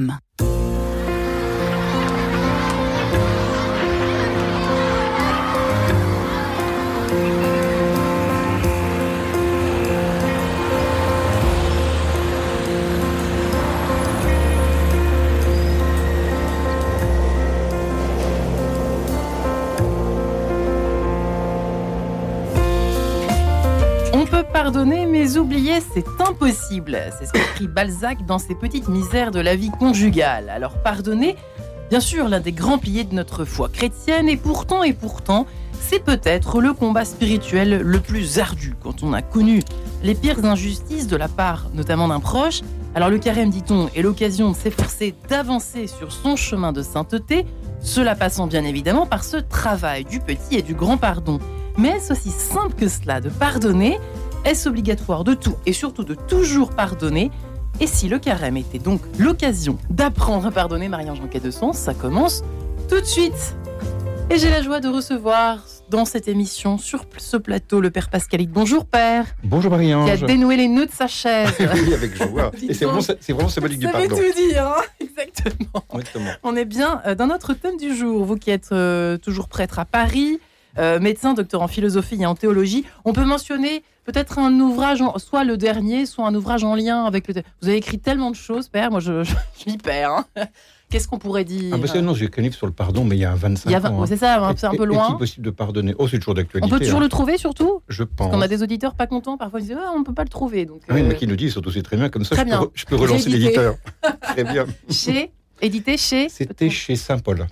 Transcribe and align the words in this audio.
Mm. 0.00 0.47
Pardonner, 24.70 25.06
mais 25.06 25.38
oublier, 25.38 25.78
c'est 25.94 26.04
impossible. 26.20 26.98
C'est 27.18 27.24
ce 27.24 27.32
qu'écrit 27.32 27.68
Balzac 27.68 28.26
dans 28.26 28.38
ses 28.38 28.54
petites 28.54 28.88
misères 28.88 29.30
de 29.30 29.40
la 29.40 29.56
vie 29.56 29.70
conjugale. 29.70 30.50
Alors 30.50 30.82
pardonner, 30.82 31.36
bien 31.88 32.00
sûr, 32.00 32.28
l'un 32.28 32.40
des 32.40 32.52
grands 32.52 32.76
piliers 32.76 33.04
de 33.04 33.14
notre 33.14 33.46
foi 33.46 33.70
chrétienne, 33.70 34.28
et 34.28 34.36
pourtant, 34.36 34.82
et 34.82 34.92
pourtant, 34.92 35.46
c'est 35.80 36.04
peut-être 36.04 36.60
le 36.60 36.74
combat 36.74 37.06
spirituel 37.06 37.80
le 37.80 38.00
plus 38.00 38.38
ardu 38.40 38.74
quand 38.82 39.02
on 39.02 39.14
a 39.14 39.22
connu 39.22 39.62
les 40.02 40.14
pires 40.14 40.44
injustices 40.44 41.06
de 41.06 41.16
la 41.16 41.28
part 41.28 41.70
notamment 41.72 42.08
d'un 42.08 42.20
proche. 42.20 42.60
Alors 42.94 43.08
le 43.08 43.18
carême, 43.18 43.48
dit-on, 43.48 43.88
est 43.96 44.02
l'occasion 44.02 44.50
de 44.50 44.54
s'efforcer 44.54 45.14
d'avancer 45.30 45.86
sur 45.86 46.12
son 46.12 46.36
chemin 46.36 46.72
de 46.72 46.82
sainteté, 46.82 47.46
cela 47.80 48.14
passant 48.14 48.46
bien 48.46 48.64
évidemment 48.64 49.06
par 49.06 49.24
ce 49.24 49.38
travail 49.38 50.04
du 50.04 50.20
petit 50.20 50.56
et 50.56 50.62
du 50.62 50.74
grand 50.74 50.98
pardon. 50.98 51.38
Mais 51.78 51.90
est-ce 51.90 52.12
aussi 52.12 52.30
simple 52.30 52.74
que 52.74 52.88
cela 52.88 53.22
de 53.22 53.30
pardonner 53.30 53.98
Est-ce 54.44 54.68
obligatoire 54.68 55.24
de 55.24 55.34
tout 55.34 55.56
et 55.66 55.72
surtout 55.72 56.04
de 56.04 56.14
toujours 56.14 56.70
pardonner 56.70 57.30
Et 57.80 57.86
si 57.86 58.08
le 58.08 58.18
carême 58.18 58.56
était 58.56 58.78
donc 58.78 59.00
l'occasion 59.18 59.78
d'apprendre 59.90 60.46
à 60.46 60.50
pardonner 60.50 60.88
Marie-Ange 60.88 61.20
de 61.20 61.50
Sens, 61.50 61.76
ça 61.76 61.92
commence 61.92 62.42
tout 62.88 63.00
de 63.00 63.04
suite 63.04 63.56
Et 64.30 64.38
j'ai 64.38 64.48
la 64.50 64.62
joie 64.62 64.80
de 64.80 64.88
recevoir 64.88 65.58
dans 65.90 66.04
cette 66.04 66.28
émission, 66.28 66.76
sur 66.78 67.04
ce 67.16 67.36
plateau, 67.36 67.80
le 67.80 67.90
Père 67.90 68.10
Pascalite. 68.10 68.50
Bonjour 68.50 68.84
Père 68.84 69.24
Bonjour 69.42 69.70
Qui 69.78 69.90
a 69.92 69.96
Marie-Ange. 69.96 70.24
dénoué 70.24 70.56
les 70.56 70.68
nœuds 70.68 70.86
de 70.86 70.92
sa 70.92 71.06
chaise. 71.06 71.50
oui, 71.58 71.94
avec 71.94 72.14
joie. 72.14 72.50
Et 72.68 72.74
c'est 72.74 72.84
vraiment, 72.84 73.00
c'est 73.00 73.32
vraiment 73.32 73.48
symbolique 73.48 73.78
du 73.78 73.86
Ça 73.86 73.92
veut 73.92 74.08
pardon. 74.08 74.22
tout 74.22 74.48
dire, 74.48 74.66
hein 74.68 74.82
exactement. 75.00 75.84
Exactement. 75.94 76.30
On 76.42 76.56
est 76.56 76.66
bien 76.66 77.00
euh, 77.06 77.14
dans 77.14 77.26
notre 77.26 77.54
thème 77.54 77.76
du 77.76 77.94
jour. 77.94 78.24
Vous 78.24 78.36
qui 78.36 78.50
êtes 78.50 78.70
euh, 78.72 79.16
toujours 79.16 79.48
prêtre 79.48 79.78
à 79.78 79.84
Paris, 79.86 80.40
euh, 80.78 81.00
médecin, 81.00 81.34
docteur 81.34 81.62
en 81.62 81.68
philosophie 81.68 82.20
et 82.20 82.26
en 82.26 82.34
théologie, 82.34 82.84
on 83.04 83.12
peut 83.12 83.24
mentionner 83.24 83.82
peut-être 84.12 84.38
un 84.38 84.52
ouvrage, 84.60 85.02
en- 85.02 85.18
soit 85.18 85.44
le 85.44 85.56
dernier, 85.58 86.06
soit 86.06 86.26
un 86.26 86.34
ouvrage 86.34 86.64
en 86.64 86.74
lien 86.74 87.04
avec 87.04 87.28
le. 87.28 87.34
Vous 87.60 87.68
avez 87.68 87.76
écrit 87.76 87.98
tellement 87.98 88.30
de 88.30 88.36
choses, 88.36 88.68
Père. 88.68 88.90
Moi, 88.90 89.00
je, 89.00 89.22
je, 89.22 89.34
je 89.64 89.70
m'y 89.70 89.76
perds. 89.76 90.10
hein. 90.10 90.24
Qu'est-ce 90.90 91.06
qu'on 91.06 91.18
pourrait 91.18 91.44
dire? 91.44 91.70
Ah 91.74 91.76
bah 91.76 91.86
ça, 91.86 92.00
non, 92.00 92.14
j'ai 92.14 92.28
qu'un 92.30 92.40
livre 92.40 92.54
sur 92.54 92.66
le 92.66 92.72
pardon, 92.72 93.04
mais 93.04 93.16
il 93.16 93.20
y 93.20 93.24
a 93.26 93.34
25 93.34 93.68
Il 93.68 93.72
y 93.72 93.74
a 93.74 93.78
vingt- 93.78 93.90
ans. 93.92 94.02
hein. 94.02 94.06
C'est 94.06 94.16
ça, 94.16 94.42
hein, 94.42 94.54
c'est 94.56 94.66
un 94.66 94.70
peu 94.70 94.76
Est-il 94.84 94.88
loin. 94.88 95.12
possible 95.16 95.44
de 95.44 95.50
pardonner? 95.50 95.94
Oh, 95.98 96.08
c'est 96.08 96.18
toujours 96.18 96.32
d'actualité. 96.32 96.66
On 96.72 96.74
peut 96.74 96.82
toujours 96.82 97.00
hein. 97.00 97.02
le 97.02 97.08
trouver, 97.10 97.36
surtout? 97.36 97.82
Je 97.88 98.04
pense. 98.04 98.16
Parce 98.16 98.30
qu'on 98.30 98.40
a 98.40 98.48
des 98.48 98.62
auditeurs 98.62 98.94
pas 98.94 99.06
contents. 99.06 99.36
Parfois, 99.36 99.60
ils 99.60 99.66
disent 99.66 99.76
ah, 99.78 99.92
on 99.94 100.02
peut 100.02 100.14
pas 100.14 100.22
le 100.24 100.30
trouver. 100.30 100.64
Donc, 100.64 100.80
Oui, 100.88 101.02
euh, 101.02 101.06
mais 101.06 101.14
qui 101.16 101.26
nous 101.26 101.36
dit, 101.36 101.50
surtout 101.50 101.70
c'est 101.70 101.82
très 101.82 101.98
bien, 101.98 102.08
comme 102.08 102.24
ça, 102.24 102.34
je 102.36 102.40
peux, 102.40 102.46
bien. 102.46 102.60
re- 102.60 102.70
je 102.72 102.84
peux 102.86 102.96
relancer 102.96 103.28
l'éditeur. 103.28 103.74
très 104.22 104.44
bien. 104.44 104.64
chez, 104.88 105.30
édité 105.60 105.98
chez. 105.98 106.30
C'était 106.30 106.70
chez 106.70 106.96
Saint-Paul. 106.96 107.46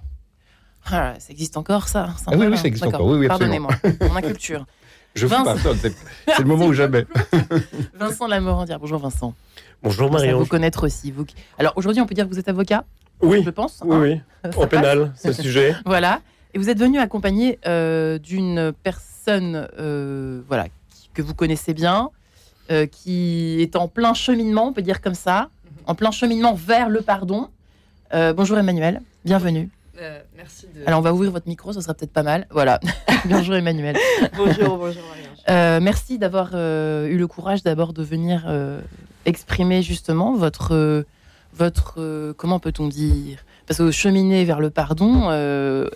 Ah, 0.90 1.12
ça 1.18 1.30
existe 1.32 1.58
encore, 1.58 1.88
ça. 1.88 2.08
Ah 2.26 2.32
oui, 2.38 2.46
oui, 2.46 2.56
ça 2.56 2.68
existe 2.68 2.86
encore. 2.86 3.04
Oui, 3.06 3.18
oui. 3.18 3.28
Pardonnez-moi, 3.28 3.72
mon 4.00 4.16
inculture. 4.16 4.64
Je 5.16 5.26
Vincent. 5.26 5.44
pardonne, 5.44 5.78
c'est 5.80 5.94
c'est 6.26 6.38
le 6.42 6.44
moment 6.44 6.66
ou 6.66 6.72
jamais. 6.72 7.06
Vincent 7.94 8.26
Lamorandière. 8.26 8.78
Bonjour 8.78 8.98
Vincent. 9.00 9.34
Bonjour 9.82 10.06
Ça 10.12 10.18
vous 10.18 10.24
Marion. 10.24 10.44
connaître 10.46 10.84
aussi. 10.86 11.10
Vous... 11.10 11.24
Alors 11.58 11.72
aujourd'hui, 11.76 12.02
on 12.02 12.06
peut 12.06 12.14
dire 12.14 12.26
que 12.26 12.32
vous 12.32 12.38
êtes 12.38 12.48
avocat, 12.48 12.84
Oui, 13.22 13.42
je 13.44 13.50
pense. 13.50 13.80
oui, 13.84 13.94
hein 13.94 14.00
oui. 14.44 14.50
Ça 14.52 14.60
En 14.60 14.66
pénal, 14.66 15.12
ce 15.16 15.32
sujet. 15.42 15.74
Voilà. 15.84 16.20
Et 16.54 16.58
vous 16.58 16.68
êtes 16.70 16.78
venu 16.78 16.98
accompagné 16.98 17.58
euh, 17.66 18.18
d'une 18.18 18.72
personne 18.82 19.68
euh, 19.78 20.42
voilà, 20.48 20.64
qui- 20.90 21.10
que 21.14 21.22
vous 21.22 21.34
connaissez 21.34 21.74
bien, 21.74 22.10
euh, 22.70 22.86
qui 22.86 23.60
est 23.62 23.76
en 23.76 23.88
plein 23.88 24.14
cheminement, 24.14 24.68
on 24.68 24.72
peut 24.72 24.82
dire 24.82 25.00
comme 25.00 25.14
ça, 25.14 25.48
en 25.86 25.94
plein 25.94 26.10
cheminement 26.10 26.54
vers 26.54 26.88
le 26.88 27.00
pardon. 27.00 27.48
Euh, 28.14 28.32
bonjour 28.32 28.58
Emmanuel, 28.58 29.00
bienvenue. 29.24 29.68
Euh, 29.98 30.20
merci 30.36 30.66
de. 30.74 30.82
Alors 30.86 31.00
on 31.00 31.02
va 31.02 31.12
ouvrir 31.14 31.30
votre 31.30 31.48
micro, 31.48 31.72
ce 31.72 31.80
sera 31.80 31.94
peut-être 31.94 32.12
pas 32.12 32.22
mal. 32.22 32.46
Voilà. 32.50 32.80
bonjour 33.26 33.54
Emmanuel. 33.54 33.96
bonjour, 34.36 34.76
bonjour. 34.78 35.02
Euh, 35.48 35.80
merci 35.80 36.18
d'avoir 36.18 36.50
euh, 36.54 37.06
eu 37.06 37.16
le 37.16 37.26
courage 37.26 37.62
d'abord 37.62 37.92
de 37.92 38.02
venir 38.02 38.44
euh, 38.46 38.80
exprimer 39.24 39.82
justement 39.82 40.34
votre, 40.36 41.04
votre 41.54 42.32
comment 42.36 42.58
peut-on 42.58 42.88
dire? 42.88 43.38
Parce 43.66 43.78
que 43.78 43.90
cheminer 43.90 44.44
vers 44.44 44.60
le 44.60 44.70
pardon, 44.70 45.30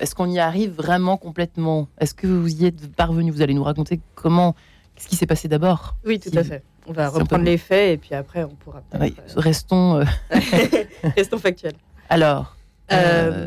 est-ce 0.00 0.14
qu'on 0.14 0.28
y 0.30 0.38
arrive 0.38 0.72
vraiment 0.72 1.16
complètement? 1.16 1.88
Est-ce 1.98 2.14
que 2.14 2.26
vous 2.26 2.62
y 2.62 2.66
êtes 2.66 2.92
parvenu? 2.94 3.30
Vous 3.30 3.42
allez 3.42 3.54
nous 3.54 3.62
raconter 3.64 4.00
comment, 4.14 4.54
qu'est-ce 4.96 5.08
qui 5.08 5.16
s'est 5.16 5.26
passé 5.26 5.46
d'abord? 5.46 5.94
Oui, 6.04 6.18
tout 6.18 6.30
Si- 6.30 6.38
à 6.38 6.44
fait. 6.44 6.62
On 6.86 6.92
va 6.92 7.08
reprendre 7.08 7.44
les 7.44 7.58
faits 7.58 7.92
et 7.94 7.96
puis 7.98 8.14
après 8.14 8.42
on 8.42 8.48
pourra. 8.56 8.82
Oui, 8.98 9.14
Restons. 9.36 10.02
Restons 11.16 11.38
factuels. 11.38 11.74
alors, 12.08 12.56
Euh, 12.92 13.46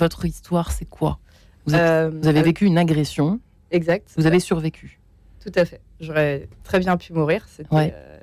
votre 0.00 0.24
histoire, 0.24 0.72
c'est 0.72 0.84
quoi? 0.88 1.18
Vous, 1.66 1.74
êtes- 1.74 1.80
euh, 1.80 2.10
vous 2.10 2.26
avez 2.26 2.40
avec- 2.40 2.56
vécu 2.56 2.64
une 2.64 2.78
agression, 2.78 3.38
Exact. 3.70 4.08
vous 4.16 4.26
avez 4.26 4.40
survécu. 4.40 4.98
Tout 5.44 5.52
à 5.54 5.64
fait. 5.64 5.80
J'aurais 6.00 6.48
très 6.64 6.80
bien 6.80 6.96
pu 6.96 7.12
mourir. 7.12 7.46
C'était, 7.48 7.74
Ouais. 7.74 7.94
euh, 7.94 8.18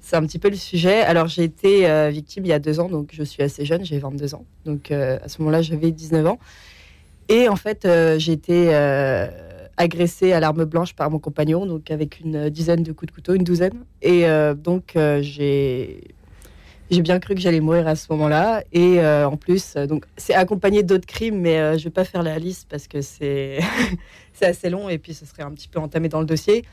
c'est 0.00 0.16
un 0.16 0.22
petit 0.26 0.38
peu 0.38 0.48
le 0.50 0.56
sujet. 0.56 1.02
Alors, 1.02 1.28
j'ai 1.28 1.44
été 1.44 1.88
euh, 1.88 2.08
victime 2.10 2.44
il 2.44 2.48
y 2.48 2.52
a 2.52 2.58
deux 2.58 2.80
ans, 2.80 2.88
donc 2.88 3.10
je 3.12 3.22
suis 3.22 3.42
assez 3.42 3.64
jeune, 3.64 3.84
j'ai 3.84 3.98
22 3.98 4.34
ans. 4.34 4.44
Donc, 4.64 4.90
euh, 4.90 5.18
à 5.22 5.28
ce 5.28 5.40
moment-là, 5.40 5.62
j'avais 5.62 5.90
19 5.92 6.26
ans. 6.26 6.38
Et 7.28 7.48
en 7.48 7.56
fait, 7.56 7.84
euh, 7.84 8.18
j'ai 8.18 8.32
été 8.32 8.74
euh, 8.74 9.28
agressée 9.76 10.32
à 10.32 10.40
l'arme 10.40 10.64
blanche 10.64 10.94
par 10.94 11.10
mon 11.10 11.18
compagnon, 11.18 11.64
donc 11.66 11.90
avec 11.90 12.20
une 12.20 12.50
dizaine 12.50 12.82
de 12.82 12.92
coups 12.92 13.10
de 13.10 13.14
couteau, 13.14 13.34
une 13.34 13.44
douzaine. 13.44 13.84
Et 14.02 14.26
euh, 14.26 14.54
donc, 14.54 14.96
euh, 14.96 15.20
j'ai. 15.22 16.02
J'ai 16.90 17.00
bien 17.00 17.18
cru 17.20 17.34
que 17.34 17.40
j'allais 17.40 17.60
mourir 17.60 17.86
à 17.88 17.94
ce 17.96 18.06
moment-là. 18.12 18.64
Et 18.72 19.00
euh, 19.00 19.26
en 19.26 19.36
plus, 19.36 19.74
euh, 19.76 19.86
donc 19.86 20.04
c'est 20.16 20.34
accompagné 20.34 20.82
d'autres 20.82 21.06
crimes, 21.06 21.40
mais 21.40 21.58
euh, 21.58 21.78
je 21.78 21.84
vais 21.84 21.90
pas 21.90 22.04
faire 22.04 22.22
la 22.22 22.38
liste 22.38 22.68
parce 22.68 22.86
que 22.86 23.00
c'est 23.00 23.60
assez 24.42 24.68
long 24.68 24.88
et 24.88 24.98
puis 24.98 25.14
ce 25.14 25.24
serait 25.24 25.42
un 25.42 25.52
petit 25.52 25.68
peu 25.68 25.78
entamé 25.78 26.08
dans 26.08 26.20
le 26.20 26.26
dossier. 26.26 26.64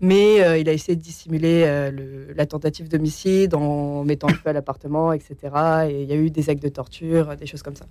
Mais 0.00 0.42
euh, 0.42 0.58
il 0.58 0.68
a 0.68 0.72
essayé 0.72 0.94
de 0.96 1.00
dissimuler 1.02 1.64
le- 1.90 2.32
la 2.34 2.46
tentative 2.46 2.88
d'homicide 2.88 3.54
en 3.54 4.04
mettant 4.04 4.28
le 4.28 4.34
feu 4.34 4.50
à 4.50 4.52
l'appartement, 4.52 5.12
etc. 5.12 5.36
Et 5.88 6.02
il 6.02 6.08
y 6.08 6.12
a 6.12 6.16
eu 6.16 6.30
des 6.30 6.50
actes 6.50 6.62
de 6.62 6.68
torture, 6.68 7.34
des 7.36 7.46
choses 7.46 7.62
comme 7.62 7.76
ça. 7.76 7.86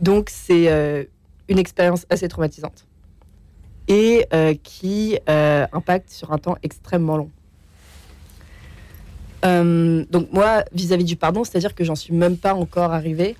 Donc 0.00 0.30
c'est 0.30 1.08
une 1.48 1.58
expérience 1.58 2.06
assez 2.10 2.28
traumatisante 2.28 2.86
et 3.88 4.26
qui 4.62 5.18
impacte 5.26 6.10
sur 6.10 6.30
un 6.32 6.38
temps 6.38 6.56
extrêmement 6.62 7.16
long. 7.16 7.30
Euh, 9.44 10.04
donc 10.10 10.32
moi, 10.32 10.64
vis-à-vis 10.72 11.04
du 11.04 11.16
pardon, 11.16 11.44
c'est-à-dire 11.44 11.74
que 11.74 11.84
j'en 11.84 11.94
suis 11.94 12.14
même 12.14 12.36
pas 12.36 12.54
encore 12.54 12.92
arrivée 12.92 13.36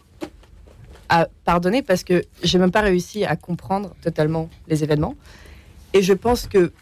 à 1.08 1.26
pardonner 1.44 1.82
parce 1.82 2.04
que 2.04 2.22
j'ai 2.42 2.58
même 2.58 2.70
pas 2.70 2.80
réussi 2.80 3.24
à 3.24 3.36
comprendre 3.36 3.94
totalement 4.02 4.48
les 4.68 4.84
événements. 4.84 5.16
Et 5.92 6.02
je 6.02 6.12
pense 6.12 6.46
que 6.46 6.72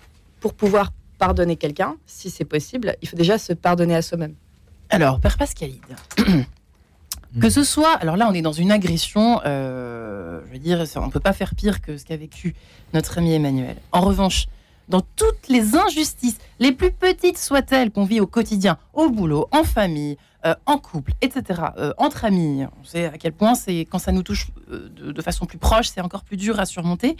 pour 0.40 0.54
pouvoir 0.54 0.92
pardonner 1.18 1.56
quelqu'un, 1.56 1.96
si 2.06 2.30
c'est 2.30 2.44
possible, 2.44 2.94
il 3.02 3.08
faut 3.08 3.16
déjà 3.16 3.38
se 3.38 3.52
pardonner 3.52 3.96
à 3.96 4.02
soi-même. 4.02 4.34
Alors, 4.90 5.20
Père 5.20 5.36
Pascalide, 5.36 5.80
que 7.40 7.50
ce 7.50 7.64
soit, 7.64 7.94
alors 7.94 8.16
là, 8.16 8.28
on 8.30 8.34
est 8.34 8.42
dans 8.42 8.52
une 8.52 8.70
agression, 8.70 9.40
euh, 9.44 10.40
je 10.46 10.52
veux 10.52 10.58
dire, 10.58 10.84
on 10.96 11.06
ne 11.06 11.10
peut 11.10 11.20
pas 11.20 11.32
faire 11.32 11.54
pire 11.54 11.80
que 11.80 11.96
ce 11.96 12.04
qu'a 12.04 12.16
vécu 12.16 12.54
notre 12.94 13.18
ami 13.18 13.32
Emmanuel. 13.32 13.76
En 13.92 14.00
revanche, 14.00 14.46
dans 14.88 15.02
toutes 15.16 15.48
les 15.48 15.76
injustices, 15.76 16.38
les 16.58 16.72
plus 16.72 16.90
petites 16.90 17.38
soient-elles 17.38 17.90
qu'on 17.90 18.04
vit 18.04 18.20
au 18.20 18.26
quotidien, 18.26 18.78
au 18.94 19.10
boulot, 19.10 19.48
en 19.52 19.64
famille, 19.64 20.16
euh, 20.46 20.54
en 20.66 20.78
couple, 20.78 21.12
etc., 21.20 21.60
euh, 21.78 21.92
entre 21.98 22.24
amis, 22.24 22.64
on 22.80 22.84
sait 22.84 23.06
à 23.06 23.18
quel 23.18 23.32
point 23.32 23.54
c'est 23.54 23.80
quand 23.80 23.98
ça 23.98 24.12
nous 24.12 24.22
touche 24.22 24.48
euh, 24.70 24.88
de, 24.88 25.10
de 25.10 25.22
façon 25.22 25.46
plus 25.46 25.58
proche, 25.58 25.88
c'est 25.88 26.00
encore 26.00 26.22
plus 26.22 26.36
dur 26.36 26.60
à 26.60 26.66
surmonter. 26.66 27.16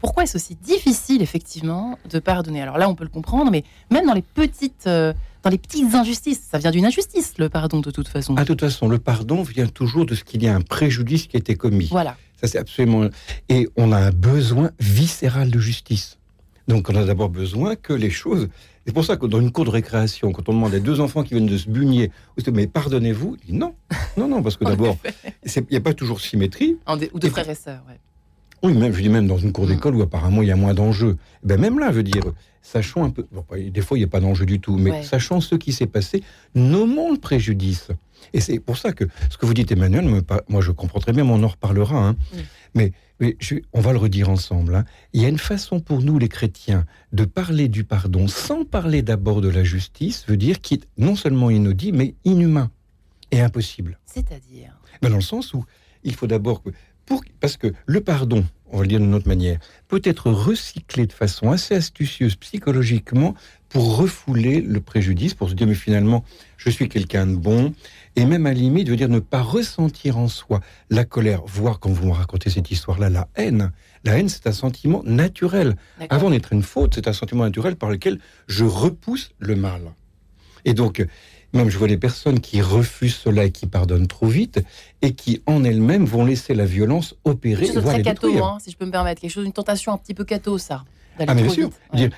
Pourquoi 0.00 0.24
est-ce 0.24 0.36
aussi 0.36 0.56
difficile, 0.56 1.22
effectivement, 1.22 1.96
de 2.10 2.18
pardonner? 2.18 2.60
Alors 2.60 2.76
là, 2.76 2.88
on 2.88 2.94
peut 2.94 3.04
le 3.04 3.08
comprendre, 3.10 3.50
mais 3.50 3.64
même 3.90 4.04
dans 4.04 4.12
les 4.12 4.20
petites, 4.20 4.84
dans 4.84 5.50
les 5.50 5.58
petites 5.58 5.94
injustices, 5.94 6.42
ça 6.50 6.58
vient 6.58 6.70
d'une 6.70 6.84
injustice, 6.84 7.34
le 7.38 7.48
pardon, 7.48 7.80
de 7.80 7.90
toute 7.90 8.08
façon. 8.08 8.34
Ah, 8.36 8.42
de 8.42 8.48
toute 8.48 8.60
façon, 8.60 8.88
le 8.88 8.98
pardon 8.98 9.42
vient 9.42 9.68
toujours 9.68 10.04
de 10.04 10.14
ce 10.14 10.24
qu'il 10.24 10.42
y 10.42 10.48
a 10.48 10.54
un 10.54 10.60
préjudice 10.60 11.28
qui 11.28 11.36
a 11.36 11.38
été 11.38 11.54
commis. 11.54 11.86
Voilà. 11.86 12.16
Ça, 12.40 12.46
c'est 12.46 12.58
absolument. 12.58 13.08
Et 13.48 13.68
on 13.76 13.92
a 13.92 13.98
un 13.98 14.10
besoin 14.10 14.70
viscéral 14.80 15.50
de 15.50 15.58
justice. 15.60 16.18
Donc, 16.68 16.88
on 16.90 16.94
a 16.96 17.04
d'abord 17.04 17.28
besoin 17.28 17.76
que 17.76 17.92
les 17.92 18.10
choses. 18.10 18.48
C'est 18.86 18.92
pour 18.92 19.04
ça 19.04 19.16
que 19.16 19.26
dans 19.26 19.40
une 19.40 19.52
cour 19.52 19.64
de 19.64 19.70
récréation, 19.70 20.32
quand 20.32 20.48
on 20.48 20.52
demande 20.54 20.74
à 20.74 20.80
deux 20.80 21.00
enfants 21.00 21.22
qui 21.22 21.34
viennent 21.34 21.46
de 21.46 21.56
se 21.56 21.68
bugner, 21.68 22.10
mais 22.52 22.66
pardonnez-vous 22.66 23.36
non. 23.48 23.74
Non, 24.16 24.28
non, 24.28 24.42
parce 24.42 24.56
que 24.56 24.64
d'abord, 24.72 24.96
il 25.44 25.64
n'y 25.70 25.76
a 25.76 25.80
pas 25.80 25.94
toujours 25.94 26.20
symétrie. 26.20 26.76
En 26.86 26.96
des- 26.96 27.10
ou 27.12 27.18
de 27.18 27.28
frères 27.28 27.48
et 27.48 27.54
sœurs, 27.54 27.82
ouais. 27.88 27.98
Oui, 28.64 28.74
même, 28.74 28.92
je 28.92 29.00
dis 29.02 29.08
même 29.08 29.26
dans 29.26 29.38
une 29.38 29.50
cour 29.50 29.66
d'école 29.66 29.96
où 29.96 30.02
apparemment 30.02 30.40
il 30.40 30.46
y 30.48 30.52
a 30.52 30.56
moins 30.56 30.72
d'enjeux. 30.72 31.16
Ben 31.42 31.60
même 31.60 31.80
là, 31.80 31.88
je 31.90 31.96
veux 31.96 32.02
dire, 32.04 32.22
sachant 32.62 33.02
un 33.04 33.10
peu, 33.10 33.26
des 33.58 33.80
fois 33.80 33.96
il 33.98 34.00
n'y 34.02 34.04
a 34.04 34.08
pas 34.08 34.20
d'enjeu 34.20 34.46
du 34.46 34.60
tout, 34.60 34.76
mais 34.76 35.02
sachant 35.02 35.40
ce 35.40 35.56
qui 35.56 35.72
s'est 35.72 35.88
passé, 35.88 36.22
nommons 36.54 37.10
le 37.10 37.18
préjudice. 37.18 37.88
Et 38.32 38.40
c'est 38.40 38.60
pour 38.60 38.78
ça 38.78 38.92
que 38.92 39.04
ce 39.30 39.36
que 39.36 39.46
vous 39.46 39.54
dites, 39.54 39.72
Emmanuel, 39.72 40.08
moi 40.48 40.60
je 40.60 40.70
comprends 40.70 41.00
très 41.00 41.12
bien, 41.12 41.24
mais 41.24 41.32
on 41.32 41.42
en 41.42 41.48
reparlera. 41.48 41.96
Hein. 42.10 42.16
Mais, 42.74 42.92
mais 43.22 43.36
on 43.72 43.80
va 43.80 43.92
le 43.92 43.98
redire 43.98 44.28
ensemble. 44.28 44.74
Hein. 44.74 44.84
Il 45.12 45.22
y 45.22 45.24
a 45.24 45.28
une 45.28 45.38
façon 45.38 45.78
pour 45.78 46.02
nous, 46.02 46.18
les 46.18 46.28
chrétiens, 46.28 46.84
de 47.12 47.24
parler 47.24 47.68
du 47.68 47.84
pardon 47.84 48.26
sans 48.26 48.64
parler 48.64 49.02
d'abord 49.02 49.40
de 49.40 49.48
la 49.48 49.62
justice, 49.62 50.26
veut 50.26 50.36
dire 50.36 50.60
qu'il 50.60 50.80
est 50.80 50.88
non 50.98 51.14
seulement 51.14 51.48
inaudit, 51.48 51.92
mais 51.92 52.16
inhumain 52.24 52.72
et 53.30 53.40
impossible. 53.40 54.00
C'est-à-dire? 54.06 54.76
Ben 55.00 55.10
Dans 55.10 55.16
le 55.16 55.22
sens 55.22 55.54
où 55.54 55.64
il 56.02 56.14
faut 56.16 56.26
d'abord... 56.26 56.62
Pour, 57.12 57.22
parce 57.40 57.58
que 57.58 57.74
le 57.84 58.00
pardon, 58.00 58.42
on 58.70 58.78
va 58.78 58.82
le 58.84 58.88
dire 58.88 58.98
d'une 58.98 59.14
autre 59.14 59.28
manière, 59.28 59.58
peut 59.86 60.00
être 60.02 60.30
recyclé 60.30 61.06
de 61.06 61.12
façon 61.12 61.50
assez 61.50 61.74
astucieuse 61.74 62.36
psychologiquement 62.36 63.34
pour 63.68 63.98
refouler 63.98 64.62
le 64.62 64.80
préjudice, 64.80 65.34
pour 65.34 65.50
se 65.50 65.54
dire 65.54 65.66
mais 65.66 65.74
finalement 65.74 66.24
je 66.56 66.70
suis 66.70 66.88
quelqu'un 66.88 67.26
de 67.26 67.36
bon, 67.36 67.74
et 68.16 68.24
même 68.24 68.46
à 68.46 68.54
la 68.54 68.58
limite 68.58 68.88
veut 68.88 68.96
dire 68.96 69.10
ne 69.10 69.18
pas 69.18 69.42
ressentir 69.42 70.16
en 70.16 70.26
soi 70.26 70.60
la 70.88 71.04
colère, 71.04 71.42
voire 71.44 71.80
quand 71.80 71.90
vous 71.90 72.06
me 72.06 72.12
racontez 72.12 72.48
cette 72.48 72.70
histoire-là, 72.70 73.10
la 73.10 73.28
haine. 73.36 73.72
La 74.04 74.18
haine 74.18 74.30
c'est 74.30 74.46
un 74.46 74.52
sentiment 74.52 75.02
naturel. 75.04 75.76
Avant 76.08 76.30
d'être 76.30 76.54
une 76.54 76.62
faute, 76.62 76.94
c'est 76.94 77.08
un 77.08 77.12
sentiment 77.12 77.44
naturel 77.44 77.76
par 77.76 77.90
lequel 77.90 78.20
je 78.46 78.64
repousse 78.64 79.32
le 79.38 79.54
mal. 79.54 79.92
Et 80.64 80.74
donc, 80.74 81.04
même 81.52 81.70
je 81.70 81.78
vois 81.78 81.88
des 81.88 81.98
personnes 81.98 82.40
qui 82.40 82.60
refusent 82.60 83.16
cela 83.16 83.44
et 83.44 83.50
qui 83.50 83.66
pardonnent 83.66 84.06
trop 84.06 84.26
vite 84.26 84.62
et 85.02 85.12
qui 85.12 85.42
en 85.46 85.64
elles-mêmes 85.64 86.04
vont 86.04 86.24
laisser 86.24 86.54
la 86.54 86.64
violence 86.64 87.14
opérer. 87.24 87.66
C'est 87.66 87.80
très 87.80 88.02
catho, 88.02 88.42
hein, 88.42 88.58
si 88.60 88.70
je 88.70 88.76
peux 88.76 88.86
me 88.86 88.90
permettre. 88.90 89.20
Quelque 89.20 89.30
chose, 89.30 89.44
une 89.44 89.52
tentation 89.52 89.92
un 89.92 89.98
petit 89.98 90.14
peu 90.14 90.24
catho, 90.24 90.58
ça. 90.58 90.84
Ah, 91.18 91.34
mais 91.34 91.42
bien 91.42 91.50
sûr. 91.50 91.70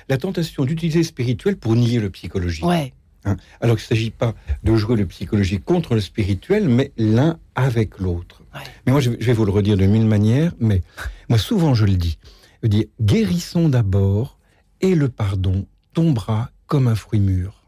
La 0.07 0.17
tentation 0.17 0.63
d'utiliser 0.65 0.99
le 0.99 1.05
spirituel 1.05 1.57
pour 1.57 1.75
nier 1.75 1.99
le 1.99 2.09
psychologique. 2.09 2.65
Ouais. 2.65 2.93
Hein. 3.25 3.37
Alors 3.59 3.75
qu'il 3.75 3.83
ne 3.83 3.97
s'agit 3.97 4.11
pas 4.11 4.35
de 4.63 4.75
jouer 4.75 4.95
le 4.95 5.05
psychologique 5.05 5.65
contre 5.65 5.95
le 5.95 6.01
spirituel, 6.01 6.69
mais 6.69 6.91
l'un 6.97 7.39
avec 7.55 7.99
l'autre. 7.99 8.43
Mais 8.85 8.93
moi, 8.93 9.01
je 9.01 9.09
vais 9.09 9.33
vous 9.33 9.45
le 9.45 9.51
redire 9.51 9.75
de 9.75 9.85
mille 9.85 10.05
manières, 10.05 10.53
mais 10.59 10.81
moi, 11.27 11.37
souvent, 11.37 11.73
je 11.73 11.85
le 11.85 11.97
dis. 11.97 12.17
Je 12.63 12.69
dis, 12.69 12.89
guérissons 13.01 13.67
d'abord, 13.67 14.37
et 14.79 14.95
le 14.95 15.09
pardon 15.09 15.65
tombera 15.93 16.51
comme 16.67 16.87
un 16.87 16.95
fruit 16.95 17.19
mûr. 17.19 17.64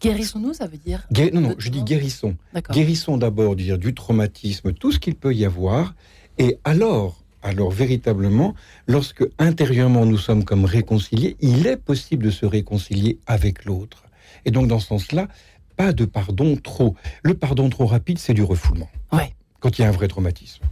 Guérissons-nous, 0.00 0.54
ça 0.54 0.66
veut 0.66 0.76
dire 0.76 1.06
Non, 1.32 1.40
non, 1.40 1.54
je 1.58 1.70
dis 1.70 1.82
guérissons. 1.82 2.36
Guérissons 2.70 3.16
d'abord 3.16 3.56
dire, 3.56 3.78
du 3.78 3.94
traumatisme, 3.94 4.72
tout 4.72 4.92
ce 4.92 4.98
qu'il 4.98 5.14
peut 5.14 5.34
y 5.34 5.44
avoir, 5.44 5.94
et 6.38 6.58
alors, 6.64 7.22
alors 7.42 7.70
véritablement, 7.70 8.54
lorsque 8.86 9.24
intérieurement 9.38 10.04
nous 10.04 10.18
sommes 10.18 10.44
comme 10.44 10.64
réconciliés, 10.64 11.36
il 11.40 11.66
est 11.66 11.76
possible 11.76 12.26
de 12.26 12.30
se 12.30 12.44
réconcilier 12.44 13.18
avec 13.26 13.64
l'autre. 13.64 14.04
Et 14.44 14.50
donc 14.50 14.68
dans 14.68 14.78
ce 14.78 14.88
sens-là, 14.88 15.28
pas 15.76 15.92
de 15.92 16.04
pardon 16.04 16.56
trop. 16.56 16.94
Le 17.22 17.34
pardon 17.34 17.68
trop 17.70 17.86
rapide, 17.86 18.18
c'est 18.18 18.34
du 18.34 18.42
refoulement. 18.42 18.88
Ouais. 19.12 19.34
Quand 19.60 19.78
il 19.78 19.82
y 19.82 19.84
a 19.84 19.88
un 19.88 19.92
vrai 19.92 20.08
traumatisme. 20.08 20.64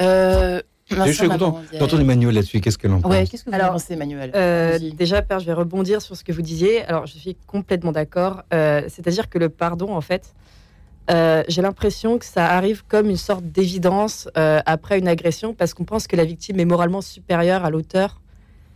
Euh, 0.00 0.62
je 0.90 1.12
suis 1.12 1.28
content 1.28 1.60
d'entendre 1.78 2.02
Emmanuel 2.02 2.34
là-dessus. 2.34 2.60
Qu'est-ce 2.60 2.78
qu'elle 2.78 2.92
en 2.92 3.00
pense 3.00 3.30
Qu'est-ce 3.30 3.44
que 3.44 3.50
vous 3.50 3.56
Alors, 3.56 3.72
pensez, 3.72 3.94
Emmanuel 3.94 4.32
euh, 4.34 4.78
Déjà, 4.94 5.22
Père, 5.22 5.38
je 5.38 5.46
vais 5.46 5.52
rebondir 5.52 6.02
sur 6.02 6.16
ce 6.16 6.24
que 6.24 6.32
vous 6.32 6.42
disiez. 6.42 6.84
Alors, 6.84 7.06
je 7.06 7.16
suis 7.18 7.36
complètement 7.46 7.92
d'accord. 7.92 8.42
Euh, 8.52 8.82
c'est-à-dire 8.88 9.28
que 9.28 9.38
le 9.38 9.48
pardon, 9.48 9.94
en 9.94 10.00
fait, 10.00 10.34
euh, 11.10 11.42
j'ai 11.48 11.62
l'impression 11.62 12.18
que 12.18 12.24
ça 12.24 12.46
arrive 12.46 12.84
comme 12.86 13.08
une 13.08 13.16
sorte 13.16 13.44
d'évidence 13.44 14.28
après 14.34 14.98
une 14.98 15.08
agression 15.08 15.54
parce 15.54 15.74
qu'on 15.74 15.84
pense 15.84 16.06
que 16.06 16.16
la 16.16 16.24
victime 16.24 16.60
est 16.60 16.64
moralement 16.64 17.00
supérieure 17.00 17.64
à 17.64 17.70
l'auteur 17.70 18.20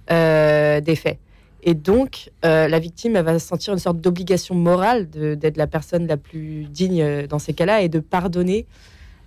des 0.08 0.96
faits. 0.96 1.18
Et 1.66 1.74
donc, 1.74 2.30
la 2.42 2.78
victime 2.78 3.16
elle 3.16 3.24
va 3.24 3.38
sentir 3.38 3.72
une 3.72 3.78
sorte 3.78 4.00
d'obligation 4.00 4.54
morale 4.54 5.08
d'être 5.08 5.56
la 5.56 5.66
personne 5.66 6.06
la 6.06 6.16
plus 6.16 6.64
digne 6.64 7.26
dans 7.26 7.38
ces 7.38 7.54
cas-là 7.54 7.82
et 7.82 7.88
de 7.88 8.00
pardonner 8.00 8.66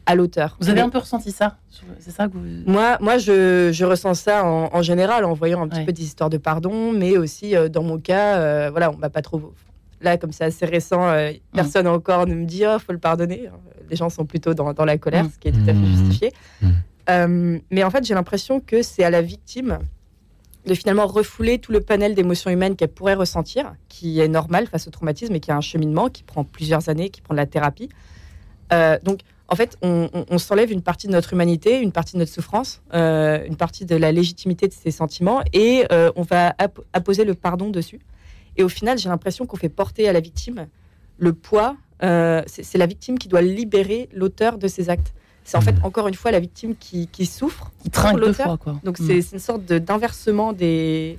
à 0.08 0.16
l'auteur. 0.16 0.58
Vous 0.60 0.70
avez 0.70 0.80
un 0.80 0.90
peu 0.90 0.98
ressenti 0.98 1.32
ça 1.32 1.58
C'est 2.00 2.12
ça 2.12 2.28
que 2.28 2.34
vous... 2.34 2.40
Moi, 2.66 2.98
moi 3.02 3.18
je, 3.18 3.72
je 3.74 3.86
ressens 3.86 4.14
ça 4.16 4.46
en, 4.46 4.82
général 4.82 5.26
en 5.26 5.34
voyant 5.34 5.62
un 5.62 5.68
petit 5.68 5.84
peu 5.84 5.92
des 5.92 6.04
histoires 6.04 6.30
de 6.30 6.38
pardon, 6.38 6.94
mais 6.94 7.18
aussi 7.18 7.56
euh, 7.56 7.68
dans 7.68 7.84
mon 7.84 8.00
cas, 8.00 8.38
euh, 8.38 8.70
voilà, 8.72 8.90
on 8.90 8.98
m'a 8.98 9.10
pas 9.10 9.22
trop. 9.22 9.54
Là, 10.00 10.18
comme 10.18 10.32
c'est 10.32 10.46
assez 10.46 10.66
récent, 10.66 11.10
euh, 11.10 11.32
mm. 11.32 11.36
personne 11.54 11.88
encore 11.88 12.26
ne 12.26 12.36
me 12.36 12.46
dit 12.46 12.64
oh, 12.66 12.80
faut 12.80 12.94
le 12.94 13.00
pardonner. 13.00 13.50
Les 13.90 13.98
gens 13.98 14.10
sont 14.10 14.26
plutôt 14.26 14.54
dans, 14.54 14.74
dans 14.74 14.86
la 14.86 14.98
colère, 14.98 15.26
mm. 15.26 15.32
ce 15.34 15.40
qui 15.40 15.50
est 15.50 15.52
tout 15.52 15.64
à 15.64 15.66
fait 15.66 15.74
mm. 15.74 15.86
justifié. 15.86 16.34
mais 17.70 17.84
en 17.84 17.90
fait, 17.92 18.06
j'ai 18.06 18.14
l'impression 18.14 18.62
que 18.62 18.82
c'est 18.82 19.04
à 19.04 19.10
la 19.10 19.22
victime 19.22 19.80
de 20.66 20.74
finalement 20.74 21.08
refouler 21.08 21.60
tout 21.60 21.74
le 21.74 21.82
panel 21.82 22.16
d'émotions 22.16 22.50
humaines 22.50 22.78
qu'elle 22.78 22.90
pourrait 22.90 23.14
ressentir, 23.14 23.74
qui 23.90 24.22
est 24.22 24.28
normal 24.30 24.68
face 24.68 24.88
au 24.88 24.92
traumatisme 24.92 25.36
et 25.36 25.42
qui 25.42 25.52
a 25.52 25.58
un 25.58 25.62
cheminement 25.62 26.08
qui 26.08 26.24
prend 26.24 26.46
plusieurs 26.46 26.88
années, 26.88 27.10
qui 27.10 27.22
prend 27.22 27.34
de 27.34 27.40
la 27.40 27.46
thérapie. 27.46 27.90
donc, 29.04 29.20
en 29.50 29.56
fait, 29.56 29.78
on, 29.82 30.38
s'enlève 30.38 30.72
une 30.72 30.82
partie 30.82 31.08
de 31.08 31.14
notre 31.14 31.34
humanité, 31.34 31.80
une 31.80 31.94
partie 31.94 32.14
de 32.14 32.20
notre 32.20 32.32
souffrance, 32.32 32.82
euh, 32.94 33.46
une 33.46 33.56
partie 33.56 33.86
de 33.86 33.96
la 33.96 34.12
légitimité 34.12 34.68
de 34.68 34.74
ses 34.74 34.92
sentiments, 34.92 35.42
et 35.54 35.86
euh, 35.92 36.12
on 36.18 36.24
va 36.24 36.54
apposer 36.92 37.24
le 37.24 37.34
pardon 37.34 37.70
dessus. 37.70 38.00
Et 38.58 38.64
au 38.64 38.70
final, 38.70 38.98
j'ai 38.98 39.08
l'impression 39.08 39.46
qu'on 39.46 39.56
fait 39.56 39.70
porter 39.70 40.10
à 40.10 40.14
la 40.14 40.20
victime 40.20 40.68
le 41.18 41.34
poids. 41.34 41.78
Euh, 42.04 42.44
c'est 42.48 42.78
la 42.78 42.88
victime 42.88 43.18
qui 43.18 43.28
doit 43.28 43.42
libérer 43.42 44.10
l'auteur 44.14 44.58
de 44.58 44.68
ses 44.68 44.90
actes. 44.90 45.14
C'est 45.46 45.58
en 45.58 45.62
fait 45.62 45.72
mmh. 45.72 45.86
encore 45.86 46.10
une 46.10 46.14
fois 46.14 46.32
la 46.32 46.42
victime 46.42 46.76
qui, 46.76 47.26
souffre, 47.26 47.72
qui 47.82 47.90
trinque 47.90 48.20
l'auteur. 48.20 48.58
Donc 48.84 49.00
mmh. 49.00 49.08
c'est 49.08 49.32
une 49.34 49.40
sorte 49.40 49.64
d'inversement 49.64 50.52
des, 50.52 51.18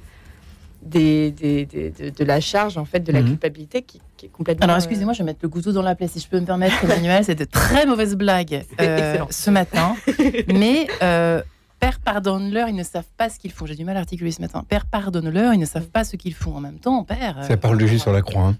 des, 0.82 1.30
de, 1.30 2.24
la 2.24 2.40
charge 2.40 2.76
en 2.76 2.84
fait 2.84 3.00
de 3.00 3.10
la 3.10 3.22
mmh. 3.22 3.26
culpabilité 3.26 3.82
qui, 3.82 4.02
est 4.26 4.30
complètement. 4.30 4.64
Alors 4.64 4.76
excusez-moi, 4.76 5.12
je 5.12 5.18
vais 5.18 5.24
mettre 5.24 5.40
le 5.42 5.48
couteau 5.48 5.72
dans 5.72 5.82
la 5.82 5.94
plaie 5.94 6.08
si 6.08 6.20
je 6.20 6.28
peux 6.28 6.40
me 6.40 6.46
permettre, 6.46 6.76
Emmanuel. 6.84 7.24
C'est 7.24 7.34
de 7.34 7.44
très 7.44 7.86
mauvaises 7.86 8.16
blagues 8.16 8.64
euh, 8.80 9.18
ce 9.30 9.50
matin, 9.50 9.96
mais. 10.48 10.86
Euh, 11.02 11.42
Père, 11.80 12.00
pardonne-leur, 12.00 12.68
ils 12.68 12.74
ne 12.74 12.82
savent 12.82 13.06
pas 13.16 13.28
ce 13.28 13.38
qu'ils 13.38 13.52
font. 13.52 13.64
J'ai 13.64 13.76
du 13.76 13.84
mal 13.84 13.96
à 13.96 14.00
articuler 14.00 14.32
ce 14.32 14.40
matin. 14.40 14.64
Père, 14.68 14.84
pardonne-leur, 14.84 15.54
ils 15.54 15.60
ne 15.60 15.64
savent 15.64 15.86
pas 15.86 16.02
ce 16.02 16.16
qu'ils 16.16 16.34
font. 16.34 16.56
En 16.56 16.60
même 16.60 16.80
temps, 16.80 17.04
Père. 17.04 17.38
C'est 17.42 17.50
la 17.50 17.56
parole 17.56 17.78
de 17.78 17.86
Jésus 17.86 18.00
sur 18.00 18.12
la 18.12 18.20
croix. 18.20 18.48
Hein. 18.48 18.56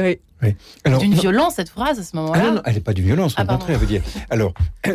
oui. 0.00 0.18
oui. 0.42 0.98
d'une 0.98 1.14
violence, 1.14 1.54
cette 1.54 1.68
phrase, 1.68 2.00
à 2.00 2.02
ce 2.02 2.16
moment-là. 2.16 2.42
Ah 2.44 2.50
non, 2.50 2.62
elle 2.64 2.74
n'est 2.74 2.80
pas 2.80 2.92
d'une 2.92 3.04
violence, 3.04 3.34
au 3.34 3.36
ah, 3.36 3.44
contraire. 3.44 3.78
Veut 3.78 3.86
dire. 3.86 4.02
Alors, 4.30 4.52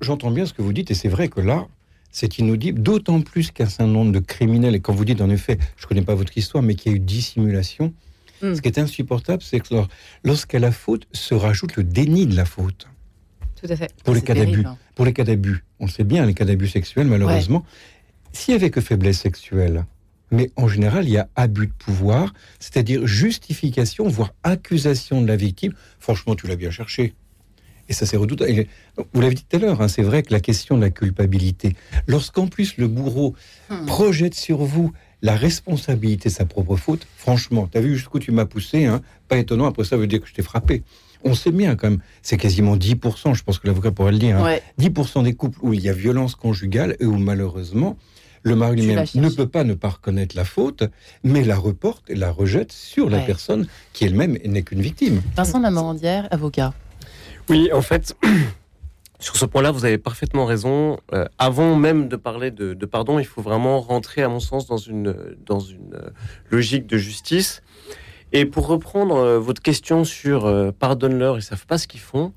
j'entends 0.00 0.32
bien 0.32 0.46
ce 0.46 0.52
que 0.52 0.62
vous 0.62 0.72
dites, 0.72 0.90
et 0.90 0.94
c'est 0.94 1.06
vrai 1.08 1.28
que 1.28 1.40
là, 1.40 1.68
c'est 2.14 2.38
inaudible, 2.38 2.80
d'autant 2.80 3.20
plus 3.20 3.50
qu'un 3.50 3.66
certain 3.66 3.88
nombre 3.88 4.12
de 4.12 4.20
criminels, 4.20 4.76
et 4.76 4.80
quand 4.80 4.94
vous 4.94 5.04
dites 5.04 5.20
en 5.20 5.30
effet, 5.30 5.58
je 5.76 5.84
ne 5.84 5.88
connais 5.88 6.02
pas 6.02 6.14
votre 6.14 6.38
histoire, 6.38 6.62
mais 6.62 6.76
qu'il 6.76 6.92
y 6.92 6.94
a 6.94 6.96
eu 6.96 7.00
dissimulation, 7.00 7.92
hmm. 8.50 8.54
ce 8.54 8.62
qui 8.62 8.68
est 8.68 8.78
insupportable, 8.78 9.42
c'est 9.42 9.60
que 9.60 9.74
lorsqu'à 10.24 10.58
la 10.58 10.72
faute 10.72 11.06
se 11.12 11.34
rajoute 11.34 11.76
le 11.76 11.84
déni 11.84 12.26
de 12.26 12.36
la 12.36 12.44
faute. 12.44 12.88
Tout 13.60 13.70
à 13.70 13.76
fait. 13.76 13.92
Pour 14.04 14.14
les 14.14 14.22
cas 14.22 14.34
d'abus. 14.34 14.64
Hein. 14.66 14.76
Pour 14.94 15.04
les 15.04 15.12
cas 15.12 15.24
d'abus. 15.24 15.64
On 15.80 15.88
sait 15.88 16.04
bien, 16.04 16.26
les 16.26 16.34
cas 16.34 16.44
d'abus 16.44 16.68
sexuels, 16.68 17.06
malheureusement. 17.06 17.64
S'il 18.32 18.54
n'y 18.54 18.60
avait 18.60 18.70
que 18.70 18.80
faiblesse 18.80 19.20
sexuelle, 19.20 19.84
mais 20.30 20.50
en 20.56 20.68
général, 20.68 21.04
il 21.04 21.12
y 21.12 21.18
a 21.18 21.28
abus 21.36 21.68
de 21.68 21.72
pouvoir, 21.72 22.34
c'est-à-dire 22.58 23.06
justification, 23.06 24.08
voire 24.08 24.34
accusation 24.42 25.22
de 25.22 25.28
la 25.28 25.36
victime. 25.36 25.72
Franchement, 26.00 26.34
tu 26.34 26.46
l'as 26.46 26.56
bien 26.56 26.70
cherché. 26.70 27.14
Et 27.88 27.92
ça 27.92 28.06
c'est 28.06 28.16
redoutable. 28.16 28.66
Vous 29.12 29.20
l'avez 29.20 29.34
dit 29.34 29.44
tout 29.48 29.56
à 29.56 29.60
l'heure, 29.60 29.82
hein, 29.82 29.88
c'est 29.88 30.02
vrai 30.02 30.22
que 30.22 30.32
la 30.32 30.40
question 30.40 30.76
de 30.76 30.80
la 30.80 30.90
culpabilité, 30.90 31.76
lorsqu'en 32.06 32.46
plus 32.46 32.78
le 32.78 32.88
bourreau 32.88 33.34
hmm. 33.68 33.84
projette 33.86 34.34
sur 34.34 34.58
vous 34.64 34.92
la 35.24 35.34
responsabilité 35.34 36.28
de 36.28 36.34
sa 36.34 36.44
propre 36.44 36.76
faute, 36.76 37.06
franchement, 37.16 37.66
tu 37.72 37.78
as 37.78 37.80
vu 37.80 37.96
jusqu'où 37.96 38.18
tu 38.18 38.30
m'as 38.30 38.44
poussé, 38.44 38.84
hein, 38.84 39.00
pas 39.26 39.38
étonnant, 39.38 39.64
après 39.64 39.84
ça 39.84 39.96
veut 39.96 40.06
dire 40.06 40.20
que 40.20 40.28
je 40.28 40.34
t'ai 40.34 40.42
frappé. 40.42 40.82
On 41.24 41.34
sait 41.34 41.50
bien 41.50 41.76
quand 41.76 41.88
même, 41.88 42.00
c'est 42.20 42.36
quasiment 42.36 42.76
10%, 42.76 43.34
je 43.34 43.42
pense 43.42 43.58
que 43.58 43.66
l'avocat 43.66 43.90
pourrait 43.90 44.12
le 44.12 44.18
dire, 44.18 44.36
10% 44.78 45.18
hein. 45.18 45.22
des 45.22 45.32
couples 45.32 45.58
où 45.62 45.72
il 45.72 45.80
y 45.80 45.88
a 45.88 45.94
violence 45.94 46.34
conjugale 46.34 46.94
et 47.00 47.06
où 47.06 47.16
malheureusement 47.16 47.96
le 48.42 48.54
mari 48.54 48.76
lui-même 48.76 49.06
ne 49.14 49.28
peut 49.30 49.48
pas 49.48 49.64
ne 49.64 49.72
pas 49.72 49.88
reconnaître 49.88 50.36
la 50.36 50.44
faute, 50.44 50.84
mais 51.22 51.42
la 51.42 51.56
reporte 51.56 52.10
et 52.10 52.14
la 52.14 52.30
rejette 52.30 52.72
sur 52.72 53.08
la 53.08 53.20
personne 53.20 53.66
qui 53.94 54.04
elle-même 54.04 54.36
n'est 54.44 54.62
qu'une 54.62 54.82
victime. 54.82 55.22
Vincent 55.34 55.58
Lamorandière, 55.58 56.28
avocat. 56.30 56.74
Oui, 57.48 57.70
en 57.72 57.80
fait, 57.80 58.14
sur 59.24 59.36
ce 59.36 59.46
point-là, 59.46 59.70
vous 59.70 59.86
avez 59.86 59.96
parfaitement 59.96 60.44
raison. 60.44 60.98
Euh, 61.14 61.24
avant 61.38 61.76
même 61.76 62.08
de 62.08 62.16
parler 62.16 62.50
de, 62.50 62.74
pardon, 62.84 63.18
il 63.18 63.24
faut 63.24 63.40
vraiment 63.40 63.80
rentrer, 63.80 64.22
à 64.22 64.28
mon 64.28 64.38
sens, 64.38 64.66
dans 64.66 64.76
une, 64.76 65.16
dans 65.46 65.60
une 65.60 65.94
euh, 65.94 66.10
logique 66.50 66.86
de 66.86 66.98
justice. 66.98 67.62
Et 68.32 68.44
pour 68.44 68.66
reprendre 68.66 69.16
euh, 69.16 69.38
votre 69.38 69.62
question 69.62 70.04
sur 70.04 70.74
pardonne-leur, 70.78 71.38
ils 71.38 71.42
savent 71.42 71.64
pas 71.64 71.78
ce 71.78 71.86
qu'ils 71.86 72.00
font. 72.00 72.34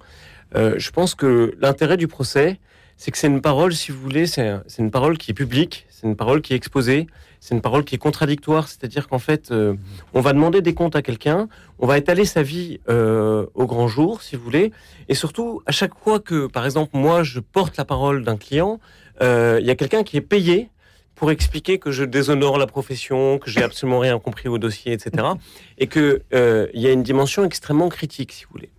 je 0.56 0.90
pense 0.92 1.14
que 1.14 1.54
l'intérêt 1.60 1.98
du 1.98 2.08
procès, 2.08 2.58
c'est 2.98 3.12
que 3.12 3.18
c'est 3.18 3.28
une 3.28 3.42
parole, 3.42 3.74
si 3.74 3.92
vous 3.92 4.02
voulez, 4.02 4.28
c'est 4.28 4.62
une 4.80 4.92
parole 4.92 5.18
qui 5.18 5.32
est 5.32 5.34
publique, 5.34 5.86
c'est 5.90 6.08
une 6.08 6.16
parole 6.16 6.42
qui 6.42 6.54
est 6.54 6.56
exposée, 6.56 7.08
c'est 7.40 7.56
une 7.56 7.62
parole 7.62 7.84
qui 7.86 7.96
est 7.96 8.00
contradictoire, 8.00 8.68
c'est-à-dire 8.68 9.08
qu'en 9.08 9.20
fait, 9.20 9.52
euh, 9.52 9.76
on 10.14 10.22
va 10.22 10.34
demander 10.34 10.62
des 10.62 10.74
comptes 10.74 10.96
à 10.96 11.02
quelqu'un, 11.02 11.48
on 11.80 11.88
va 11.88 11.98
étaler 11.98 12.26
sa 12.26 12.42
vie 12.42 12.80
euh, 12.90 13.46
au 13.54 13.68
grand 13.68 13.88
jour, 13.88 14.22
si 14.22 14.36
vous 14.36 14.44
voulez, 14.44 14.72
et 15.08 15.16
surtout, 15.16 15.62
à 15.66 15.72
chaque 15.72 15.98
fois 16.04 16.20
que, 16.20 16.48
par 16.48 16.66
exemple, 16.66 16.98
moi, 16.98 17.24
je 17.24 17.40
porte 17.40 17.78
la 17.78 17.86
parole 17.86 18.24
d'un 18.24 18.38
client, 18.38 18.80
euh, 19.22 19.60
il 19.62 19.68
y 19.68 19.72
a 19.72 19.76
quelqu'un 19.76 20.04
qui 20.04 20.18
est 20.18 20.22
payé 20.22 20.70
pour 21.18 21.32
expliquer 21.32 21.80
que 21.80 21.92
je 21.92 22.04
déshonore 22.04 22.58
la 22.58 22.68
profession, 22.68 23.40
que 23.40 23.50
j'ai 23.50 23.64
absolument 23.64 24.00
rien 24.00 24.20
compris 24.20 24.48
au 24.48 24.60
dossier, 24.60 24.94
etc. 24.94 25.28
Et 25.80 25.88
que 25.88 26.22
euh, 26.34 26.68
il 26.74 26.82
y 26.82 26.88
a 26.88 26.92
une 26.92 27.04
dimension 27.04 27.44
extrêmement 27.44 27.90
critique, 27.90 28.32
si 28.32 28.46
vous 28.46 28.52
voulez. 28.52 28.70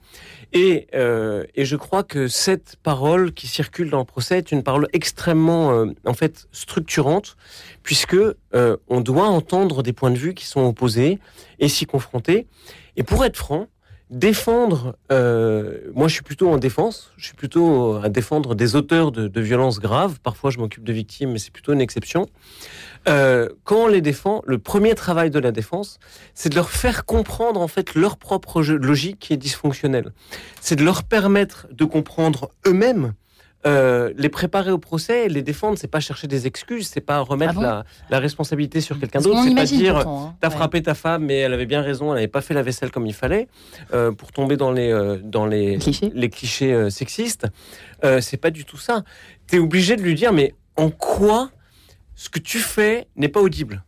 Et, 0.52 0.86
euh, 0.94 1.44
et 1.54 1.64
je 1.64 1.76
crois 1.76 2.02
que 2.02 2.26
cette 2.26 2.76
parole 2.82 3.32
qui 3.32 3.46
circule 3.46 3.90
dans 3.90 3.98
le 3.98 4.04
procès 4.04 4.38
est 4.38 4.50
une 4.50 4.62
parole 4.62 4.88
extrêmement, 4.92 5.72
euh, 5.72 5.86
en 6.06 6.14
fait, 6.14 6.48
structurante, 6.52 7.36
puisque 7.82 8.14
euh, 8.14 8.76
on 8.88 9.00
doit 9.00 9.26
entendre 9.26 9.82
des 9.82 9.92
points 9.92 10.10
de 10.10 10.18
vue 10.18 10.34
qui 10.34 10.46
sont 10.46 10.62
opposés 10.62 11.18
et 11.58 11.68
s'y 11.68 11.84
confronter. 11.84 12.46
Et 12.96 13.02
pour 13.02 13.24
être 13.24 13.36
franc, 13.36 13.66
défendre, 14.10 14.96
moi 15.10 16.08
je 16.08 16.14
suis 16.14 16.22
plutôt 16.22 16.48
en 16.48 16.56
défense, 16.56 17.12
je 17.18 17.26
suis 17.26 17.36
plutôt 17.36 17.96
à 17.96 18.08
défendre 18.08 18.54
des 18.54 18.74
auteurs 18.74 19.12
de 19.12 19.40
violences 19.40 19.80
graves. 19.80 20.18
Parfois 20.20 20.50
je 20.50 20.56
m'occupe 20.56 20.82
de 20.82 20.94
victimes, 20.94 21.32
mais 21.32 21.38
c'est 21.38 21.52
plutôt 21.52 21.74
une 21.74 21.82
exception. 21.82 22.26
Euh, 23.06 23.48
quand 23.64 23.84
on 23.84 23.86
les 23.86 24.00
défend, 24.00 24.42
le 24.46 24.58
premier 24.58 24.94
travail 24.94 25.30
de 25.30 25.38
la 25.38 25.52
défense, 25.52 25.98
c'est 26.34 26.48
de 26.48 26.54
leur 26.54 26.70
faire 26.70 27.04
comprendre 27.04 27.60
en 27.60 27.68
fait 27.68 27.94
leur 27.94 28.16
propre 28.16 28.62
logique 28.62 29.18
qui 29.18 29.32
est 29.32 29.36
dysfonctionnelle. 29.38 30.12
C'est 30.60 30.76
de 30.76 30.84
leur 30.84 31.04
permettre 31.04 31.66
de 31.72 31.84
comprendre 31.84 32.50
eux-mêmes. 32.66 33.14
euh, 33.66 34.12
les 34.16 34.28
préparer 34.28 34.70
au 34.70 34.78
procès, 34.78 35.28
les 35.28 35.42
défendre, 35.42 35.76
c'est 35.78 35.88
pas 35.90 35.98
chercher 35.98 36.28
des 36.28 36.46
excuses, 36.46 36.86
c'est 36.88 37.00
pas 37.00 37.18
remettre 37.18 37.54
Ah 37.56 37.60
bon 37.60 37.60
la, 37.62 37.84
la 38.08 38.18
responsabilité 38.20 38.80
sur 38.80 39.00
quelqu'un 39.00 39.20
d'autre, 39.20 39.40
c'est 39.44 39.52
pas 39.54 39.64
dire 39.64 39.96
hein. 39.96 40.36
T'as 40.40 40.48
Ouais. 40.48 40.54
frappé 40.54 40.80
ta 40.80 40.94
femme, 40.94 41.24
mais 41.24 41.38
elle 41.38 41.52
avait 41.52 41.66
bien 41.66 41.82
raison, 41.82 42.10
elle 42.10 42.14
n'avait 42.14 42.28
pas 42.28 42.40
fait 42.40 42.54
la 42.54 42.62
vaisselle 42.62 42.92
comme 42.92 43.04
il 43.08 43.12
fallait, 43.14 43.48
euh, 43.92 44.12
pour 44.12 44.30
tomber 44.30 44.56
dans 44.56 44.70
les, 44.70 44.92
euh, 44.92 45.18
dans 45.20 45.44
les, 45.44 45.76
Cliché. 45.78 46.12
les 46.14 46.30
clichés 46.30 46.88
sexistes. 46.88 47.48
C'est 48.20 48.36
pas 48.36 48.50
du 48.50 48.64
tout 48.64 48.76
ça. 48.78 49.02
Tu 49.48 49.56
es 49.56 49.58
obligé 49.58 49.96
de 49.96 50.02
lui 50.02 50.14
dire, 50.14 50.32
mais 50.32 50.54
en 50.76 50.90
quoi 50.90 51.50
ce 52.18 52.28
que 52.28 52.40
tu 52.40 52.58
fais 52.58 53.06
n'est 53.16 53.28
pas 53.28 53.40
audible 53.40 53.84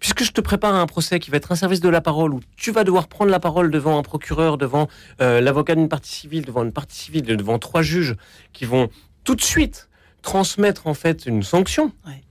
Puisque 0.00 0.22
je 0.22 0.30
te 0.30 0.40
prépare 0.40 0.74
à 0.74 0.80
un 0.80 0.86
procès 0.86 1.18
qui 1.18 1.30
va 1.30 1.38
être 1.38 1.50
un 1.50 1.56
service 1.56 1.80
de 1.80 1.88
la 1.88 2.00
parole, 2.00 2.32
où 2.32 2.40
tu 2.56 2.70
vas 2.70 2.84
devoir 2.84 3.08
prendre 3.08 3.32
la 3.32 3.40
parole 3.40 3.72
devant 3.72 3.98
un 3.98 4.02
procureur, 4.02 4.56
devant 4.56 4.86
euh, 5.20 5.40
l'avocat 5.40 5.74
d'une 5.74 5.88
partie 5.88 6.12
civile, 6.12 6.44
devant 6.44 6.62
une 6.62 6.72
partie 6.72 6.96
civile, 6.96 7.24
devant 7.24 7.58
trois 7.58 7.82
juges 7.82 8.14
qui 8.52 8.64
vont 8.64 8.90
tout 9.24 9.34
de 9.34 9.40
suite 9.40 9.88
transmettre 10.22 10.86
en 10.86 10.94
fait 10.94 11.26
une 11.26 11.42
sanction. 11.42 11.90
Ouais. 12.06 12.22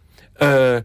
Euh, 0.42 0.82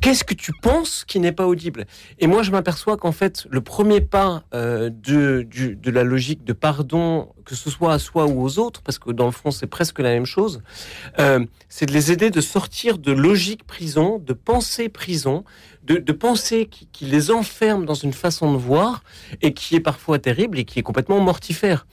Qu'est-ce 0.00 0.24
que 0.24 0.32
tu 0.34 0.52
penses 0.62 1.04
qui 1.06 1.20
n'est 1.20 1.32
pas 1.32 1.46
audible? 1.46 1.84
Et 2.18 2.26
moi, 2.26 2.42
je 2.42 2.50
m'aperçois 2.50 2.96
qu'en 2.96 3.12
fait, 3.12 3.46
le 3.50 3.60
premier 3.60 4.00
pas 4.00 4.44
euh, 4.54 4.88
de, 4.90 5.42
du- 5.42 5.76
de 5.76 5.90
la 5.90 6.04
logique 6.04 6.42
de 6.44 6.52
pardon, 6.54 7.28
que 7.44 7.54
ce 7.54 7.68
soit 7.68 7.92
à 7.92 7.98
soi 7.98 8.26
ou 8.26 8.42
aux 8.42 8.58
autres, 8.58 8.80
parce 8.82 8.98
que 8.98 9.10
dans 9.10 9.26
le 9.26 9.30
fond, 9.32 9.50
c'est 9.50 9.66
presque 9.66 9.98
la 9.98 10.10
même 10.10 10.24
chose, 10.24 10.62
euh, 11.18 11.44
c'est 11.68 11.84
de 11.86 11.92
les 11.92 12.12
aider 12.12 12.30
de 12.30 12.40
sortir 12.40 12.96
de 12.98 13.12
logique 13.12 13.64
prison, 13.64 14.18
de 14.18 14.32
pensée 14.32 14.88
prison, 14.88 15.44
de, 15.84 15.96
de 15.96 16.12
pensée 16.12 16.66
qui, 16.66 16.86
qui 16.90 17.04
les 17.04 17.30
enferme 17.30 17.84
dans 17.84 17.94
une 17.94 18.12
façon 18.12 18.52
de 18.52 18.58
voir 18.58 19.02
et 19.42 19.52
qui 19.52 19.76
est 19.76 19.80
parfois 19.80 20.18
terrible 20.18 20.58
et 20.58 20.64
qui 20.64 20.78
est 20.78 20.82
complètement 20.82 21.20
mortifère. 21.20 21.86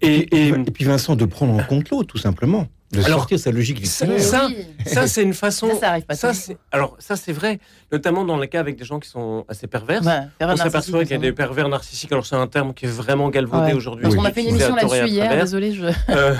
Et, 0.00 0.28
et, 0.36 0.48
Et 0.48 0.70
puis 0.70 0.84
Vincent, 0.84 1.16
de 1.16 1.24
prendre 1.24 1.54
en 1.54 1.64
compte 1.64 1.90
l'autre, 1.90 2.08
tout 2.08 2.18
simplement. 2.18 2.68
De 2.90 3.04
Alors, 3.04 3.18
sortir 3.18 3.38
sa 3.38 3.50
logique 3.50 3.84
ça- 3.86 4.06
victimaire. 4.06 4.22
ça- 4.22 4.46
Oui. 4.46 4.66
ça, 4.86 5.06
c'est 5.06 5.22
une 5.22 5.34
façon. 5.34 5.68
Ça, 5.74 5.80
ça 5.80 5.88
arrive 5.90 6.04
pas 6.06 6.14
Ça, 6.14 6.32
alors 6.72 6.96
ça 6.98 7.16
c'est 7.16 7.32
vrai, 7.32 7.58
notamment 7.92 8.24
dans 8.24 8.38
les 8.38 8.48
cas 8.48 8.60
avec 8.60 8.76
des 8.76 8.84
gens 8.86 8.98
qui 8.98 9.10
sont 9.10 9.44
assez 9.46 9.66
pervers. 9.66 10.02
Ouais, 10.02 10.20
pervers 10.38 10.54
On 10.54 10.56
s'aperçoit 10.56 11.02
qu'il 11.02 11.10
y 11.10 11.14
a 11.14 11.18
des 11.18 11.32
pervers 11.32 11.68
narcissiques. 11.68 12.10
Alors 12.12 12.24
c'est 12.24 12.36
un 12.36 12.46
terme 12.46 12.72
qui 12.72 12.86
est 12.86 12.88
vraiment 12.88 13.28
galvaudé 13.28 13.66
Ouais. 13.66 13.72
aujourd'hui. 13.74 14.06
Oui. 14.06 14.16
qu'on 14.16 14.24
a 14.24 14.32
fait 14.32 14.40
une 14.42 14.48
émission 14.48 14.74
là-dessus 14.74 15.06
hier, 15.08 15.36
désolé, 15.38 15.72
je... 15.74 15.84
Euh, 16.08 16.34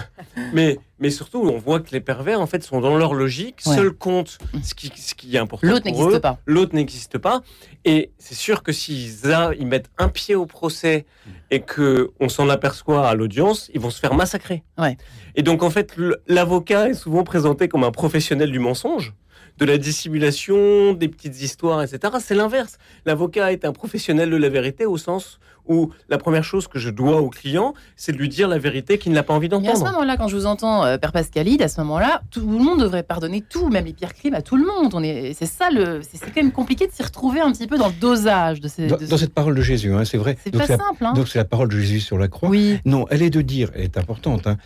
mais, 0.54 0.78
mais 1.00 1.10
surtout, 1.10 1.40
on 1.40 1.58
voit 1.58 1.80
que 1.80 1.90
les 1.92 2.00
pervers, 2.00 2.40
en 2.40 2.46
fait, 2.46 2.62
sont 2.62 2.80
dans 2.80 2.96
leur 2.96 3.14
logique. 3.14 3.60
Ouais. 3.66 3.76
Seul 3.76 3.92
compte 3.92 4.38
ce 4.62 4.74
qui, 4.74 4.90
ce 4.96 5.14
qui 5.14 5.36
est 5.36 5.38
important. 5.38 5.68
L'autre 5.68 5.84
n'existe 5.84 6.18
pas. 6.18 6.38
L'autre 6.46 6.74
n'existe 6.74 7.18
pas. 7.18 7.42
Et 7.84 8.10
c'est 8.18 8.34
sûr 8.34 8.62
que 8.62 8.72
s'ils 8.72 9.14
ils 9.58 9.66
mettent 9.66 9.90
un 9.98 10.08
pied 10.08 10.34
au 10.34 10.46
procès 10.46 11.06
et 11.50 11.60
que 11.60 12.10
on 12.20 12.28
s'en 12.28 12.48
aperçoit 12.48 13.08
à 13.08 13.14
l'audience, 13.14 13.70
ils 13.74 13.80
vont 13.80 13.90
se 13.90 14.00
faire 14.00 14.14
massacrer. 14.14 14.64
Ouais. 14.76 14.96
Et 15.36 15.42
donc, 15.42 15.62
en 15.62 15.70
fait, 15.70 15.94
l'avocat 16.26 16.88
est 16.88 16.94
souvent 16.94 17.22
présenté 17.22 17.68
comme 17.68 17.84
un 17.84 17.92
professionnel 17.92 18.50
du 18.50 18.58
mensonge, 18.58 19.14
de 19.58 19.64
la 19.64 19.78
dissimulation, 19.78 20.92
des 20.94 21.08
petites 21.08 21.40
histoires, 21.40 21.82
etc. 21.82 22.14
C'est 22.20 22.34
l'inverse. 22.34 22.78
L'avocat 23.06 23.52
est 23.52 23.64
un 23.64 23.72
professionnel 23.72 24.30
de 24.30 24.36
la 24.36 24.48
vérité 24.48 24.86
au 24.86 24.96
sens 24.96 25.38
où 25.68 25.90
la 26.08 26.18
première 26.18 26.44
chose 26.44 26.66
que 26.66 26.78
je 26.78 26.90
dois 26.90 27.20
au 27.20 27.28
client, 27.30 27.74
c'est 27.96 28.12
de 28.12 28.16
lui 28.18 28.28
dire 28.28 28.48
la 28.48 28.58
vérité 28.58 28.98
qu'il 28.98 29.12
n'a 29.12 29.22
pas 29.22 29.34
envie 29.34 29.46
Et 29.48 29.54
à 29.54 29.58
ce 29.58 29.62
d'entendre. 29.64 29.84
moment-là, 29.92 30.16
quand 30.16 30.28
je 30.28 30.36
vous 30.36 30.46
entends, 30.46 30.84
euh, 30.84 30.98
Père 30.98 31.12
Pascalide, 31.12 31.62
à 31.62 31.68
ce 31.68 31.80
moment-là, 31.82 32.22
tout 32.30 32.40
le 32.40 32.46
monde 32.58 32.80
devrait 32.80 33.02
pardonner 33.02 33.42
tout, 33.42 33.68
même 33.68 33.84
les 33.84 33.92
pires 33.92 34.14
crimes 34.14 34.34
à 34.34 34.42
tout 34.42 34.56
le 34.56 34.64
monde. 34.66 34.92
On 34.94 35.02
est, 35.02 35.34
c'est 35.34 35.46
ça 35.46 35.70
le, 35.70 36.00
c'est 36.02 36.16
c'est 36.18 36.26
quand 36.34 36.42
même 36.42 36.52
compliqué 36.52 36.86
de 36.86 36.92
s'y 36.92 37.02
retrouver 37.02 37.40
un 37.40 37.52
petit 37.52 37.66
peu 37.66 37.78
dans 37.78 37.88
le 37.88 37.94
dosage 38.00 38.60
de 38.60 38.68
ces. 38.68 38.86
Dans, 38.88 38.96
de 38.96 39.06
dans 39.06 39.16
cette 39.18 39.34
parole 39.34 39.54
de 39.54 39.62
Jésus, 39.62 39.92
hein, 39.92 40.04
c'est 40.04 40.18
vrai. 40.18 40.36
C'est 40.42 40.50
Donc 40.50 40.62
pas 40.62 40.66
c'est 40.66 40.76
la- 40.76 40.84
simple, 40.84 41.04
hein. 41.04 41.12
donc 41.12 41.28
c'est 41.28 41.38
la 41.38 41.44
parole 41.44 41.68
de 41.68 41.78
Jésus 41.78 42.00
sur 42.00 42.18
la 42.18 42.28
croix. 42.28 42.48
Oui, 42.48 42.78
Non, 42.84 43.06
elle 43.10 43.22
est 43.22 43.30
de 43.30 43.40
dire, 43.42 43.70
elle 43.74 43.82
est 43.84 43.98
importante, 43.98 44.46
hein, 44.46 44.56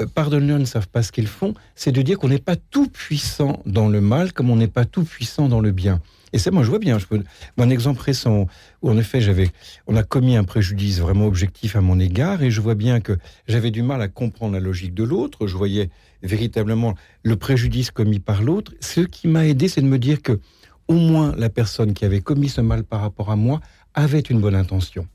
euh, 0.00 0.06
pardonne-leur, 0.14 0.58
ils 0.58 0.62
ne 0.62 0.64
savent 0.66 0.88
pas 0.88 1.02
ce 1.02 1.10
qu'ils 1.12 1.26
font, 1.26 1.54
c'est 1.74 1.92
de 1.92 2.02
dire 2.02 2.18
qu'on 2.18 2.28
n'est 2.28 2.38
pas 2.38 2.56
tout 2.56 2.86
puissant 2.88 3.60
dans 3.66 3.88
le 3.88 4.00
mal 4.00 4.32
comme 4.32 4.50
on 4.50 4.56
n'est 4.56 4.68
pas 4.68 4.84
tout 4.84 5.04
puissant 5.04 5.48
dans 5.48 5.60
le 5.60 5.70
bien. 5.72 6.00
Et 6.32 6.38
ça, 6.38 6.50
moi, 6.50 6.62
je 6.62 6.68
vois 6.68 6.78
bien. 6.78 6.98
Je 6.98 7.06
peux... 7.06 7.22
Mon 7.56 7.70
exemple 7.70 8.00
récent, 8.00 8.46
où 8.82 8.90
en 8.90 8.96
effet, 8.96 9.20
j'avais, 9.20 9.48
on 9.86 9.96
a 9.96 10.02
commis 10.02 10.36
un 10.36 10.44
préjudice 10.44 11.00
vraiment 11.00 11.26
objectif 11.26 11.76
à 11.76 11.80
mon 11.80 11.98
égard, 11.98 12.42
et 12.42 12.50
je 12.50 12.60
vois 12.60 12.74
bien 12.74 13.00
que 13.00 13.18
j'avais 13.48 13.70
du 13.70 13.82
mal 13.82 14.00
à 14.02 14.08
comprendre 14.08 14.54
la 14.54 14.60
logique 14.60 14.94
de 14.94 15.04
l'autre. 15.04 15.46
Je 15.46 15.56
voyais 15.56 15.90
véritablement 16.22 16.94
le 17.22 17.36
préjudice 17.36 17.90
commis 17.90 18.20
par 18.20 18.42
l'autre. 18.42 18.72
Ce 18.80 19.00
qui 19.00 19.28
m'a 19.28 19.46
aidé, 19.46 19.68
c'est 19.68 19.80
de 19.80 19.86
me 19.86 19.98
dire 19.98 20.22
que, 20.22 20.40
au 20.88 20.94
moins, 20.94 21.34
la 21.36 21.50
personne 21.50 21.94
qui 21.94 22.04
avait 22.04 22.20
commis 22.20 22.48
ce 22.48 22.60
mal 22.60 22.84
par 22.84 23.00
rapport 23.00 23.30
à 23.30 23.36
moi 23.36 23.60
avait 23.94 24.20
une 24.20 24.40
bonne 24.40 24.54
intention. 24.54 25.06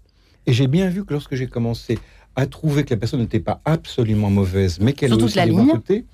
Et 0.48 0.53
j'ai 0.53 0.67
bien 0.67 0.89
vu 0.89 1.05
que 1.05 1.13
lorsque 1.13 1.36
j'ai 1.36 1.48
commencé 1.48 1.98
à 2.36 2.45
trouver 2.48 2.84
que 2.84 2.93
la 2.93 2.98
personne 2.98 3.22
n'était 3.22 3.39
pas 3.39 3.62
absolument 3.65 4.29
mauvaise, 4.29 4.79
mais 4.81 4.93
qu'elle 4.93 5.12
toute 5.12 5.24
aussi 5.24 5.39
des. 5.39 5.51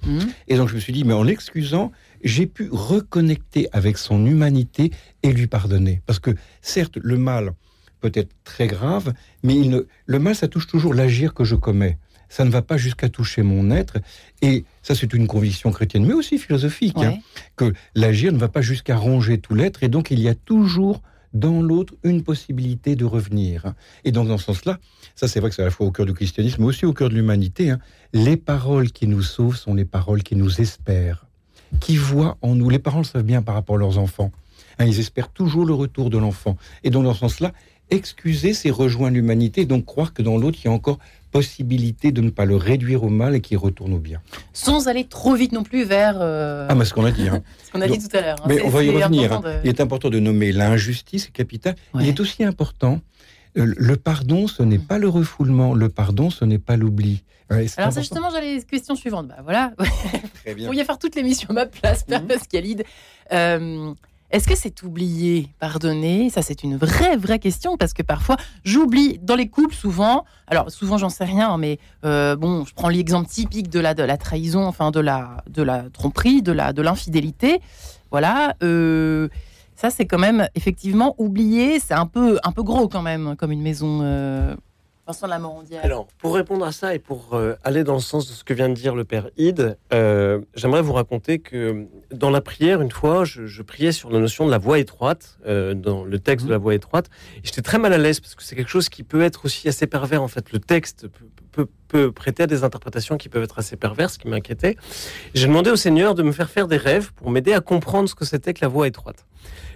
Mhm. 0.05 0.20
Et 0.48 0.55
donc 0.55 0.70
je 0.70 0.75
me 0.75 0.79
suis 0.79 0.93
dit, 0.93 1.03
mais 1.03 1.13
en 1.13 1.24
l'excusant, 1.24 1.91
j'ai 2.24 2.46
pu 2.48 2.70
reconnecter 2.72 3.68
avec 3.72 3.98
son 3.98 4.25
humanité 4.25 4.92
et 5.24 5.32
lui 5.34 5.48
pardonner. 5.48 6.01
Parce 6.06 6.20
que 6.20 6.32
certes, 6.62 6.98
le 7.01 7.18
mal 7.18 7.54
peut 8.00 8.12
être 8.13 8.32
très 8.44 8.68
grave, 8.68 9.13
mais 9.44 9.56
il 9.56 9.70
ne- 9.70 9.86
le 10.06 10.20
mal, 10.20 10.36
ça 10.36 10.48
touche 10.48 10.68
toujours 10.68 10.94
l'agir 10.94 11.34
que 11.34 11.44
je 11.44 11.56
commets. 11.56 11.98
Ça 12.30 12.46
ne 12.46 12.50
va 12.50 12.62
pas 12.62 12.78
jusqu'à 12.78 13.10
toucher 13.10 13.42
mon 13.44 13.72
être. 13.72 13.98
Et 14.42 14.63
ça, 14.82 14.96
c'est 14.96 15.13
une 15.13 15.28
conviction 15.28 15.72
chrétienne, 15.72 16.06
mais 16.06 16.13
aussi 16.13 16.38
philosophique, 16.38 16.96
hein, 16.98 17.18
que 17.58 17.74
l'agir 17.94 18.32
ne 18.32 18.38
va 18.38 18.48
pas 18.48 18.62
jusqu'à 18.62 18.96
ronger 18.96 19.38
tout 19.40 19.54
l'être. 19.54 19.84
Et 19.84 19.90
donc, 19.90 20.12
il 20.12 20.20
y 20.20 20.30
a 20.30 20.36
toujours 20.36 21.01
dans 21.34 21.62
l'autre 21.62 21.94
une 22.04 22.24
possibilité 22.24 22.96
de 22.96 23.06
revenir. 23.06 23.74
Et 24.06 24.12
donc, 24.12 24.28
dans 24.28 24.38
ce 24.38 24.46
sens-là, 24.46 24.80
ça, 25.16 25.28
c'est 25.28 25.40
vrai 25.40 25.50
que 25.50 25.56
c'est 25.56 25.62
à 25.62 25.66
la 25.66 25.72
fois 25.72 25.86
au 25.88 25.92
cœur 25.92 26.06
du 26.06 26.13
christianisme, 26.13 26.62
mais 26.62 26.68
aussi 26.68 26.86
au 26.86 26.94
cœur 26.94 27.10
de 27.10 27.16
l'humanité. 27.16 27.70
hein. 27.72 27.80
Les 28.13 28.38
paroles 28.38 28.92
qui 28.92 29.08
nous 29.08 29.22
sauvent 29.22 29.56
sont 29.58 29.74
les 29.74 29.86
paroles 29.86 30.24
qui 30.24 30.36
nous 30.36 30.60
espèrent, 30.62 31.28
qui 31.80 31.96
voient 31.98 32.38
en 32.42 32.56
nous. 32.56 32.70
Les 32.70 32.80
parents 32.80 33.00
le 33.00 33.04
savent 33.06 33.24
bien 33.24 33.42
par 33.42 33.56
rapport 33.56 33.75
à 33.75 33.80
leurs 33.80 33.98
enfants. 33.98 34.32
Hein, 34.80 34.86
ils 34.86 35.00
espèrent 35.00 35.30
toujours 35.30 35.66
le 35.66 35.74
retour 35.74 36.10
de 36.10 36.18
l'enfant. 36.18 36.58
Et 36.84 36.90
donc, 36.90 37.04
dans 37.04 37.13
ce 37.13 37.20
sens-là, 37.20 37.51
excuser, 37.90 38.54
c'est 38.54 38.70
rejoindre 38.70 39.16
l'humanité, 39.16 39.66
donc 39.66 39.86
croire 39.86 40.13
que 40.13 40.22
dans 40.22 40.38
l'autre, 40.38 40.58
il 40.63 40.68
y 40.68 40.70
a 40.70 40.72
encore 40.74 40.98
possibilité 41.32 42.12
de 42.12 42.22
ne 42.22 42.30
pas 42.30 42.44
le 42.46 42.56
réduire 42.58 43.04
au 43.04 43.10
mal 43.10 43.36
et 43.36 43.42
qu'il 43.42 43.58
retourne 43.58 43.94
au 43.94 44.00
bien. 44.00 44.22
Sans 44.54 44.88
aller 44.90 45.06
trop 45.06 45.34
vite 45.34 45.54
non 45.54 45.63
plus 45.63 45.86
vers 45.86 46.18
euh, 46.20 46.68
Ah, 46.70 46.75
mais 46.75 46.84
ce 46.86 46.94
qu'on 46.94 47.06
a 47.06 47.12
dit. 47.12 47.28
hein. 47.30 47.42
ce 47.66 47.72
qu'on 47.72 47.82
a 47.82 47.88
dit 47.88 48.00
tout 48.00 48.16
à 48.16 48.22
l'heure. 48.22 48.36
hein. 48.42 48.46
Mais 48.48 48.62
on 48.63 48.70
va 48.70 48.84
y 48.84 48.90
revenir. 48.90 49.32
hein. 49.34 49.42
de- 49.44 49.54
Il 49.63 49.70
est 49.70 49.80
important 49.82 50.10
de 50.10 50.20
nommer 50.20 50.51
l'injustice, 50.51 51.24
c'est 51.25 51.32
capital. 51.32 51.75
Ouais. 51.94 52.04
Il 52.04 52.10
est 52.10 52.20
aussi 52.20 52.44
important. 52.44 53.00
Euh, 53.58 53.74
Le 53.77 53.96
pardon, 53.98 54.48
ce 54.48 54.63
n'est 54.63 54.79
pas 54.79 54.98
le 55.00 55.10
refoulement. 55.10 55.74
Le 55.74 55.89
pardon, 55.89 56.29
ce 56.29 56.46
n'est 56.46 56.60
pas 56.60 56.77
l'oubli. 56.77 57.24
Ouais, 57.50 57.67
c'est 57.67 57.79
Alors, 57.79 57.89
important. 57.89 58.01
justement, 58.01 58.29
j'allais 58.31 58.58
la 58.58 58.63
question 58.63 58.96
suivante. 58.96 59.27
Bah 59.27 59.39
voilà, 59.43 59.74
Très 60.43 60.53
Vous 60.58 60.65
pourriez 60.65 60.86
faire 60.86 60.98
toute 60.98 61.15
l'émission 61.15 61.50
à 61.50 61.53
ma 61.53 61.65
place, 61.65 62.03
Père 62.03 62.22
Mhm. 62.22 62.27
Pascalide. 62.27 62.84
Euh, 63.34 63.93
Est-ce 64.29 64.48
que 64.48 64.55
c'est 64.55 64.81
oublié, 64.84 65.50
pardonner? 65.60 66.29
Ça, 66.29 66.41
c'est 66.41 66.63
une 66.63 66.77
vraie, 66.77 67.17
vraie 67.17 67.39
question 67.39 67.75
parce 67.75 67.91
que 67.91 68.01
parfois, 68.03 68.38
j'oublie 68.63 69.20
dans 69.22 69.36
les 69.36 69.50
couples 69.50 69.75
souvent. 69.75 70.24
Alors, 70.48 70.72
souvent, 70.72 70.98
j'en 70.98 71.10
sais 71.10 71.25
rien, 71.25 71.58
mais 71.58 71.79
euh, 72.05 72.38
bon, 72.38 72.63
je 72.63 72.74
prends 72.74 72.88
l'exemple 72.88 73.27
typique 73.29 73.70
de 73.70 73.81
la, 73.81 73.93
de 73.93 74.03
la 74.03 74.15
trahison, 74.15 74.65
enfin, 74.65 74.91
de 74.91 75.01
la, 75.01 75.43
de 75.50 75.62
la 75.63 75.84
tromperie, 75.91 76.41
de 76.41 76.53
la, 76.53 76.72
de 76.72 76.81
l'infidélité. 76.81 77.60
Voilà. 78.12 78.55
euh, 78.63 79.27
ça, 79.82 79.90
c'est 79.90 80.06
quand 80.06 80.20
même 80.20 80.48
effectivement 80.54 81.16
oublié. 81.18 81.80
C'est 81.80 81.96
un 81.96 82.06
peu, 82.06 82.38
un 82.44 82.52
peu 82.52 82.62
gros 82.62 82.88
quand 82.88 83.02
même, 83.02 83.36
comme 83.36 83.52
une 83.52 83.64
maison. 83.64 84.02
euh, 84.04 84.56
Vincent 85.08 85.26
Lamorandière 85.26 85.82
Alors, 85.84 86.06
pour 86.20 86.36
répondre 86.36 86.64
à 86.64 86.72
ça 86.72 86.94
et 86.94 87.00
pour 87.00 87.34
euh, 87.34 87.56
aller 87.64 87.84
dans 87.84 87.96
le 87.96 88.00
sens 88.00 88.28
de 88.28 88.34
ce 88.34 88.44
que 88.44 88.54
vient 88.54 88.70
de 88.70 88.76
dire 88.76 88.94
le 88.94 89.04
père 89.04 89.30
Ide, 89.38 89.76
euh, 89.92 90.40
j'aimerais 90.54 90.84
vous 90.84 90.94
raconter 90.94 91.40
que 91.40 91.88
dans 92.14 92.30
la 92.30 92.42
prière, 92.42 92.82
une 92.82 92.92
fois, 92.92 93.26
je, 93.26 93.48
je 93.48 93.64
priais 93.64 93.92
sur 93.92 94.12
la 94.12 94.20
notion 94.20 94.46
de 94.46 94.52
la 94.52 94.60
voie 94.60 94.78
étroite, 94.78 95.40
euh, 95.48 95.74
dans 95.74 96.04
le 96.04 96.20
texte 96.20 96.46
de 96.46 96.52
la 96.52 96.60
voie 96.60 96.76
étroite. 96.76 97.10
Et 97.38 97.42
j'étais 97.44 97.64
très 97.64 97.80
mal 97.80 97.92
à 97.92 97.98
l'aise 97.98 98.20
parce 98.20 98.36
que 98.36 98.44
c'est 98.44 98.56
quelque 98.56 98.70
chose 98.70 98.88
qui 98.90 99.02
peut 99.02 99.24
être 99.24 99.46
aussi 99.46 99.68
assez 99.68 99.88
pervers. 99.88 100.22
En 100.22 100.28
fait, 100.28 100.52
le 100.52 100.60
texte 100.60 101.08
peut, 101.08 101.26
peut, 101.52 101.68
peut 101.88 102.12
prêter 102.12 102.44
à 102.44 102.48
des 102.48 102.64
interprétations 102.64 103.18
qui 103.18 103.28
peuvent 103.28 103.44
être 103.44 103.58
assez 103.58 103.78
perverses, 103.78 104.20
qui 104.20 104.28
m'inquiétait. 104.28 104.78
J'ai 105.34 105.48
demandé 105.48 105.72
au 105.72 105.76
Seigneur 105.76 106.14
de 106.14 106.22
me 106.22 106.32
faire 106.32 106.52
faire 106.52 106.68
des 106.68 106.78
rêves 106.78 107.12
pour 107.14 107.32
m'aider 107.32 107.54
à 107.54 107.62
comprendre 107.62 108.08
ce 108.08 108.14
que 108.14 108.26
c'était 108.26 108.54
que 108.54 108.62
la 108.62 108.68
voie 108.68 108.88
étroite. 108.88 109.26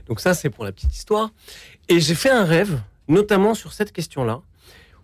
Donc 0.07 0.19
ça, 0.19 0.33
c'est 0.33 0.49
pour 0.49 0.63
la 0.63 0.71
petite 0.71 0.93
histoire. 0.93 1.31
Et 1.89 1.99
j'ai 1.99 2.15
fait 2.15 2.29
un 2.29 2.45
rêve, 2.45 2.79
notamment 3.07 3.53
sur 3.53 3.73
cette 3.73 3.91
question-là 3.91 4.41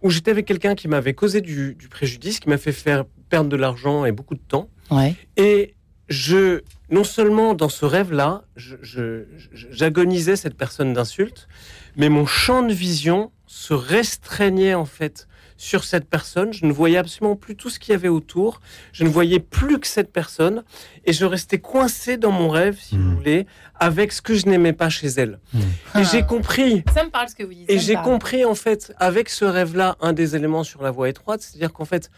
où 0.01 0.10
j'étais 0.10 0.31
avec 0.31 0.46
quelqu'un 0.46 0.75
qui 0.75 0.88
m'avait 0.88 1.13
causé 1.13 1.41
du, 1.41 1.75
du, 1.75 1.88
préjudice, 1.88 2.39
qui 2.39 2.50
m'a 2.50 2.58
fait 2.58 2.72
faire 2.72 3.05
perdre 3.29 3.50
de 3.50 3.55
l'argent 3.55 4.05
et 4.05 4.12
beaucoup 4.12 4.34
de 4.34 4.41
temps. 4.41 4.67
Ouais. 4.89 5.15
Et 5.38 5.75
je, 6.10 6.62
non 6.89 7.03
seulement 7.03 7.53
dans 7.53 7.70
ce 7.70 7.86
rêve-là, 7.86 8.43
j'agonisais 8.55 10.36
cette 10.36 10.55
personne 10.55 10.93
d'insulte, 10.93 11.48
mais 11.96 12.10
mon 12.10 12.25
champ 12.25 12.63
de 12.63 12.74
vision 12.74 13.31
se 13.46 13.74
restreignait 13.74 14.74
en 14.74 14.86
fait 14.86 15.27
sur 15.62 15.84
cette 15.84 16.10
personne. 16.10 16.51
Je 16.53 16.65
ne 16.65 16.74
voyais 16.74 16.98
absolument 16.98 17.36
plus 17.36 17.56
tout 17.56 17.70
ce 17.70 17.77
qu'il 17.77 17.91
y 17.91 17.96
avait 17.96 18.08
autour. 18.08 18.62
Je 18.94 19.03
ne 19.03 19.10
voyais 19.10 19.39
plus 19.39 19.80
que 19.80 19.86
cette 19.86 20.12
personne. 20.12 20.63
Et 21.06 21.13
je 21.13 21.24
restais 21.24 21.60
coincé 21.60 22.18
dans 22.18 22.32
mon 22.32 22.50
rêve, 22.50 22.80
si 22.82 22.98
mmh. 22.98 23.01
vous 23.01 23.15
voulez, 23.15 23.46
avec 23.75 24.12
ce 24.12 24.24
que 24.24 24.34
je 24.34 24.48
n'aimais 24.48 24.74
pas 24.74 24.89
chez 24.89 25.08
elle. 25.08 25.39
Mmh. 25.53 25.60
Et 25.60 25.63
ah. 25.94 26.03
j'ai 26.03 26.24
compris. 26.24 26.84
Ça 26.91 27.03
me 27.03 27.12
parle 27.12 27.30
ce 27.30 27.36
que 27.36 27.44
vous 27.44 27.53
dites. 27.53 27.70
Et 27.70 27.77
j'ai 27.77 27.94
compris, 27.94 28.44
en 28.44 28.56
fait, 28.56 28.91
avec 28.98 29.30
ce 29.30 29.46
rêve-là, 29.46 29.98
un 30.01 30.13
des 30.13 30.36
éléments 30.36 30.63
sur 30.63 30.82
la 30.82 30.89
voie 30.89 31.10
étroite, 31.10 31.41
c'est-à-dire 31.41 31.72
qu'en 31.72 31.86
fait, 31.86 32.10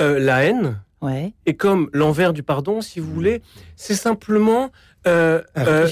euh, 0.00 0.20
la 0.20 0.44
haine, 0.44 0.80
ouais. 1.02 1.34
et 1.46 1.56
comme 1.56 1.90
l'envers 1.92 2.32
du 2.32 2.44
pardon, 2.44 2.80
si 2.80 3.00
vous 3.00 3.12
voulez, 3.12 3.42
c'est 3.74 3.96
simplement 3.96 4.70
euh, 5.08 5.42
euh, 5.58 5.88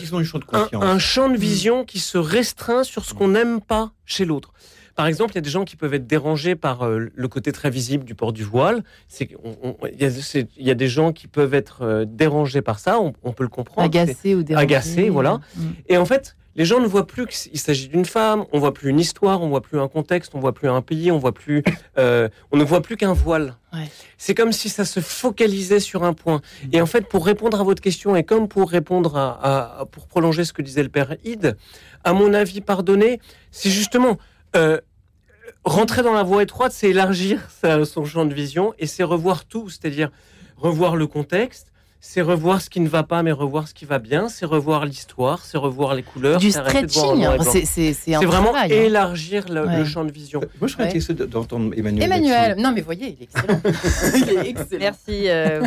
un, 0.73 0.81
un, 0.81 0.99
champ 1.01 1.29
de 1.29 1.37
vision 1.37 1.85
qui 1.85 1.99
se 1.99 2.17
restreint 2.17 2.85
sur 2.85 3.05
ce 3.05 3.13
qu'on 3.13 3.29
n'aime 3.29 3.61
pas 3.61 3.91
chez 4.07 4.25
l'autre. 4.25 4.53
Par 4.95 5.07
exemple, 5.07 5.33
il 5.33 5.37
y 5.37 5.39
a 5.39 5.43
des 5.43 5.51
gens 5.51 5.65
qui 5.65 5.77
peuvent 5.77 5.95
être 5.95 6.07
dérangés 6.07 6.55
par 6.55 6.83
euh, 6.83 7.11
le 7.15 7.29
côté 7.29 7.53
très 7.53 7.71
visible 7.71 8.05
du 8.05 8.15
port 8.15 8.33
du 8.33 8.45
voile. 8.45 8.83
Il 9.21 9.29
y, 9.29 10.65
y, 10.65 10.71
a 10.71 10.75
des 10.75 10.89
gens 10.89 11.13
qui 11.13 11.27
peuvent 11.27 11.55
être 11.55 11.83
euh, 11.83 12.05
dérangés 12.07 12.63
par 12.63 12.79
ça, 12.79 13.01
on, 13.01 13.13
on 13.23 13.33
peut 13.33 13.45
le 13.45 13.49
comprendre. 13.49 13.85
Agacés 13.85 14.35
ou 14.35 14.43
dérangés. 14.43 14.65
Agacés, 14.65 15.11
voilà. 15.11 15.41
Mm. 15.57 15.63
Et 15.89 15.97
en 15.97 16.05
fait, 16.05 16.37
les 16.55 16.65
gens 16.65 16.81
ne 16.81 16.87
voient 16.87 17.07
plus 17.07 17.27
qu'il 17.27 17.59
s'agit 17.59 17.89
d'une 17.89 18.05
femme, 18.05 18.45
on 18.53 18.59
voit 18.59 18.75
plus 18.75 18.91
une 18.91 19.01
histoire, 19.01 19.41
on 19.41 19.49
voit 19.49 19.63
plus 19.63 19.81
un 19.81 19.89
contexte, 19.89 20.35
on 20.35 20.41
voit 20.41 20.53
plus 20.53 20.69
un 20.69 20.83
pays, 20.83 21.11
on 21.11 21.19
voit 21.19 21.33
plus, 21.33 21.63
euh, 21.99 22.29
on 22.51 22.59
ne 22.59 22.65
voit 22.65 22.83
plus 22.83 22.97
qu'un 22.97 23.15
voile. 23.15 23.57
Ouais. 23.73 23.89
C'est 24.19 24.35
comme 24.35 24.53
si 24.53 24.69
ça 24.69 24.85
se 24.85 25.01
focalisait 25.01 25.81
sur 25.81 26.05
un 26.05 26.13
point. 26.13 26.43
Et 26.73 26.83
en 26.83 26.87
fait, 26.87 27.09
pour 27.09 27.25
répondre 27.25 27.59
à 27.59 27.65
votre 27.65 27.81
question 27.81 28.17
et 28.17 28.23
comme 28.23 28.49
pour 28.49 28.71
répondre 28.71 29.17
à, 29.17 29.81
à 29.81 29.87
pour 29.87 30.07
prolonger 30.07 30.45
ce 30.45 30.53
que 30.53 30.63
disait 30.63 30.83
le 30.83 30.91
père 30.91 31.17
Ide, 31.25 31.57
à 32.05 32.13
mon 32.13 32.35
avis, 32.35 32.61
pardonner, 32.61 33.21
c'est 33.51 33.71
justement 33.71 34.19
euh, 34.57 34.81
rentrer 35.65 36.03
dans 36.03 36.13
la 36.13 36.23
voie 36.23 36.43
étroite, 36.43 36.73
c'est 36.73 36.91
élargir 36.91 37.41
sa, 37.61 37.85
son 37.85 38.05
champ 38.05 38.25
de 38.25 38.35
vision 38.35 38.75
et 38.79 38.87
c'est 38.87 39.05
revoir 39.05 39.45
tout, 39.45 39.69
c'est-à-dire 39.69 40.11
revoir 40.57 40.97
le 40.97 41.07
contexte, 41.07 41.69
c'est 42.05 42.21
revoir 42.21 42.61
ce 42.61 42.69
qui 42.69 42.81
ne 42.81 42.89
va 42.89 43.05
pas, 43.05 43.23
mais 43.23 43.31
revoir 43.31 43.69
ce 43.69 43.75
qui 43.75 43.85
va 43.85 44.01
bien, 44.01 44.29
c'est 44.29 44.45
revoir 44.45 44.85
l'histoire, 44.87 45.45
c'est 45.45 45.57
revoir 45.57 45.95
les 45.95 46.03
couleurs. 46.03 46.41
Du 46.41 46.51
stretching, 46.51 47.25
c'est 47.65 48.15
vraiment 48.25 48.51
travail, 48.51 48.73
élargir 48.73 49.49
le, 49.49 49.65
ouais. 49.67 49.79
le, 49.79 49.85
champ 49.85 50.05
de 50.05 50.11
vision. 50.11 50.41
Moi, 50.61 50.67
je 50.67 50.73
serais 50.73 50.83
Ouais. 50.83 50.89
intéressé 50.89 51.15
d'entendre 51.15 51.73
Emmanuel. 51.77 52.03
Emmanuel, 52.05 52.57
non 52.59 52.73
mais 52.73 52.81
voyez, 52.81 53.17
il 53.17 53.23
est 53.23 53.29
excellent. 53.31 53.61
il 54.17 54.47
est 54.47 54.51
excellent. 54.51 54.81
Merci. 54.81 55.29
euh, 55.29 55.63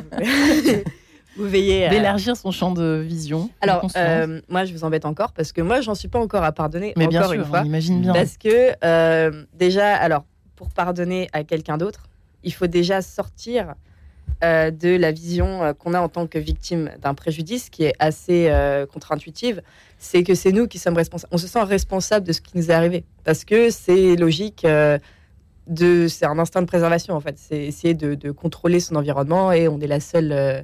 vous 1.38 1.48
veillez 1.48 1.86
à... 1.86 1.89
D'élargir 1.89 2.36
son 2.38 2.51
champ 2.51 2.72
de 2.72 3.04
vision. 3.06 3.50
Alors, 3.62 3.88
euh, 3.98 4.42
moi, 4.50 4.65
je 4.65 4.74
vous 4.74 4.84
embête 4.84 5.06
encore 5.06 5.32
parce 5.34 5.51
que 5.51 5.62
moi, 5.62 5.82
j'en 5.82 5.96
suis 5.96 6.08
pas 6.08 6.20
encore 6.20 6.44
à 6.44 6.51
pardonner. 6.51 6.94
mais 6.98 7.06
encore 7.06 7.10
bien 7.10 7.24
sûr, 7.24 7.34
une 7.34 7.46
fois. 7.46 7.62
on 7.62 7.65
imagine 7.65 8.01
bien. 8.01 8.13
Parce 8.13 8.38
que 8.38 8.72
euh, 8.84 9.44
déjà, 9.54 9.96
alors, 9.96 10.25
pour 10.56 10.70
pardonner 10.70 11.27
à 11.34 11.44
quelqu'un 11.44 11.77
d'autre, 11.77 12.08
il 12.44 12.54
faut 12.54 12.68
déjà 12.68 13.01
sortir 13.01 13.75
euh, 14.44 14.72
de 14.72 14.96
la 14.96 15.12
vision 15.12 15.63
euh, 15.63 15.74
qu'on 15.74 15.94
a 15.94 16.00
en 16.00 16.10
tant 16.10 16.27
que 16.27 16.38
victime 16.39 16.92
d'un 17.01 17.13
préjudice 17.13 17.70
qui 17.70 17.84
est 17.84 17.94
assez 18.00 18.48
euh, 18.50 18.86
contre-intuitive. 18.86 19.62
C'est 19.98 20.24
que 20.24 20.36
c'est 20.36 20.51
nous 20.51 20.68
qui 20.68 20.77
sommes 20.77 20.96
responsables. 20.98 21.34
On 21.34 21.38
se 21.38 21.48
sent 21.48 21.63
responsable 21.63 22.27
de 22.27 22.34
ce 22.34 22.42
qui 22.42 22.58
nous 22.58 22.70
est 22.70 22.74
arrivé. 22.74 23.04
Parce 23.24 23.46
que 23.46 23.70
c'est 23.70 24.15
logique. 24.15 24.63
euh, 24.65 24.98
de, 25.68 26.08
c'est 26.08 26.25
un 26.27 26.38
instinct 26.38 26.62
de 26.62 26.68
préservation 26.68 27.15
en 27.15 27.20
fait. 27.20 27.39
C'est 27.39 27.58
essayer 27.58 27.96
de, 27.96 28.13
de 28.13 28.30
contrôler 28.30 28.80
son 28.80 28.96
environnement 28.96 29.51
et 29.51 29.68
on 29.68 29.80
est 29.80 29.88
la 29.88 30.00
seule, 30.00 30.32
euh, 30.32 30.62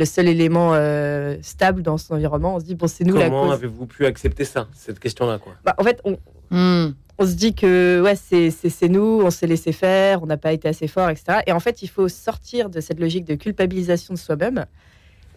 le 0.00 0.04
seul 0.06 0.26
élément 0.26 0.70
euh, 0.74 1.36
stable 1.42 1.82
dans 1.82 1.96
son 1.98 2.14
environnement. 2.14 2.56
On 2.56 2.60
se 2.60 2.64
dit 2.64 2.74
bon 2.74 2.88
c'est 2.88 3.04
nous 3.04 3.14
la 3.16 3.26
Comment 3.26 3.44
cause. 3.44 3.52
avez-vous 3.52 3.86
pu 3.86 4.04
accepter 4.06 4.44
ça, 4.44 4.66
cette 4.74 4.98
question-là, 4.98 5.38
quoi? 5.38 5.52
Bah, 5.64 5.74
en 5.78 5.84
fait, 5.84 6.00
on, 6.04 6.18
Hmm. 6.52 6.94
on 7.18 7.26
se 7.26 7.34
dit 7.34 7.54
que 7.54 8.00
ouais, 8.02 8.16
c'est 8.16 8.88
nous, 8.88 9.20
on 9.24 9.30
s'est 9.30 9.46
laissé 9.46 9.70
faire, 9.70 10.20
on 10.22 10.26
n'a 10.26 10.36
pas 10.36 10.52
été 10.52 10.66
assez 10.66 10.88
fort, 10.88 11.08
etc. 11.08 11.38
Et 11.46 11.52
en 11.52 11.60
fait, 11.60 11.82
il 11.82 11.88
faut 11.88 12.08
sortir 12.08 12.70
de 12.70 12.80
cette 12.80 12.98
logique 12.98 13.24
de 13.24 13.36
culpabilisation 13.36 14.14
de 14.14 14.18
soi-même 14.18 14.66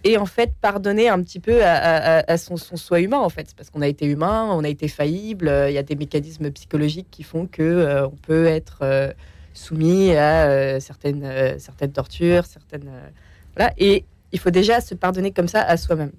et 0.05 0.17
en 0.17 0.25
fait 0.25 0.51
pardonner 0.59 1.07
un 1.07 1.21
petit 1.21 1.39
peu 1.39 1.63
à, 1.63 1.73
à- 1.75 2.31
à 2.31 2.37
son, 2.37 2.57
son 2.57 2.77
soi 2.77 2.99
humain, 3.01 3.19
en 3.19 3.29
fait. 3.29 3.53
Parce 3.55 3.69
qu'on 3.69 3.81
a 3.81 3.87
été 3.87 4.05
humain, 4.07 4.49
on 4.51 4.63
a 4.63 4.67
été 4.69 4.87
faillible, 4.87 5.47
euh, 5.47 5.69
il 5.69 5.73
y 5.75 5.77
a 5.77 5.83
des 5.83 5.95
mécanismes 5.95 6.49
psychologiques 6.51 7.07
qui 7.11 7.21
font 7.23 7.45
que 7.45 7.61
euh, 7.61 8.07
on 8.07 8.15
peut 8.17 8.45
être 8.47 8.79
euh, 8.81 9.11
soumis 9.53 10.15
à 10.15 10.47
euh, 10.47 10.79
certaines, 10.79 11.23
euh, 11.23 11.59
certaines 11.59 11.91
tortures, 11.91 12.45
certaines. 12.47 12.87
euh, 12.87 13.09
voilà. 13.55 13.71
Et 13.77 14.03
il 14.33 14.39
faut 14.39 14.49
déjà 14.51 14.81
se 14.81 14.93
pardonner 14.95 15.31
comme 15.31 15.47
ça 15.47 15.61
à 15.61 15.77
soi-même. 15.77 16.11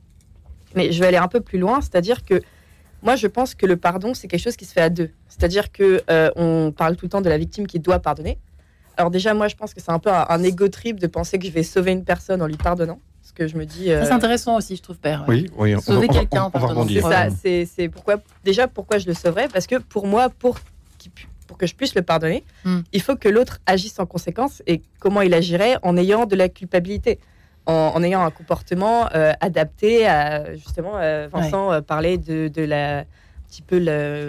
Mais 0.75 0.91
je 0.93 1.01
vais 1.01 1.07
aller 1.09 1.19
un 1.19 1.29
peu 1.29 1.41
plus 1.41 1.59
loin, 1.59 1.81
c'est-à-dire 1.83 2.25
que 2.25 2.41
moi, 3.03 3.17
je 3.17 3.27
pense 3.27 3.55
que 3.55 3.67
le 3.67 3.77
pardon, 3.77 4.15
c'est 4.15 4.29
quelque 4.29 4.41
chose 4.43 4.57
qui 4.57 4.65
se 4.65 4.73
fait 4.73 4.81
à 4.81 4.89
deux. 4.89 5.11
C'est-à-dire 5.29 5.71
que 5.71 6.03
euh, 6.11 6.31
on 6.37 6.73
parle 6.73 6.97
tout 6.97 7.05
le 7.05 7.11
temps 7.11 7.21
de 7.21 7.29
la 7.29 7.37
victime 7.37 7.67
qui 7.67 7.79
doit 7.79 7.99
pardonner. 7.99 8.39
Alors 8.97 9.11
déjà, 9.11 9.35
moi, 9.35 9.49
je 9.49 9.57
pense 9.57 9.75
que 9.75 9.81
c'est 9.83 9.91
un 9.91 9.99
peu 9.99 10.11
un, 10.11 10.25
un 10.29 10.43
ego 10.43 10.69
trip 10.69 10.99
de 10.99 11.07
penser 11.07 11.39
que 11.39 11.47
je 11.47 11.53
vais 11.53 11.65
sauver 11.65 11.93
une 11.93 12.05
personne 12.05 12.41
en 12.41 12.47
lui 12.47 12.57
pardonnant. 12.57 12.99
Parce 13.21 13.33
que 13.33 13.47
je 13.47 13.57
me 13.57 13.67
dis... 13.67 13.87
Ça, 13.87 13.91
euh, 13.93 14.05
c'est 14.07 14.13
intéressant 14.13 14.57
aussi, 14.57 14.77
je 14.77 14.83
trouve, 14.83 14.97
père. 14.99 15.25
Oui, 15.29 15.51
oui. 15.59 15.75
on 15.77 15.81
Sauver 15.81 16.09
quelqu'un 16.09 16.45
en 16.45 16.51
pardonnant. 16.51 16.87
c'est 16.89 17.01
ça. 17.01 17.29
C'est 17.75 17.89
pourquoi... 17.89 18.17
Déjà, 18.45 18.69
pourquoi 18.69 18.99
je 18.99 19.07
le 19.07 19.15
sauverais? 19.15 19.49
Parce 19.49 19.67
que 19.67 19.77
pour 19.77 20.07
moi, 20.07 20.29
pour 20.31 20.59
que 21.59 21.67
je 21.67 21.75
puisse 21.75 21.95
le 21.95 22.03
pardonner, 22.03 22.43
Hmm. 22.65 22.81
il 22.93 23.03
faut 23.03 23.17
que 23.17 23.29
l'autre 23.29 23.61
agisse 23.67 23.99
en 23.99 24.07
conséquence. 24.07 24.63
Et 24.67 24.81
comment 24.99 25.21
il 25.21 25.35
agirait 25.35 25.77
En 25.83 25.97
ayant 25.97 26.25
de 26.27 26.37
la 26.37 26.49
culpabilité. 26.49 27.19
En, 27.67 27.93
en 27.95 28.03
ayant 28.03 28.23
un 28.23 28.31
comportement 28.31 29.09
euh, 29.15 29.33
adapté 29.41 30.07
à... 30.07 30.55
Justement, 30.55 30.99
euh, 30.99 31.29
Vincent 31.33 31.73
euh, 31.73 31.81
parlait 31.81 32.19
de, 32.19 32.49
de 32.49 32.63
la... 32.63 32.99
Un 33.01 33.05
petit 33.49 33.63
peu 33.63 33.79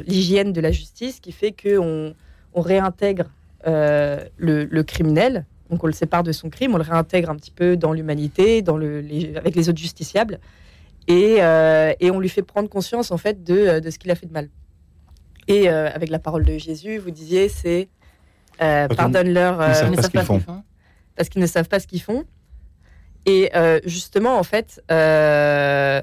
l'hygiène 0.07 0.53
de 0.53 0.61
la 0.61 0.71
justice 0.71 1.19
qui 1.19 1.31
fait 1.31 1.51
qu'on 1.51 2.13
on 2.53 2.61
réintègre 2.61 3.25
euh, 3.65 4.23
le, 4.37 4.65
le 4.65 4.83
criminel, 4.83 5.45
donc 5.71 5.83
on 5.83 5.87
le 5.87 5.93
sépare 5.93 6.21
de 6.21 6.31
son 6.31 6.51
crime, 6.51 6.75
on 6.75 6.77
le 6.77 6.83
réintègre 6.83 7.31
un 7.31 7.35
petit 7.35 7.49
peu 7.49 7.75
dans 7.75 7.91
l'humanité, 7.91 8.61
dans 8.61 8.77
le, 8.77 9.01
les- 9.01 9.35
avec 9.35 9.55
les 9.55 9.67
autres 9.67 9.79
justiciables, 9.79 10.39
et, 11.07 11.37
euh, 11.39 11.91
et 11.99 12.11
on 12.11 12.19
lui 12.19 12.29
fait 12.29 12.43
prendre 12.43 12.69
conscience 12.69 13.09
en 13.09 13.17
fait 13.17 13.43
de, 13.43 13.79
de 13.79 13.89
ce 13.89 13.97
qu'il 13.97 14.11
a 14.11 14.15
fait 14.15 14.27
de 14.27 14.33
mal. 14.33 14.49
Et 15.47 15.69
euh, 15.69 15.89
avec 15.91 16.09
la 16.09 16.19
parole 16.19 16.43
de 16.45 16.57
Jésus, 16.59 16.99
vous 16.99 17.09
disiez, 17.11 17.49
c'est 17.49 17.89
euh, 18.61 18.87
Pardonne- 18.87 18.95
pardonne-leur 19.13 19.55
Ils 19.55 19.61
euh, 19.63 19.73
savent 19.73 19.87
Ils 19.87 19.91
ne 19.91 19.95
pas 19.95 20.01
savent 20.03 20.05
ce 20.05 20.11
qu'ils 20.11 20.19
pas 20.19 20.25
font. 20.25 20.33
ce 20.39 20.43
qu'ils 20.45 20.53
font. 20.53 20.63
parce 21.15 21.29
qu'ils 21.29 21.41
ne 21.41 21.47
savent 21.47 21.67
pas 21.67 21.79
ce 21.79 21.87
qu'ils 21.87 22.01
font. 22.01 22.23
Et 23.25 23.49
euh, 23.55 23.79
justement, 23.85 24.37
en 24.37 24.43
fait, 24.43 24.81
euh, 24.91 26.01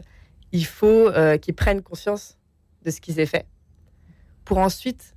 il 0.53 0.67
faut 0.67 1.09
euh, 1.09 1.37
qu'ils 1.39 1.55
prennent 1.55 1.83
conscience 1.83 2.37
de 2.85 2.91
ce 2.91 3.01
qu'ils 3.01 3.21
aient 3.21 3.27
fait 3.27 3.47
pour 4.45 4.59
ensuite 4.59 5.15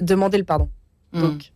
demander 0.00 0.38
le 0.38 0.44
pardon. 0.44 0.70
Hmm. 1.12 1.20
Donc, 1.22 1.52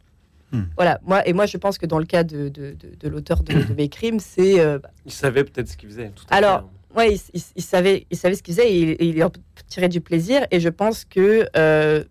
Hmm. 0.52 0.64
voilà. 0.76 1.00
Moi, 1.02 1.26
et 1.26 1.32
moi, 1.32 1.46
je 1.46 1.56
pense 1.56 1.78
que 1.78 1.86
dans 1.86 1.98
le 1.98 2.04
cas 2.04 2.22
de, 2.22 2.48
de, 2.48 2.72
de- 2.72 2.94
de 2.94 3.08
l'auteur 3.08 3.42
de, 3.42 3.52
de 3.64 3.74
mes 3.74 3.88
crimes, 3.88 4.20
c'est. 4.20 4.60
euh, 4.60 4.78
bah, 4.78 4.90
Il 5.04 5.10
savait 5.10 5.42
peut-être 5.42 5.68
ce 5.68 5.76
qu'il 5.76 5.88
faisait. 5.88 6.10
tout 6.10 6.24
à 6.30 6.34
Alors, 6.36 6.70
fait. 6.92 6.96
ouais, 6.98 7.14
il, 7.14 7.20
il- 7.34 7.42
il 7.56 7.62
savait, 7.62 8.06
il 8.10 8.16
savait 8.16 8.36
ce 8.36 8.42
qu'il 8.42 8.54
faisait 8.54 8.70
et 8.72 8.78
il, 8.80 8.90
et 8.90 8.96
il 9.06 9.24
en 9.24 9.32
tirait 9.66 9.88
du 9.88 10.00
plaisir. 10.00 10.46
Et 10.52 10.60
je 10.60 10.68
pense 10.68 11.04
que 11.04 11.48
euh, 11.56 12.04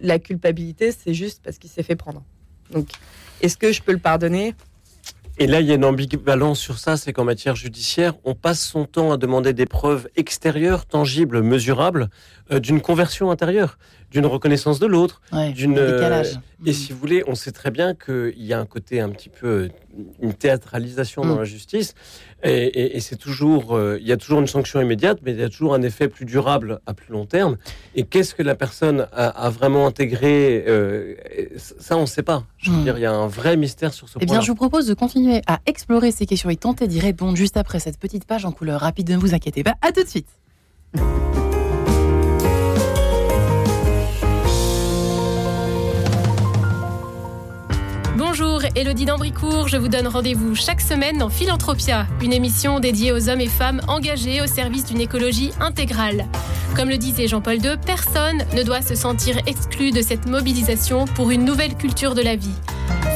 la 0.00 0.18
culpabilité, 0.18 0.90
c'est 0.90 1.14
juste 1.14 1.42
parce 1.44 1.58
qu'il 1.58 1.70
s'est 1.70 1.84
fait 1.84 1.94
prendre. 1.96 2.24
Donc, 2.70 2.88
est-ce 3.40 3.56
que 3.56 3.70
je 3.72 3.82
peux 3.82 3.92
le 3.92 3.98
pardonner? 3.98 4.54
Et 5.36 5.48
là, 5.48 5.60
il 5.60 5.66
y 5.66 5.72
a 5.72 5.74
une 5.74 5.84
ambivalence 5.84 6.60
sur 6.60 6.78
ça, 6.78 6.96
c'est 6.96 7.12
qu'en 7.12 7.24
matière 7.24 7.56
judiciaire, 7.56 8.14
on 8.22 8.36
passe 8.36 8.64
son 8.64 8.84
temps 8.84 9.10
à 9.10 9.16
demander 9.16 9.52
des 9.52 9.66
preuves 9.66 10.08
extérieures, 10.14 10.86
tangibles, 10.86 11.42
mesurables, 11.42 12.08
euh, 12.52 12.58
d'une 12.60 12.80
conversion 12.80 13.30
intérieure, 13.30 13.78
d'une 14.10 14.26
reconnaissance 14.26 14.78
de 14.78 14.86
l'autre, 14.86 15.20
Ouais, 15.32 15.52
d'une 15.52 15.74
le 15.74 15.92
décalage. 15.92 16.38
Et 16.66 16.70
Mm. 16.70 16.74
si 16.74 16.92
vous 16.92 16.98
voulez, 16.98 17.24
on 17.26 17.34
sait 17.34 17.52
très 17.52 17.70
bien 17.70 17.94
qu'il 17.94 18.32
y 18.42 18.52
a 18.52 18.60
un 18.60 18.64
côté 18.66 19.00
un 19.00 19.08
petit 19.10 19.28
peu 19.28 19.46
euh, 19.46 19.68
une 20.20 20.34
théâtralisation 20.34 21.22
dans 21.24 21.34
Mm. 21.34 21.38
la 21.38 21.44
justice, 21.44 21.94
et, 22.42 22.50
et- 22.52 22.96
et 22.96 23.00
c'est 23.00 23.16
toujours, 23.16 23.74
euh, 23.76 23.98
il 24.00 24.06
y 24.06 24.12
a 24.12 24.16
toujours 24.16 24.40
une 24.40 24.46
sanction 24.46 24.80
immédiate, 24.80 25.18
mais 25.24 25.32
il 25.32 25.40
y 25.40 25.42
a 25.42 25.48
toujours 25.48 25.74
un 25.74 25.82
effet 25.82 26.08
plus 26.08 26.24
durable 26.26 26.80
à 26.86 26.94
plus 26.94 27.12
long 27.12 27.26
terme. 27.26 27.56
Et 27.94 28.04
qu'est-ce 28.04 28.34
que 28.34 28.42
la 28.42 28.54
personne 28.54 29.06
a, 29.12 29.28
a 29.28 29.50
vraiment 29.50 29.86
intégré 29.86 30.64
euh, 30.68 31.14
Ça, 31.56 31.96
on 31.96 32.02
ne 32.02 32.06
sait 32.06 32.22
pas. 32.22 32.44
Je 32.58 32.70
veux 32.70 32.76
Mm. 32.78 32.84
dire, 32.84 32.98
il 32.98 33.02
y 33.02 33.06
a 33.06 33.12
un 33.12 33.26
vrai 33.26 33.56
mystère 33.56 33.92
sur 33.94 34.08
ce 34.08 34.18
Eh 34.20 34.26
point. 34.26 34.36
bien, 34.36 34.40
je 34.42 34.48
vous 34.48 34.54
propose 34.54 34.86
de 34.86 34.94
continuer 34.94 35.40
à 35.46 35.60
explorer 35.66 36.10
ces 36.12 36.26
questions 36.26 36.50
et 36.50 36.56
tenter 36.56 36.86
d'y 36.88 37.00
répondre 37.00 37.36
juste 37.36 37.56
après 37.56 37.80
cette 37.80 37.98
petite 37.98 38.26
page 38.26 38.44
en 38.44 38.52
couleur 38.52 38.80
rapide. 38.80 39.10
Ne 39.10 39.16
vous 39.16 39.34
inquiétez 39.34 39.62
pas. 39.64 39.74
À 39.82 39.92
tout 39.92 40.02
de 40.02 40.08
suite. 40.08 40.28
Elodie 48.76 49.04
d'Ambricourt. 49.04 49.68
Je 49.68 49.76
vous 49.76 49.88
donne 49.88 50.08
rendez-vous 50.08 50.54
chaque 50.54 50.80
semaine 50.80 51.18
dans 51.18 51.28
Philanthropia, 51.28 52.06
une 52.20 52.32
émission 52.32 52.80
dédiée 52.80 53.12
aux 53.12 53.28
hommes 53.28 53.40
et 53.40 53.48
femmes 53.48 53.80
engagés 53.86 54.42
au 54.42 54.46
service 54.46 54.84
d'une 54.84 55.00
écologie 55.00 55.52
intégrale. 55.60 56.26
Comme 56.74 56.88
le 56.88 56.98
disait 56.98 57.28
Jean-Paul 57.28 57.64
II, 57.64 57.76
personne 57.86 58.44
ne 58.52 58.62
doit 58.64 58.82
se 58.82 58.96
sentir 58.96 59.38
exclu 59.46 59.92
de 59.92 60.02
cette 60.02 60.26
mobilisation 60.26 61.04
pour 61.04 61.30
une 61.30 61.44
nouvelle 61.44 61.76
culture 61.76 62.16
de 62.16 62.22
la 62.22 62.34
vie. 62.34 62.54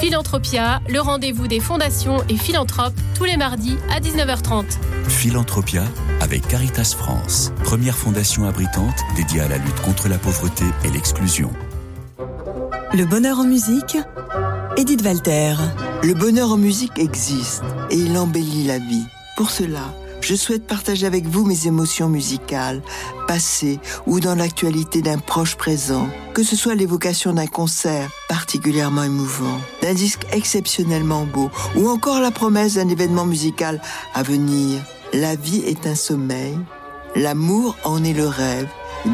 Philanthropia, 0.01 0.81
le 0.89 1.01
rendez-vous 1.01 1.49
des 1.49 1.59
fondations 1.59 2.23
et 2.29 2.37
philanthropes, 2.37 2.95
tous 3.17 3.25
les 3.25 3.37
mardis 3.37 3.77
à 3.91 3.99
19h30. 3.99 4.65
Philanthropia 5.09 5.83
avec 6.21 6.47
Caritas 6.47 6.95
France, 6.97 7.53
première 7.65 7.97
fondation 7.97 8.47
abritante 8.47 9.01
dédiée 9.17 9.41
à 9.41 9.49
la 9.49 9.59
lutte 9.59 9.81
contre 9.83 10.09
la 10.09 10.19
pauvreté 10.19 10.65
et 10.85 10.91
l'exclusion. 10.91 11.51
Le 12.95 13.05
bonheur 13.05 13.41
en 13.41 13.45
musique, 13.45 13.99
Edith 14.79 15.03
Walter. 15.03 15.57
Le 16.05 16.15
bonheur 16.15 16.53
en 16.53 16.57
musique 16.57 17.01
existe 17.01 17.65
et 17.91 17.97
il 17.97 18.17
embellit 18.17 18.63
la 18.63 18.79
vie. 18.79 19.03
Pour 19.37 19.51
cela, 19.51 19.93
je 20.21 20.37
souhaite 20.37 20.69
partager 20.69 21.05
avec 21.05 21.27
vous 21.27 21.45
mes 21.45 21.67
émotions 21.67 22.09
musicales, 22.09 22.81
passées 23.27 23.81
ou 24.07 24.21
dans 24.21 24.37
l'actualité 24.37 25.03
d'un 25.03 25.19
proche 25.19 25.57
présent, 25.57 26.07
que 26.33 26.45
ce 26.45 26.55
soit 26.55 26.77
l'évocation 26.77 27.33
d'un 27.33 27.49
concert 27.49 28.09
particulièrement 28.29 29.03
émouvant, 29.03 29.59
d'un 29.83 29.95
disque 29.95 30.29
exceptionnellement 30.31 31.25
beau 31.25 31.51
ou 31.75 31.89
encore 31.89 32.21
la 32.21 32.31
promesse 32.31 32.75
d'un 32.75 32.89
événement 32.89 33.27
musical 33.27 33.83
à 34.15 34.23
venir. 34.23 34.81
La 35.13 35.35
vie 35.35 35.65
est 35.67 35.89
un 35.89 35.97
sommeil, 35.97 36.57
l'amour 37.17 37.77
en 37.83 38.05
est 38.05 38.13
le 38.13 38.29
rêve, 38.29 38.69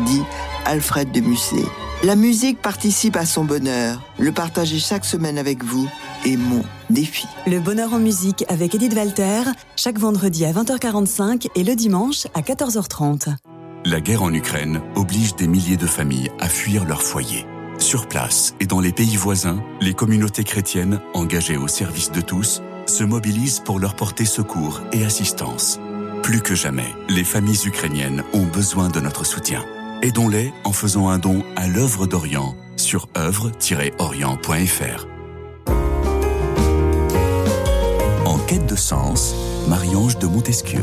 dit 0.05 0.23
Alfred 0.67 1.11
de 1.11 1.21
Musset. 1.21 1.65
La 2.05 2.17
musique 2.17 2.61
participe 2.61 3.17
à 3.17 3.25
son 3.25 3.47
bonheur. 3.47 4.03
Le 4.19 4.31
partager 4.31 4.79
chaque 4.79 5.07
semaine 5.07 5.39
avec 5.39 5.65
vous 5.65 5.89
est 6.27 6.37
mon 6.37 6.63
défi. 6.91 7.27
Le 7.47 7.61
bonheur 7.61 7.95
en 7.95 7.99
musique 7.99 8.45
avec 8.49 8.75
Edith 8.75 8.93
Walter, 8.93 9.45
chaque 9.75 9.99
vendredi 9.99 10.45
à 10.45 10.53
20h45 10.53 11.49
et 11.55 11.65
le 11.65 11.75
dimanche 11.75 12.27
à 12.35 12.43
14h30. 12.43 13.35
La 13.87 14.03
guerre 14.03 14.23
en 14.23 14.35
Ukraine 14.35 14.83
oblige 14.97 15.35
des 15.37 15.47
milliers 15.47 15.79
de 15.79 15.87
familles 15.87 16.31
à 16.41 16.51
fuir 16.51 16.85
leur 16.85 17.01
foyer. 17.01 17.47
Sur 17.79 18.07
place 18.07 18.55
et 18.61 18.67
dans 18.67 18.81
les 18.81 18.93
pays 18.93 19.17
voisins, 19.17 19.65
les 19.81 19.95
communautés 19.95 20.45
chrétiennes, 20.45 21.01
engagées 21.15 21.57
au 21.57 21.69
service 21.69 22.13
de 22.13 22.21
tous, 22.21 22.61
se 22.85 23.03
mobilisent 23.03 23.61
pour 23.61 23.79
leur 23.79 23.97
porter 23.97 24.27
secours 24.27 24.83
et 24.93 25.07
assistance. 25.07 25.81
Plus 26.23 26.43
que 26.43 26.55
jamais, 26.55 26.93
les 27.09 27.25
familles 27.25 27.67
ukrainiennes 27.67 28.25
ont 28.35 28.45
besoin 28.45 28.91
de 28.91 29.01
notre 29.01 29.25
soutien. 29.25 29.65
Aidons-les 30.05 30.53
en 30.65 30.73
faisant 30.73 31.09
un 31.09 31.19
don 31.19 31.43
à 31.57 31.67
l'œuvre 31.67 32.07
d'Orient 32.07 32.55
sur 32.77 33.09
œuvre-orient.fr. 33.17 35.07
En 38.27 38.39
quête 38.41 38.67
de 38.67 38.77
sens, 38.77 39.35
Marie-Ange 39.67 40.19
de 40.19 40.27
Montesquieu. 40.27 40.83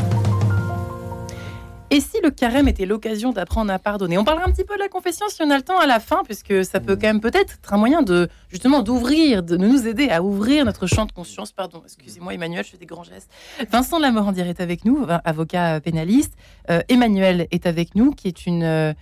Et 1.93 1.99
si 1.99 2.17
le 2.23 2.31
carême 2.31 2.69
était 2.69 2.85
l'occasion 2.85 3.33
d'apprendre 3.33 3.71
à 3.73 3.77
pardonner? 3.77 4.17
On 4.17 4.23
parlera 4.23 4.47
un 4.47 4.51
petit 4.51 4.63
peu 4.63 4.75
de 4.75 4.79
la 4.79 4.87
confession 4.87 5.25
si 5.27 5.41
on 5.43 5.49
a 5.49 5.57
le 5.57 5.61
temps 5.61 5.77
à 5.77 5.85
la 5.85 5.99
fin, 5.99 6.21
puisque 6.23 6.63
ça 6.63 6.79
peut 6.79 6.95
quand 6.95 7.07
même 7.07 7.19
peut-être 7.19 7.55
être 7.55 7.73
un 7.73 7.77
moyen 7.77 8.01
de 8.01 8.29
justement 8.49 8.81
d'ouvrir, 8.81 9.43
de 9.43 9.57
nous 9.57 9.85
aider 9.87 10.09
à 10.09 10.23
ouvrir 10.23 10.63
notre 10.63 10.87
champ 10.87 11.05
de 11.05 11.11
conscience. 11.11 11.51
Pardon, 11.51 11.81
excusez-moi 11.83 12.33
Emmanuel, 12.33 12.63
je 12.63 12.69
fais 12.71 12.77
des 12.77 12.85
grands 12.85 13.03
gestes. 13.03 13.29
Vincent 13.69 13.97
de 13.97 14.03
la 14.03 14.11
Morandière 14.11 14.47
est 14.47 14.61
avec 14.61 14.85
nous, 14.85 15.05
avocat 15.25 15.81
pénaliste. 15.81 16.33
Euh, 16.69 16.79
Emmanuel 16.87 17.47
est 17.51 17.65
avec 17.65 17.93
nous, 17.95 18.11
qui 18.11 18.29
est 18.29 18.45
une... 18.45 18.63
euh, 18.63 18.93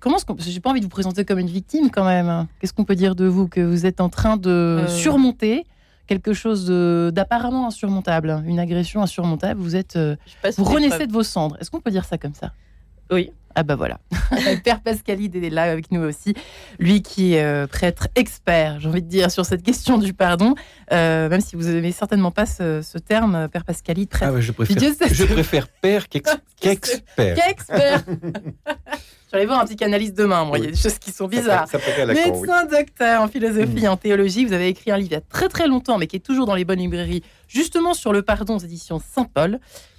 Comment 0.00 0.16
est-ce 0.16 0.26
qu'on... 0.26 0.36
J'ai 0.38 0.60
pas 0.60 0.68
envie 0.68 0.80
de 0.80 0.84
vous 0.84 0.90
présenter 0.90 1.24
comme 1.24 1.38
une 1.38 1.48
victime 1.48 1.90
quand 1.90 2.04
même. 2.04 2.46
Qu'est-ce 2.60 2.74
qu'on 2.74 2.84
peut 2.84 2.94
dire 2.94 3.14
de 3.14 3.24
vous 3.24 3.48
Que 3.48 3.62
vous 3.62 3.86
êtes 3.86 4.02
en 4.02 4.10
train 4.10 4.36
de 4.36 4.50
Euh. 4.84 4.86
surmonter? 4.88 5.64
Quelque 6.06 6.32
chose 6.32 6.66
de- 6.66 7.10
d'apparemment 7.14 7.66
insurmontable, 7.66 8.42
une 8.46 8.58
agression 8.58 9.02
insurmontable. 9.02 9.60
Vous 9.60 9.76
êtes... 9.76 9.96
euh, 9.96 10.16
vous 10.58 10.64
renaissez 10.74 11.06
de 11.06 11.12
vos 11.12 11.22
cendres. 11.22 11.56
Est-ce 11.60 11.70
qu'on 11.70 11.80
peut 11.80 11.90
dire 11.90 12.04
ça 12.04 12.18
comme 12.18 12.34
ça? 12.34 12.52
Oui. 13.10 13.30
Ah 13.54 13.62
bah 13.62 13.76
voilà. 13.76 13.98
Père 14.64 14.80
Pascalide 14.80 15.36
est 15.36 15.50
là 15.50 15.62
avec 15.64 15.90
nous 15.92 16.00
aussi. 16.02 16.34
Lui 16.78 17.02
qui 17.02 17.34
est 17.34 17.44
euh, 17.44 17.66
prêtre 17.66 18.08
expert, 18.14 18.80
j'ai 18.80 18.88
envie 18.88 19.02
de 19.02 19.08
dire, 19.08 19.30
sur 19.30 19.46
cette 19.46 19.62
question 19.62 19.98
du 19.98 20.12
pardon. 20.12 20.54
Euh, 20.92 21.28
même 21.28 21.40
si 21.40 21.56
vous 21.56 21.62
n'aimez 21.64 21.92
certainement 21.92 22.30
pas 22.30 22.46
ce, 22.46 22.82
ce 22.82 22.98
terme, 22.98 23.34
euh, 23.34 23.48
Père 23.48 23.64
Pascalide, 23.64 24.08
prêtre. 24.08 24.26
Ah 24.28 24.32
ouais, 24.34 24.42
je 24.42 24.52
préfère, 24.52 24.76
Dieu 24.76 24.94
je 25.10 25.24
préfère 25.24 25.68
père 25.68 26.08
qu'ex- 26.08 26.36
qu'expert. 26.60 27.36
Expert 27.48 28.04
Je 29.34 29.38
vais 29.38 29.42
aller 29.42 29.46
voir 29.46 29.60
un 29.62 29.66
psychanalyste 29.66 30.14
demain, 30.16 30.44
moi. 30.44 30.58
Il 30.58 30.64
y 30.64 30.68
a 30.68 30.70
des 30.70 30.76
choses 30.76 30.98
qui 30.98 31.10
sont 31.10 31.26
bizarres. 31.26 31.66
Ça 31.66 31.78
oui. 31.78 32.14
Médecin 32.14 32.66
docteur 32.66 33.20
en 33.20 33.26
philosophie 33.26 33.84
et 33.84 33.88
en 33.88 33.96
théologie, 33.96 34.44
vous 34.44 34.52
avez 34.52 34.68
écrit 34.68 34.92
un 34.92 34.96
livre 34.96 35.10
il 35.10 35.14
y 35.14 35.16
a 35.16 35.20
très 35.20 35.48
très 35.48 35.66
longtemps, 35.66 35.98
mais 35.98 36.06
qui 36.06 36.14
est 36.14 36.20
toujours 36.20 36.46
dans 36.46 36.54
les 36.54 36.64
bonnes 36.64 36.78
librairies, 36.78 37.22
justement 37.48 37.94
sur 37.94 38.12
le 38.12 38.22
pardon 38.22 38.56
aux 38.56 38.60
éditions 38.60 39.00
Saint-Paul. 39.00 39.58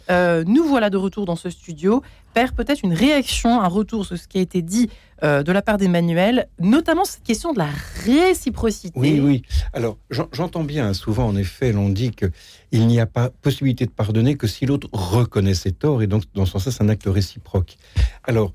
Euh, 0.10 0.44
nous 0.46 0.64
voilà 0.64 0.90
de 0.90 0.98
retour 0.98 1.26
dans 1.26 1.36
ce 1.36 1.50
studio. 1.50 2.02
Père, 2.34 2.54
peut-être 2.54 2.82
une 2.84 2.94
réaction, 2.94 3.62
un 3.62 3.68
retour 3.68 4.06
sur 4.06 4.18
ce 4.18 4.28
qui 4.28 4.38
a 4.38 4.42
été 4.42 4.62
dit 4.62 4.90
euh, 5.24 5.42
de 5.44 5.52
la 5.52 5.62
part 5.62 5.78
d'Emmanuel, 5.78 6.48
notamment 6.60 7.06
cette 7.06 7.24
question 7.24 7.54
de 7.54 7.60
la 7.60 7.70
réciprocité. 8.04 9.00
Oui, 9.00 9.20
oui. 9.20 9.42
Alors, 9.74 9.98
j'en- 10.10 10.28
j'entends 10.34 10.64
bien, 10.64 10.94
souvent, 10.94 11.26
en 11.28 11.36
effet, 11.36 11.72
l'on 11.72 11.90
dit 11.90 12.12
qu'il 12.12 12.88
n'y 12.88 13.00
a 13.00 13.06
pas 13.06 13.30
possibilité 13.30 13.86
de 13.86 13.92
pardonner 13.92 14.36
que 14.36 14.48
si 14.48 14.66
l'autre 14.66 14.90
reconnaît 14.92 15.54
ses 15.54 15.72
torts, 15.72 16.02
et 16.04 16.08
donc, 16.08 16.24
dans 16.34 16.46
ce 16.46 16.54
sens-là, 16.54 16.72
c'est 16.72 16.84
un 16.84 16.90
acte 16.90 17.06
réciproque. 17.08 17.78
Alors, 18.26 18.52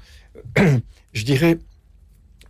je 1.13 1.25
dirais, 1.25 1.59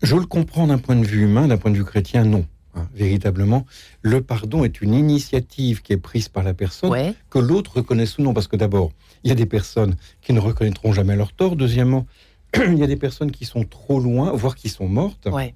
je 0.03 0.17
le 0.17 0.27
comprends 0.27 0.67
d'un 0.67 0.79
point 0.79 0.97
de 0.97 1.05
vue 1.05 1.23
humain, 1.25 1.47
d'un 1.47 1.57
point 1.59 1.71
de 1.71 1.77
vue 1.77 1.85
chrétien, 1.85 2.25
non. 2.25 2.45
Hein, 2.76 2.87
véritablement, 2.94 3.66
le 4.02 4.20
pardon 4.20 4.62
est 4.64 4.80
une 4.80 4.94
initiative 4.94 5.83
qui 5.83 5.92
est 5.92 5.96
prise 5.96 6.28
par 6.28 6.44
la 6.44 6.54
personne, 6.54 6.90
Ouais. 6.90 7.14
que 7.28 7.38
l'autre 7.40 7.76
reconnaisse 7.78 8.16
ou 8.18 8.22
non. 8.22 8.33
Parce 8.33 8.46
que 8.46 8.56
d'abord, 8.56 8.92
il 9.24 9.28
y 9.28 9.33
a 9.33 9.35
des 9.35 9.46
personnes 9.46 9.96
qui 10.22 10.33
ne 10.33 10.38
reconnaîtront 10.40 10.92
jamais 10.92 11.16
leur 11.16 11.33
tort. 11.33 11.56
Deuxièmement, 11.56 12.06
il 12.56 12.78
y 12.78 12.83
a 12.83 12.87
des 12.87 12.96
personnes 12.96 13.33
qui 13.33 13.44
sont 13.44 13.64
trop 13.64 13.98
loin, 13.98 14.30
voire 14.33 14.54
qui 14.54 14.68
sont 14.68 14.87
mortes. 14.88 15.28
Ouais. 15.33 15.54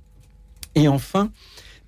Et 0.75 0.89
enfin, 0.89 1.31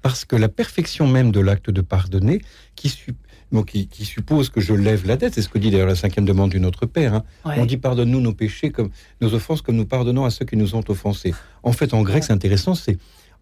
parce 0.03 0.25
que 0.25 0.37
la 0.37 0.49
perfection 0.49 1.09
même 1.09 1.33
de 1.33 1.41
l'acte 1.41 1.71
de 1.71 1.81
pardonner, 1.81 2.41
qui, 2.77 2.89
su- 2.89 3.15
bon, 3.51 3.65
qui, 3.65 3.89
qui 3.89 4.05
suppose 4.05 4.49
que 4.49 4.61
je 4.61 4.75
lève 4.75 5.07
la 5.09 5.17
dette, 5.17 5.35
c'est 5.35 5.43
ce 5.43 5.49
que 5.49 5.59
dit 5.59 5.73
d'ailleurs 5.73 5.89
la 5.89 5.97
cinquième 5.97 6.25
demande 6.25 6.51
du 6.51 6.61
Notre 6.61 6.87
Père. 6.87 7.15
hein. 7.15 7.25
ouais. 7.45 7.57
On 7.59 7.67
dit 7.67 7.79
pardonne-nous 7.79 8.21
nos 8.21 8.33
péchés, 8.33 8.71
comme 8.71 8.91
nos 9.21 9.35
offenses, 9.35 9.61
comme 9.61 9.75
nous 9.75 9.87
pardonnons 9.87 10.25
à 10.25 10.31
ceux 10.31 10.45
qui 10.45 10.57
nous 10.57 10.77
ont 10.77 10.85
offensés. 10.89 11.35
En 11.65 11.73
fait, 11.73 11.95
en 11.95 12.03
grec, 12.03 12.23
c'est 12.23 12.33
intéressant, 12.33 12.77
c'est 12.77 12.97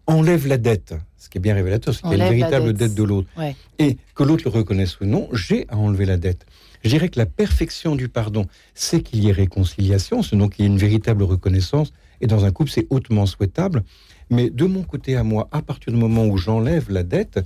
enlève 0.07 0.47
la 0.47 0.57
dette. 0.57 0.95
Ce 1.17 1.29
qui 1.29 1.37
est 1.37 1.41
bien 1.41 1.55
révélateur, 1.55 1.93
c'est 1.93 2.01
qu'il 2.01 2.17
y 2.17 2.21
a 2.21 2.25
une 2.25 2.37
véritable 2.37 2.67
dette. 2.67 2.89
dette 2.89 2.95
de 2.95 3.03
l'autre. 3.03 3.27
Ouais. 3.37 3.55
Et 3.79 3.97
que 4.13 4.23
l'autre 4.23 4.43
le 4.45 4.51
reconnaisse 4.51 4.99
ou 4.99 5.05
non, 5.05 5.27
j'ai 5.33 5.65
à 5.69 5.77
enlever 5.77 6.05
la 6.05 6.17
dette. 6.17 6.45
Je 6.83 6.89
dirais 6.89 7.09
que 7.09 7.17
la 7.17 7.25
perfection 7.25 7.95
du 7.95 8.09
pardon, 8.09 8.45
c'est 8.75 9.01
qu'il 9.01 9.23
y 9.23 9.29
ait 9.29 9.31
réconciliation, 9.31 10.21
c'est 10.21 10.35
donc 10.35 10.53
qu'il 10.53 10.65
y 10.65 10.67
ait 10.67 10.71
une 10.71 10.77
véritable 10.77 11.23
reconnaissance. 11.23 11.91
Et 12.21 12.27
dans 12.27 12.45
un 12.45 12.51
couple, 12.51 12.69
c'est 12.69 12.85
hautement 12.91 13.25
souhaitable. 13.25 13.83
Mais 14.29 14.49
de 14.49 14.65
mon 14.65 14.83
côté 14.83 15.15
à 15.15 15.23
moi, 15.23 15.47
à 15.51 15.61
partir 15.61 15.91
du 15.91 15.99
moment 15.99 16.25
où 16.25 16.37
j'enlève 16.37 16.91
la 16.91 17.03
dette, 17.03 17.39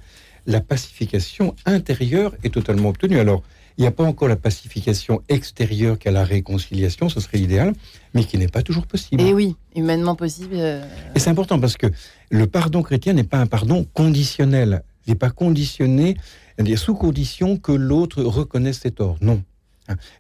la 0.46 0.62
pacification 0.62 1.56
intérieure 1.66 2.36
est 2.44 2.54
totalement 2.54 2.90
obtenue. 2.90 3.20
Alors, 3.20 3.44
il 3.80 3.84
n'y 3.84 3.88
a 3.88 3.92
pas 3.92 4.04
encore 4.04 4.28
la 4.28 4.36
pacification 4.36 5.22
extérieure 5.30 5.98
qu'à 5.98 6.12
la 6.12 6.26
réconciliation, 6.26 7.08
ce 7.08 7.22
serait 7.22 7.40
idéal, 7.40 7.72
mais 8.14 8.26
qui 8.26 8.38
n'est 8.38 8.50
pas 8.50 8.62
toujours 8.62 8.86
possible. 8.86 9.22
Et 9.22 9.34
oui, 9.34 9.56
humainement 9.74 10.16
possible. 10.18 10.56
euh, 10.56 10.84
Et 11.16 11.20
c'est 11.20 11.30
important 11.30 11.58
parce 11.62 11.78
que 11.78 11.88
le 12.30 12.46
pardon 12.46 12.84
chrétien 12.84 13.14
n'est 13.14 13.24
pas 13.24 13.38
un 13.40 13.48
pardon 13.48 13.86
conditionnel. 13.94 14.84
Il 15.08 15.12
n'est 15.12 15.16
pas 15.16 15.30
conditionné, 15.30 16.18
c'est-à-dire 16.56 16.78
sous 16.78 16.94
condition 16.94 17.56
que 17.56 17.72
l'autre 17.72 18.22
reconnaisse 18.22 18.80
ses 18.82 18.92
torts. 18.92 19.16
Non. 19.22 19.42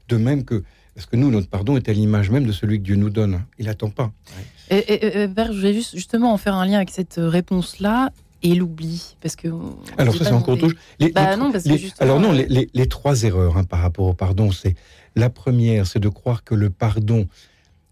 De 0.08 0.16
même 0.16 0.46
que, 0.46 0.64
parce 0.96 1.06
que 1.06 1.18
nous, 1.18 1.30
notre 1.30 1.50
pardon 1.50 1.76
est 1.76 1.90
à 1.90 1.94
l'image 1.94 2.30
même 2.30 2.46
de 2.46 2.54
celui 2.54 2.80
que 2.80 2.84
Dieu 2.86 2.96
nous 2.96 3.10
donne. 3.10 3.42
Il 3.60 3.66
n'attend 3.66 3.90
pas. 3.90 4.14
Et, 4.72 4.78
et- 4.94 5.28
je 5.36 5.52
voulais 5.52 5.74
juste 5.74 5.94
justement 5.96 6.32
en 6.32 6.38
faire 6.38 6.56
un 6.56 6.66
lien 6.66 6.78
avec 6.78 6.92
cette 6.92 7.16
réponse-là 7.18 8.12
et 8.44 8.56
l'oubli, 8.56 9.16
parce 9.22 9.36
que. 9.36 9.48
on- 9.50 9.76
on 9.78 9.98
Alors 9.98 10.16
ça, 10.16 10.26
c'est 10.26 10.32
encore 10.32 10.58
chose. 10.60 10.74
Les- 11.00 11.12
Bah 11.12 11.32
les- 11.32 11.38
non, 11.38 11.52
parce 11.52 11.64
que 11.66 11.70
les- 11.70 11.78
justement, 11.78 12.04
alors 12.06 12.20
non, 12.22 12.34
euh, 12.38 12.46
les, 12.74 12.88
trois 12.88 13.24
erreurs 13.24 13.58
hein, 13.58 13.64
par 13.64 13.80
rapport 13.82 14.06
au 14.08 14.14
pardon, 14.14 14.52
c'est 14.52 14.76
la 15.16 15.30
première, 15.30 15.88
c'est 15.88 16.00
de 16.00 16.10
croire 16.10 16.44
que 16.44 16.56
le 16.56 16.70
pardon, 16.70 17.28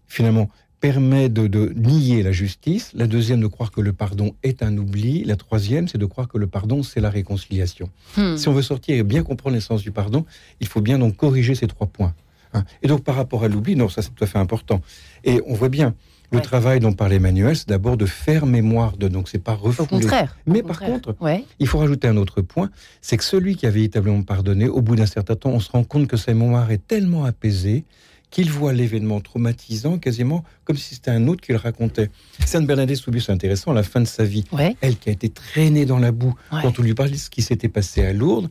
finalement, 0.06 0.48
permet 0.80 1.28
de, 1.28 1.48
de 1.48 1.72
nier 1.76 2.22
la 2.22 2.30
justice. 2.32 2.92
La 2.94 3.06
deuxième, 3.08 3.40
de 3.40 3.46
croire 3.48 3.72
que 3.72 3.80
le 3.80 3.92
pardon 3.92 4.34
est 4.44 4.62
un 4.62 4.76
oubli. 4.78 5.24
La 5.24 5.34
troisième, 5.36 5.88
c'est 5.88 5.98
de 5.98 6.06
croire 6.06 6.28
que 6.28 6.38
le 6.38 6.46
pardon, 6.46 6.82
c'est 6.84 7.00
la 7.00 7.10
réconciliation. 7.10 7.90
Hmm. 8.16 8.36
Si 8.36 8.46
on 8.48 8.52
veut 8.52 8.62
sortir 8.62 8.96
et 8.96 9.02
bien 9.02 9.24
comprendre 9.24 9.54
l'essence 9.56 9.82
du 9.82 9.90
pardon, 9.90 10.24
il 10.60 10.68
faut 10.68 10.80
bien 10.80 10.98
donc 11.00 11.16
corriger 11.16 11.54
ces 11.56 11.66
trois 11.66 11.88
points. 11.88 12.14
hein. 12.54 12.62
Et 12.82 12.86
donc 12.86 13.02
par 13.02 13.16
rapport 13.16 13.42
à 13.44 13.48
l'oubli, 13.48 13.74
non, 13.74 13.88
ça 13.88 14.02
c'est 14.02 14.14
tout 14.14 14.22
à 14.22 14.26
fait 14.28 14.38
important. 14.38 14.80
Et 15.24 15.40
on 15.46 15.54
voit 15.54 15.68
bien, 15.68 15.94
le 16.30 16.38
Ouais. 16.38 16.42
travail 16.42 16.80
dont 16.80 16.92
parlait 16.92 17.16
Emmanuel, 17.16 17.56
c'est 17.56 17.68
d'abord 17.68 17.96
de 17.96 18.04
faire 18.06 18.44
mémoire 18.46 18.96
de, 18.96 19.08
donc 19.08 19.28
c'est 19.28 19.38
pas 19.42 19.54
Au 19.54 19.56
refouler. 19.68 19.88
contraire. 19.88 20.36
au 20.46 20.52
Mais 20.52 20.62
par 20.62 20.78
contraire. 20.78 20.92
contre, 21.02 21.16
Ouais. 21.22 21.44
il 21.58 21.66
faut 21.66 21.78
rajouter 21.78 22.06
un 22.08 22.16
autre 22.18 22.42
point, 22.42 22.70
c'est 23.00 23.16
que 23.16 23.24
celui 23.24 23.56
qui 23.56 23.66
a 23.66 23.70
véritablement 23.70 24.22
pardonné, 24.22 24.68
au 24.68 24.82
bout 24.82 24.94
d'un 24.96 25.06
certain 25.06 25.36
temps, 25.36 25.50
on 25.50 25.60
se 25.60 25.70
rend 25.70 25.84
compte 25.84 26.06
que 26.06 26.16
sa 26.18 26.34
mémoire 26.34 26.70
est 26.70 26.86
tellement 26.86 27.24
apaisée 27.24 27.84
qu'il 28.30 28.50
voit 28.50 28.74
l'événement 28.74 29.20
traumatisant 29.20 29.96
quasiment 29.96 30.44
comme 30.64 30.76
si 30.76 30.94
c'était 30.96 31.10
un 31.10 31.28
autre 31.28 31.40
qui 31.40 31.52
le 31.52 31.56
racontait. 31.58 32.10
Sainte 32.44 32.66
Bernadette 32.66 32.98
Soubise, 32.98 33.24
c'est 33.24 33.32
intéressant, 33.32 33.70
à 33.70 33.74
la 33.74 33.82
fin 33.82 34.00
de 34.02 34.06
sa 34.06 34.24
vie, 34.24 34.44
Ouais. 34.52 34.76
elle 34.82 34.96
qui 34.96 35.08
a 35.08 35.12
été 35.12 35.30
traînée 35.30 35.86
dans 35.86 35.98
la 35.98 36.12
boue, 36.12 36.34
Ouais. 36.52 36.58
quand 36.60 36.78
on 36.78 36.82
lui 36.82 36.92
parlait 36.92 37.12
de 37.12 37.16
ce 37.16 37.30
qui 37.30 37.40
s'était 37.40 37.68
passé 37.68 38.04
à 38.04 38.12
Lourdes, 38.12 38.50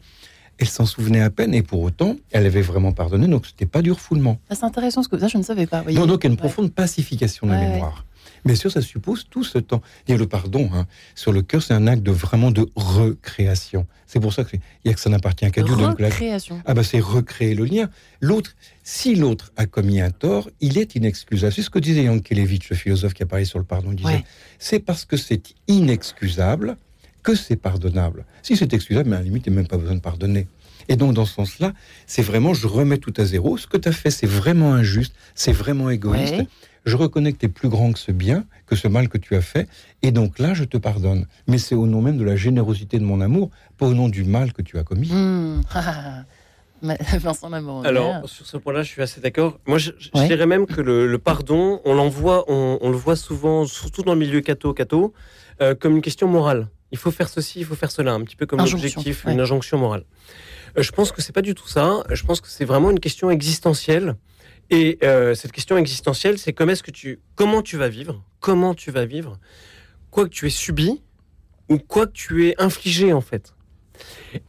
elle 0.59 0.67
s'en 0.67 0.85
souvenait 0.85 1.21
à 1.21 1.29
peine 1.29 1.53
et 1.53 1.61
pour 1.61 1.81
autant, 1.81 2.15
elle 2.31 2.45
avait 2.45 2.61
vraiment 2.61 2.91
pardonné, 2.91 3.27
donc 3.27 3.45
c'était 3.45 3.65
pas 3.65 3.81
du 3.81 3.91
refoulement. 3.91 4.39
Ça, 4.49 4.55
c'est 4.55 4.65
intéressant 4.65 5.03
ce 5.03 5.09
que 5.09 5.17
ça 5.19 5.27
je 5.27 5.37
ne 5.37 5.43
savais 5.43 5.67
pas. 5.67 5.81
Donc, 5.83 6.07
donc 6.07 6.23
il 6.23 6.27
y 6.27 6.27
a 6.27 6.29
une 6.29 6.31
Ouais. 6.33 6.37
profonde 6.37 6.71
pacification 6.73 7.47
de 7.47 7.51
la 7.53 7.59
Ouais, 7.59 7.69
mémoire. 7.69 8.05
Bien 8.45 8.55
sûr, 8.55 8.71
ça 8.71 8.81
suppose 8.81 9.25
tout 9.29 9.43
ce 9.43 9.57
temps. 9.57 9.81
Et 10.07 10.15
le 10.15 10.25
pardon, 10.27 10.69
hein, 10.73 10.85
sur 11.15 11.31
le 11.33 11.41
cœur, 11.41 11.61
c'est 11.61 11.73
un 11.73 11.85
acte 11.87 12.03
de 12.03 12.11
vraiment 12.11 12.51
de 12.51 12.69
recréation. 12.75 13.87
C'est 14.05 14.19
pour 14.19 14.31
ça 14.31 14.43
qu'il 14.45 14.59
y 14.85 14.89
a 14.89 14.93
que 14.93 14.99
ça 14.99 15.09
n'appartient 15.09 15.49
qu'à 15.51 15.63
Dieu. 15.63 15.75
donc 15.75 15.99
la- 15.99 16.07
Recréation. 16.09 16.61
ah 16.65 16.73
ben 16.73 16.83
c'est 16.83 16.99
recréer 16.99 17.55
le 17.55 17.65
lien. 17.65 17.89
L'autre, 18.21 18.55
si 18.83 19.15
l'autre 19.15 19.51
a 19.57 19.65
commis 19.65 19.99
un 19.99 20.11
tort, 20.11 20.49
il 20.61 20.77
est 20.77 20.95
inexcusable. 20.95 21.51
C'est 21.51 21.61
ce 21.61 21.69
que 21.69 21.79
disait 21.79 22.03
Yankelevitch, 22.03 22.69
le 22.69 22.75
philosophe 22.75 23.13
qui 23.13 23.23
a 23.23 23.25
parlé 23.25 23.43
sur 23.43 23.59
le 23.59 23.65
pardon. 23.65 23.89
Il 23.91 23.97
disait, 23.97 24.07
Ouais. 24.09 24.23
c'est 24.59 24.79
parce 24.79 25.03
que 25.03 25.17
c'est 25.17 25.53
inexcusable 25.67 26.77
que 27.27 27.35
c'est 27.35 27.57
pardonnable. 27.57 28.23
Si 28.41 28.55
c'est 28.55 28.71
excusable, 28.73 29.09
mais 29.09 29.17
à 29.17 29.19
la 29.19 29.25
limite, 29.25 29.45
il 29.47 29.49
n'y 29.51 29.57
a 29.57 29.59
même 29.59 29.67
pas 29.67 29.75
besoin 29.77 29.95
de 29.95 29.99
pardonner. 29.99 30.47
Et 30.87 30.95
donc, 30.95 31.13
dans 31.13 31.25
ce 31.25 31.33
sens-là, 31.33 31.73
c'est 32.05 32.21
vraiment, 32.21 32.53
je 32.53 32.67
remets 32.67 32.99
tout 32.99 33.13
à 33.17 33.25
zéro. 33.25 33.57
Ce 33.57 33.67
que 33.67 33.75
tu 33.75 33.89
as 33.89 33.91
fait, 33.91 34.09
c'est 34.11 34.25
vraiment 34.41 34.73
injuste, 34.73 35.13
c'est 35.35 35.51
vraiment 35.51 35.89
égoïste. 35.89 36.35
Ouais. 36.37 36.47
Je 36.85 36.95
reconnais 36.95 37.33
que 37.33 37.39
tu 37.39 37.47
es 37.47 37.49
plus 37.49 37.67
grand 37.67 37.91
que 37.91 37.99
ce 37.99 38.13
bien, 38.13 38.45
que 38.65 38.77
ce 38.77 38.87
mal 38.87 39.09
que 39.09 39.17
tu 39.17 39.35
as 39.35 39.41
fait. 39.41 39.67
Et 40.03 40.11
donc 40.11 40.39
là, 40.39 40.53
je 40.53 40.63
te 40.63 40.77
pardonne. 40.77 41.25
Mais 41.47 41.57
c'est 41.57 41.75
au 41.75 41.85
nom 41.85 42.01
même 42.01 42.17
de 42.17 42.23
la 42.23 42.37
générosité 42.37 42.97
de 42.97 43.03
mon 43.03 43.19
amour, 43.19 43.49
pas 43.77 43.87
au 43.87 43.93
nom 43.93 44.07
du 44.07 44.23
mal 44.23 44.53
que 44.53 44.61
tu 44.61 44.77
as 44.77 44.83
commis. 44.83 45.11
Ma- 46.81 46.95
Vincent. 47.19 47.51
Alors, 47.83 48.29
sur 48.29 48.45
ce 48.45 48.55
point-là, 48.55 48.83
je 48.83 48.89
suis 48.89 49.01
assez 49.01 49.19
d'accord. 49.19 49.59
Moi, 49.67 49.79
je, 49.79 49.91
je 49.99 50.09
Ouais. 50.13 50.27
dirais 50.27 50.45
même 50.45 50.65
que 50.67 50.79
le, 50.79 51.07
le 51.07 51.17
pardon, 51.17 51.81
on, 51.85 51.93
l'envoie, 51.95 52.45
on, 52.47 52.77
on 52.81 52.89
le 52.91 52.95
voit 52.97 53.15
souvent, 53.17 53.65
surtout 53.65 54.03
dans 54.03 54.13
le 54.13 54.19
milieu 54.19 54.39
catho-catho, 54.41 55.11
euh, 55.61 55.73
comme 55.75 55.95
une 55.97 56.01
question 56.03 56.27
morale. 56.27 56.67
Il 56.91 56.97
faut 56.97 57.11
faire 57.11 57.29
ceci, 57.29 57.59
il 57.59 57.65
faut 57.65 57.75
faire 57.75 57.91
cela, 57.91 58.13
un 58.13 58.23
petit 58.23 58.35
peu 58.35 58.45
comme 58.45 58.59
un 58.59 58.65
objectif, 58.65 59.25
ouais. 59.25 59.33
une 59.33 59.41
injonction 59.41 59.77
morale. 59.77 60.05
Euh, 60.77 60.83
je 60.83 60.91
pense 60.91 61.11
que 61.11 61.21
c'est 61.21 61.33
pas 61.33 61.41
du 61.41 61.53
tout 61.53 61.67
ça. 61.67 62.03
Je 62.11 62.23
pense 62.23 62.41
que 62.41 62.47
c'est 62.47 62.65
vraiment 62.65 62.91
une 62.91 62.99
question 62.99 63.29
existentielle. 63.29 64.15
Et 64.69 64.97
euh, 65.03 65.33
cette 65.33 65.51
question 65.51 65.77
existentielle, 65.77 66.37
c'est 66.37 66.53
comment 66.53 66.73
est-ce 66.73 66.83
que 66.83 66.91
tu, 66.91 67.19
comment 67.35 67.61
tu 67.61 67.77
vas 67.77 67.87
vivre, 67.87 68.23
comment 68.39 68.73
tu 68.73 68.91
vas 68.91 69.05
vivre, 69.05 69.39
quoi 70.11 70.25
que 70.25 70.29
tu 70.29 70.45
aies 70.47 70.49
subi 70.49 71.01
ou 71.69 71.77
quoi 71.77 72.07
que 72.07 72.11
tu 72.11 72.47
aies 72.47 72.55
infligé 72.57 73.13
en 73.13 73.21
fait. 73.21 73.53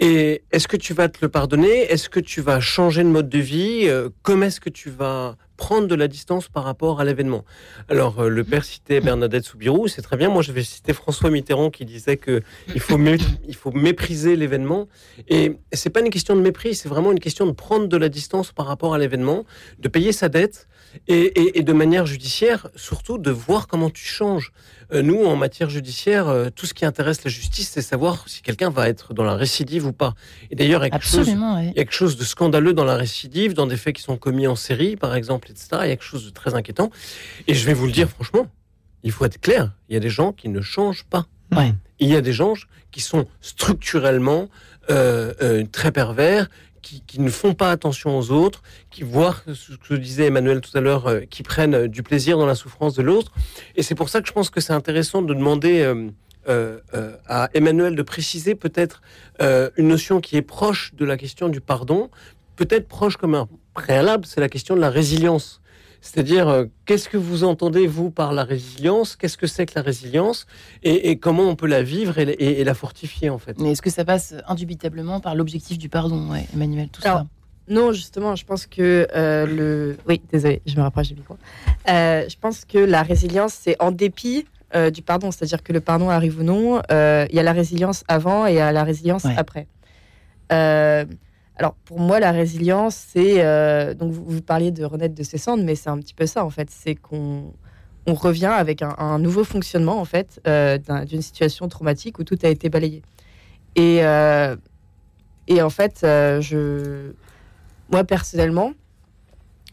Et 0.01 0.43
est-ce 0.51 0.69
que 0.69 0.77
tu 0.77 0.93
vas 0.93 1.09
te 1.09 1.19
le 1.23 1.29
pardonner? 1.29 1.91
Est-ce 1.91 2.09
que 2.09 2.21
tu 2.21 2.41
vas 2.41 2.61
changer 2.61 3.03
de 3.03 3.09
mode 3.09 3.29
de 3.29 3.39
vie? 3.39 3.85
Euh, 3.85 4.11
Comment 4.23 4.47
est-ce 4.47 4.61
que 4.61 4.71
tu 4.71 4.91
vas 4.91 5.37
prendre 5.59 5.87
de 5.89 5.95
la 5.95 6.09
distance 6.09 6.49
par 6.49 6.65
rapport 6.65 7.01
à 7.01 7.05
l'événement 7.05 7.45
Alors, 7.91 8.21
euh, 8.21 8.29
le 8.31 8.45
père 8.45 8.65
citait 8.65 9.01
Bernadette 9.03 9.45
Soubirou, 9.45 9.89
c'est 9.89 10.01
très 10.01 10.17
bien. 10.17 10.31
Moi, 10.31 10.41
je 10.41 10.53
vais 10.53 10.63
citer 10.63 10.95
François 10.95 11.29
Mitterrand 11.31 11.69
qui 11.71 11.85
disait 11.85 12.17
que 12.17 12.41
il 12.75 12.81
faut, 12.81 12.97
mé- 12.97 13.21
il 13.47 13.55
faut 13.55 13.73
mépriser 13.73 14.37
l'événement. 14.37 14.89
Et 15.29 15.59
c'est 15.75 15.91
pas 15.91 16.01
une 16.01 16.11
question 16.11 16.35
de 16.37 16.41
mépris, 16.41 16.75
c'est 16.75 16.89
vraiment 16.89 17.13
une 17.13 17.21
question 17.21 17.45
de 17.45 17.53
prendre 17.53 17.89
de 17.89 17.97
la 17.99 18.09
distance 18.09 18.53
par 18.53 18.67
rapport 18.67 18.95
à 18.95 18.99
l'événement, 18.99 19.45
de 19.79 19.89
payer 19.89 20.13
sa 20.13 20.29
dette 20.31 20.69
et, 21.09 21.19
et- 21.21 21.59
et 21.59 21.63
de 21.63 21.73
manière 21.75 22.07
judiciaire, 22.07 22.69
surtout 22.77 23.19
de 23.19 23.31
voir 23.31 23.67
comment 23.67 23.91
tu 23.91 24.05
changes. 24.07 24.53
Euh, 24.93 25.03
nous, 25.03 25.23
en 25.25 25.37
matière 25.37 25.69
judiciaire, 25.69 26.29
euh, 26.29 26.49
tout 26.55 26.65
ce 26.65 26.73
qui 26.73 26.87
intéresse 26.87 27.23
la 27.25 27.31
justice, 27.31 27.69
c'est 27.75 27.83
savoir 27.83 28.27
si 28.27 28.41
quelqu'un 28.41 28.71
va 28.71 28.89
être 28.89 29.13
dans 29.13 29.25
la 29.25 29.35
récidive 29.35 29.87
ou 29.87 29.93
pas. 29.93 30.15
Et 30.51 30.57
d'ailleurs, 30.57 30.81
il 30.83 30.85
y 30.85 30.87
a 30.87 30.91
quelque 30.91 31.05
chose- 31.07 31.19
Absolument, 31.21 31.57
oui. 31.59 31.65
il 31.65 31.67
y 31.69 31.71
a 31.81 31.85
quelque 31.85 31.93
chose 31.95 32.17
de 32.17 32.25
scandaleux 32.25 32.73
dans 32.73 32.85
la 32.87 32.97
récidive, 32.97 33.53
dans 33.53 33.67
des 33.67 33.77
faits 33.77 33.95
qui 33.97 34.03
sont 34.03 34.17
commis 34.17 34.47
en 34.47 34.57
série, 34.57 34.97
par 34.97 35.15
exemple, 35.15 35.51
etc. 35.51 35.69
Il 35.73 35.77
y 35.77 35.81
a 35.81 35.87
quelque 35.89 36.05
chose 36.05 36.25
de 36.25 36.31
très 36.31 36.55
inquiétant. 36.55 36.91
Et 37.47 37.55
je 37.55 37.67
vais 37.67 37.75
vous 37.75 37.85
le 37.87 37.93
dire 37.93 38.09
franchement, 38.09 38.47
il 39.03 39.13
faut 39.13 39.25
être 39.27 39.41
clair, 39.41 39.73
il 39.91 39.95
y 39.95 39.97
a 39.97 40.01
des 40.01 40.11
gens 40.11 40.33
qui 40.33 40.49
ne 40.49 40.61
changent 40.63 41.05
pas. 41.05 41.27
Ouais. 41.55 41.75
Il 42.01 42.09
y 42.09 42.17
a 42.17 42.21
des 42.23 42.33
gens 42.33 42.55
qui 42.91 43.01
sont 43.03 43.27
structurellement 43.41 44.49
euh, 44.91 45.35
euh, 45.43 45.65
très 45.71 45.93
pervers, 45.93 46.49
qui, 47.07 47.21
ne 47.21 47.31
font 47.31 47.55
pas 47.55 47.71
attention 47.71 48.19
aux 48.19 48.31
autres, 48.31 48.63
qui 48.91 49.03
voient 49.03 49.37
ce 49.53 49.73
que 49.75 49.95
disait 49.95 50.27
Emmanuel 50.27 50.61
tout 50.61 50.77
à 50.77 50.81
l'heure, 50.81 51.07
euh, 51.07 51.21
qui 51.21 51.43
prennent 51.43 51.75
euh, 51.75 51.89
du 51.89 52.03
plaisir 52.03 52.39
dans 52.39 52.47
la 52.47 52.55
souffrance 52.55 52.95
de 52.95 53.03
l'autre. 53.03 53.33
Et 53.77 53.83
c'est 53.83 53.95
pour 53.95 54.09
ça 54.09 54.21
que 54.21 54.29
je 54.29 54.33
pense 54.33 54.51
que 54.51 54.61
c'est 54.61 54.73
intéressant 54.73 55.23
de 55.23 55.35
demander 55.35 55.83
euh, 56.49 56.79
à 57.27 57.51
Emmanuel 57.55 57.95
de 57.95 58.03
préciser 58.03 58.55
peut-être 58.55 59.03
une 59.41 59.89
notion 59.89 60.21
qui 60.21 60.37
est 60.37 60.43
proche 60.43 60.95
de 60.95 61.05
la 61.05 61.19
question 61.19 61.49
du 61.49 61.61
pardon, 61.61 62.11
peut-être 62.57 62.89
proche 62.89 63.17
comme 63.17 63.35
un 63.35 63.49
préalable, 63.75 64.25
c'est 64.25 64.41
la 64.41 64.49
question 64.49 64.75
de 64.75 64.81
la 64.81 64.91
résilience. 64.91 65.61
C'est-à-dire, 66.01 66.49
euh, 66.49 66.65
qu'est-ce 66.87 67.09
que 67.09 67.17
vous 67.17 67.45
entendez, 67.45 67.87
vous, 67.87 68.11
par 68.11 68.33
la 68.33 68.45
résilience? 68.45 69.17
Qu'est-ce 69.17 69.37
que 69.37 69.47
c'est 69.49 69.67
que 69.67 69.73
la 69.75 69.83
résilience? 69.83 70.47
Et, 70.83 71.11
et 71.11 71.19
comment 71.19 71.43
on 71.45 71.57
peut 71.57 71.67
la 71.67 71.83
vivre 71.83 72.19
et, 72.19 72.23
et- 72.23 72.61
et 72.61 72.65
la 72.65 72.75
fortifier, 72.75 73.31
en 73.31 73.39
fait? 73.39 73.59
Mais 73.59 73.73
est-ce 73.73 73.83
que 73.83 73.91
ça 73.91 74.05
passe 74.05 74.35
indubitablement 74.47 75.21
par 75.21 75.35
l'objectif 75.35 75.77
du 75.79 75.89
pardon, 75.89 76.31
ouais, 76.31 76.47
Emmanuel, 76.55 76.89
tout 76.89 77.03
Alors, 77.05 77.19
ça 77.19 77.27
Non, 77.69 77.93
justement, 77.93 78.37
je 78.37 78.45
pense 78.45 78.67
que 78.67 79.07
euh, 79.15 79.47
le. 79.47 79.97
Oui, 80.09 80.23
désolé, 80.33 80.63
je 80.67 80.77
me 80.77 80.83
rapproche 80.83 81.09
du 81.09 81.15
micro. 81.17 81.37
Euh, 81.89 82.25
je 82.29 82.37
pense 82.41 82.65
que 82.65 82.79
la 82.79 83.03
résilience, 83.03 83.53
c'est 83.55 83.77
en 83.83 83.91
dépit 83.91 84.47
euh, 84.77 84.91
du 84.91 85.03
pardon, 85.03 85.31
c'est-à-dire 85.31 85.63
que 85.63 85.73
le 85.73 85.81
pardon 85.81 86.11
arrive 86.11 86.39
ou 86.41 86.43
non, 86.45 86.81
euh, 86.93 87.27
il 87.31 87.35
y 87.37 87.41
a 87.41 87.43
la 87.43 87.53
résilience 87.53 88.05
avant 88.07 88.47
et 88.47 88.53
il 88.53 88.57
y 88.57 88.61
a 88.61 88.71
la 88.71 88.85
résilience 88.85 89.25
Ouais. 89.25 89.35
après. 89.37 89.67
Alors, 91.59 91.75
pour 91.85 91.99
moi, 91.99 92.21
la 92.21 92.31
résilience, 92.31 92.95
c'est. 92.95 93.45
euh, 93.45 93.93
donc, 93.93 94.13
vous, 94.13 94.41
parliez 94.43 94.71
de 94.71 94.85
renaître 94.85 95.17
de 95.17 95.25
ses 95.25 95.39
cendres, 95.39 95.65
mais 95.65 95.75
c'est 95.75 95.91
un 95.91 95.99
petit 95.99 96.15
peu 96.15 96.25
ça, 96.27 96.45
en 96.45 96.51
fait. 96.51 96.71
C'est 96.71 96.95
qu'on 96.95 97.53
on 98.07 98.15
revient 98.15 98.47
avec 98.47 98.81
un, 98.81 99.19
nouveau 99.19 99.43
fonctionnement, 99.43 100.01
en 100.01 100.05
fait, 100.05 100.41
euh, 100.47 100.79
d'un- 100.79 101.05
d'une 101.05 101.21
situation 101.21 101.69
traumatique 101.69 102.19
où 102.21 102.25
tout 102.25 102.39
a 102.45 102.49
été 102.49 102.69
balayé. 102.69 103.03
Et, 103.75 104.05
euh, 104.05 104.57
en 105.61 105.71
fait, 105.71 105.99
je 106.03 107.13
moi 107.91 108.05
personnellement, 108.05 108.73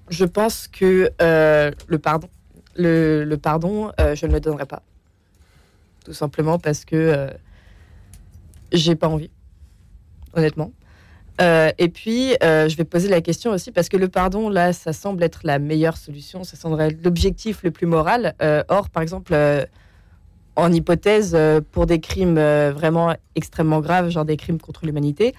je 0.10 0.26
pense 0.26 0.68
que 0.68 1.12
le 1.20 1.98
pardon, 1.98 2.30
pardon, 3.42 3.92
je 4.00 4.26
ne 4.26 4.32
le 4.34 4.40
donnerai 4.40 4.66
pas. 4.66 4.82
Tout 6.04 6.14
simplement 6.14 6.60
parce 6.60 6.84
que 6.86 7.30
j'ai 8.72 8.96
pas 8.96 9.08
envie, 9.08 9.32
honnêtement. 10.34 10.72
Euh, 11.42 11.72
et 11.78 11.90
puis, 11.90 12.36
euh, 12.44 12.70
je 12.70 12.78
vais 12.78 12.86
poser 12.86 13.10
la 13.10 13.22
question 13.22 13.52
aussi 13.52 13.72
parce 13.72 13.90
que 13.90 13.98
le 13.98 14.08
pardon, 14.08 14.50
là, 14.50 14.74
ça 14.74 14.94
semble 14.94 15.24
être 15.24 15.42
la 15.44 15.60
meilleure 15.60 15.98
solution, 15.98 16.44
ça 16.44 16.56
semble 16.56 16.80
être 16.82 17.04
l'objectif 17.04 17.64
le 17.64 17.72
plus 17.72 17.88
moral. 17.88 18.36
Euh, 18.42 18.64
or, 18.70 18.90
par 18.90 19.04
exemple, 19.04 19.36
en 20.56 20.72
hypothèse, 20.72 21.38
pour 21.72 21.86
des 21.86 22.00
crimes 22.00 22.40
vraiment 22.70 23.16
extrêmement 23.36 23.82
graves, 23.82 24.10
genre 24.10 24.26
des 24.26 24.38
crimes 24.38 24.60
contre 24.60 24.86
l'humanité, 24.86 25.36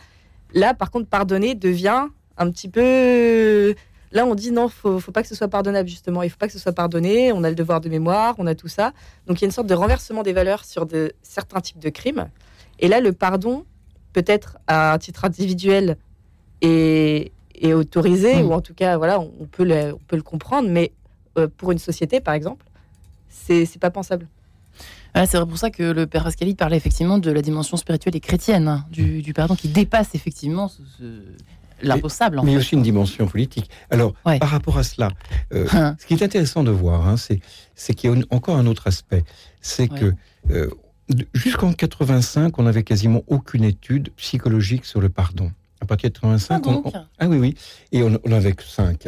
là, 0.52 0.74
par 0.74 0.90
contre, 0.90 1.08
pardonner 1.08 1.54
devient 1.54 2.04
un 2.36 2.50
petit 2.50 2.68
peu. 2.68 3.74
Là, 4.12 4.26
on 4.26 4.34
dit 4.34 4.52
non, 4.52 4.68
faut, 4.68 5.00
faut 5.00 5.12
pas 5.12 5.22
que 5.22 5.28
ce 5.28 5.34
soit 5.34 5.48
pardonnable, 5.48 5.88
justement. 5.88 6.22
Il 6.22 6.30
faut 6.30 6.36
pas 6.36 6.46
que 6.46 6.52
ce 6.52 6.58
soit 6.58 6.72
pardonné. 6.72 7.32
On 7.32 7.42
a 7.44 7.48
le 7.48 7.56
devoir 7.56 7.80
de 7.80 7.88
mémoire, 7.88 8.34
on 8.38 8.46
a 8.46 8.54
tout 8.54 8.68
ça. 8.68 8.92
Donc, 9.26 9.38
il 9.38 9.42
y 9.42 9.44
a 9.44 9.46
une 9.46 9.52
sorte 9.52 9.66
de 9.66 9.74
renversement 9.74 10.22
des 10.22 10.34
valeurs 10.34 10.64
sur 10.64 10.86
certains 11.22 11.60
types 11.60 11.78
de 11.78 11.88
crimes. 11.88 12.28
Et 12.78 12.88
là, 12.88 13.00
le 13.00 13.12
pardon, 13.12 13.64
peut-être 14.20 14.56
à 14.66 14.94
un 14.94 14.98
titre 14.98 15.26
individuel, 15.26 15.96
est, 16.62 17.32
est 17.54 17.72
autorisé, 17.74 18.42
Mm. 18.42 18.46
ou 18.46 18.52
en 18.54 18.62
tout 18.62 18.72
cas, 18.72 18.96
voilà, 18.96 19.20
on, 19.20 19.30
on 19.40 19.44
peut, 19.44 19.64
le, 19.64 19.92
on 19.92 20.00
peut 20.08 20.16
le 20.16 20.22
comprendre. 20.22 20.68
Mais 20.70 20.92
euh, 21.36 21.48
pour 21.54 21.70
une 21.70 21.78
société, 21.78 22.20
par 22.20 22.32
exemple, 22.34 22.64
c'est 23.28 23.68
pas 23.78 23.90
pensable. 23.90 24.26
Voilà, 25.14 25.26
C'est 25.26 25.38
pour 25.46 25.58
ça 25.58 25.70
que 25.70 25.82
le 25.82 26.06
père 26.06 26.26
Ascali 26.26 26.54
parlait 26.54 26.76
effectivement 26.78 27.18
de 27.18 27.30
la 27.30 27.42
dimension 27.42 27.76
spirituelle 27.76 28.16
et 28.16 28.20
chrétienne 28.20 28.68
hein, 28.68 28.84
du, 28.90 29.20
du 29.22 29.32
pardon 29.34 29.54
qui 29.54 29.68
dépasse 29.68 30.14
effectivement 30.14 30.68
ce- 30.68 30.82
ce- 30.98 31.22
l'imposable. 31.86 32.38
en 32.38 32.42
Mais 32.44 32.52
il 32.52 32.54
y 32.54 32.56
a 32.56 32.60
fait. 32.60 32.66
aussi 32.66 32.74
une 32.74 32.82
dimension 32.82 33.26
politique. 33.26 33.68
Alors, 33.90 34.14
Ouais. 34.24 34.38
par 34.38 34.48
rapport 34.48 34.78
à 34.78 34.82
cela, 34.82 35.10
euh, 35.52 35.66
Hein. 35.72 35.94
ce 36.00 36.06
qui 36.06 36.14
est 36.14 36.22
intéressant 36.22 36.64
de 36.64 36.70
voir, 36.70 37.06
hein, 37.06 37.16
c'est 37.18 37.94
qu'il 37.94 38.08
y 38.10 38.12
a 38.12 38.16
une- 38.16 38.26
encore 38.30 38.56
un 38.56 38.66
autre 38.66 38.86
aspect. 38.86 39.24
C'est 39.60 39.90
Ouais. 39.92 39.98
que 40.00 40.12
euh, 40.50 40.70
jusqu'en 41.34 41.72
85, 41.72 42.58
on 42.58 42.64
n'avait 42.64 42.82
quasiment 42.82 43.22
aucune 43.28 43.64
étude 43.64 44.10
psychologique 44.16 44.84
sur 44.84 45.00
le 45.00 45.08
pardon. 45.08 45.52
À 45.80 45.86
partir 45.86 46.10
de 46.10 46.14
85, 46.14 46.62
Ah, 46.66 46.68
on- 46.70 46.82
on- 46.88 46.92
ah 47.18 47.28
oui, 47.28 47.36
oui, 47.38 47.54
et 47.92 48.02
on, 48.02 48.16
que 48.18 48.62
5. 48.64 49.06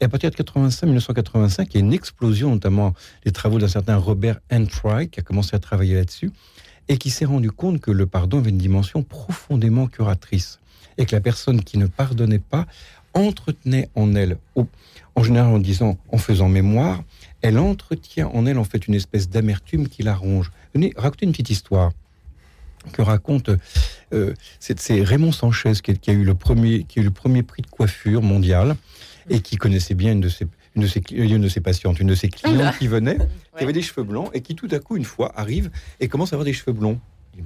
Et 0.00 0.04
à 0.04 0.08
partir 0.08 0.30
de 0.30 0.36
85, 0.36 0.86
1985, 0.86 1.68
il 1.72 1.74
y 1.74 1.76
a 1.78 1.80
une 1.86 1.92
explosion, 1.92 2.50
notamment 2.50 2.94
des 3.24 3.32
travaux 3.32 3.58
d'un 3.58 3.68
certain 3.68 3.96
Robert 3.96 4.38
Entry, 4.50 5.08
qui 5.08 5.20
a 5.20 5.22
commencé 5.22 5.54
à 5.54 5.58
travailler 5.58 5.94
là-dessus, 5.94 6.30
et 6.88 6.98
qui 6.98 7.10
s'est 7.10 7.24
rendu 7.24 7.50
compte 7.50 7.80
que 7.80 7.90
le 7.90 8.06
pardon 8.06 8.38
avait 8.38 8.50
une 8.50 8.58
dimension 8.58 9.02
profondément 9.02 9.86
curatrice, 9.86 10.60
et 10.98 11.06
que 11.06 11.14
la 11.14 11.20
personne 11.20 11.62
qui 11.62 11.78
ne 11.78 11.86
pardonnait 11.86 12.38
pas 12.38 12.66
entretenait 13.14 13.88
en 13.94 14.14
elle, 14.14 14.38
en 15.14 15.22
général 15.22 15.52
en 15.52 15.58
disant, 15.58 15.96
en 16.10 16.18
faisant 16.18 16.48
mémoire, 16.48 17.02
elle 17.44 17.58
entretient 17.58 18.28
en 18.28 18.46
elle 18.46 18.58
en 18.58 18.64
fait 18.64 18.88
une 18.88 18.94
espèce 18.94 19.28
d'amertume 19.28 19.88
qui 19.88 20.02
la 20.02 20.14
ronge. 20.14 20.50
Venez 20.74 20.94
raconter 20.96 21.26
une 21.26 21.32
petite 21.32 21.50
histoire 21.50 21.92
que 22.92 23.02
raconte 23.02 23.50
euh, 24.14 24.32
c'est 24.60 25.02
Raymond 25.02 25.32
Sanchez 25.32 25.74
qui, 25.82 26.10
a 26.10 26.14
eu 26.14 26.24
le 26.24 26.34
premier 26.34 26.84
qui 26.84 26.98
a 26.98 27.02
eu 27.02 27.04
le 27.04 27.10
premier 27.10 27.42
prix 27.42 27.60
de 27.60 27.66
coiffure 27.66 28.22
mondial 28.22 28.76
et 29.28 29.40
qui 29.40 29.56
connaissait 29.56 29.94
bien 29.94 30.12
une 30.12 30.22
de 30.22 30.28
ses 30.30 30.46
une 30.74 30.82
de 30.82 30.86
ses, 30.86 31.02
une 31.10 31.40
de 31.40 31.48
ses 31.48 31.60
patientes, 31.60 32.00
une 32.00 32.08
de 32.08 32.14
ses 32.14 32.28
clientes 32.28 32.76
qui 32.78 32.88
venait, 32.88 33.18
qui 33.56 33.62
avait 33.62 33.72
des 33.74 33.82
cheveux 33.82 34.02
blancs 34.02 34.30
et 34.32 34.40
qui 34.40 34.54
tout 34.54 34.68
à 34.72 34.78
coup 34.78 34.96
une 34.96 35.04
fois 35.04 35.38
arrive 35.38 35.70
et 36.00 36.08
commence 36.08 36.32
à 36.32 36.36
avoir 36.36 36.46
des 36.46 36.54
cheveux 36.54 36.72
blonds. 36.72 36.98
Il 37.36 37.44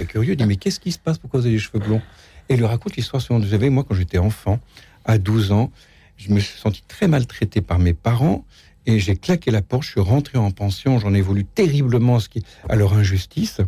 est 0.00 0.06
curieux, 0.06 0.34
il 0.34 0.36
dit 0.36 0.44
mais 0.44 0.56
qu'est-ce 0.56 0.78
qui 0.78 0.92
se 0.92 0.98
passe? 0.98 1.16
Pourquoi 1.16 1.40
vous 1.40 1.46
avez 1.46 1.54
des 1.54 1.60
cheveux 1.60 1.80
blonds? 1.80 2.02
Et 2.50 2.54
il 2.54 2.58
lui 2.58 2.66
raconte 2.66 2.96
l'histoire 2.96 3.22
suivante. 3.22 3.44
Vous 3.44 3.50
savez, 3.50 3.70
moi 3.70 3.84
quand 3.88 3.94
j'étais 3.94 4.18
enfant, 4.18 4.60
à 5.06 5.16
12 5.16 5.52
ans, 5.52 5.72
je 6.18 6.30
me 6.30 6.38
suis 6.38 6.58
senti 6.58 6.82
très 6.86 7.08
maltraité 7.08 7.60
par 7.62 7.78
mes 7.78 7.94
parents 7.94 8.44
et 8.88 8.98
j'ai 8.98 9.16
claqué 9.16 9.50
la 9.50 9.60
porte, 9.60 9.82
je 9.82 9.90
suis 9.90 10.00
rentré 10.00 10.38
en 10.38 10.50
pension, 10.50 10.98
j'en 10.98 11.12
ai 11.12 11.20
voulu 11.20 11.44
terriblement 11.44 12.18
à 12.70 12.74
leur 12.74 12.94
injustice. 12.94 13.60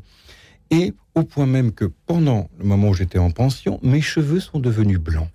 Et 0.70 0.94
au 1.14 1.24
point 1.24 1.44
même 1.44 1.72
que 1.72 1.84
pendant 1.84 2.48
le 2.58 2.64
moment 2.64 2.88
où 2.88 2.94
j'étais 2.94 3.18
en 3.18 3.30
pension, 3.30 3.78
mes 3.82 4.00
cheveux 4.00 4.40
sont 4.40 4.58
devenus 4.58 4.98
blancs. 4.98 5.28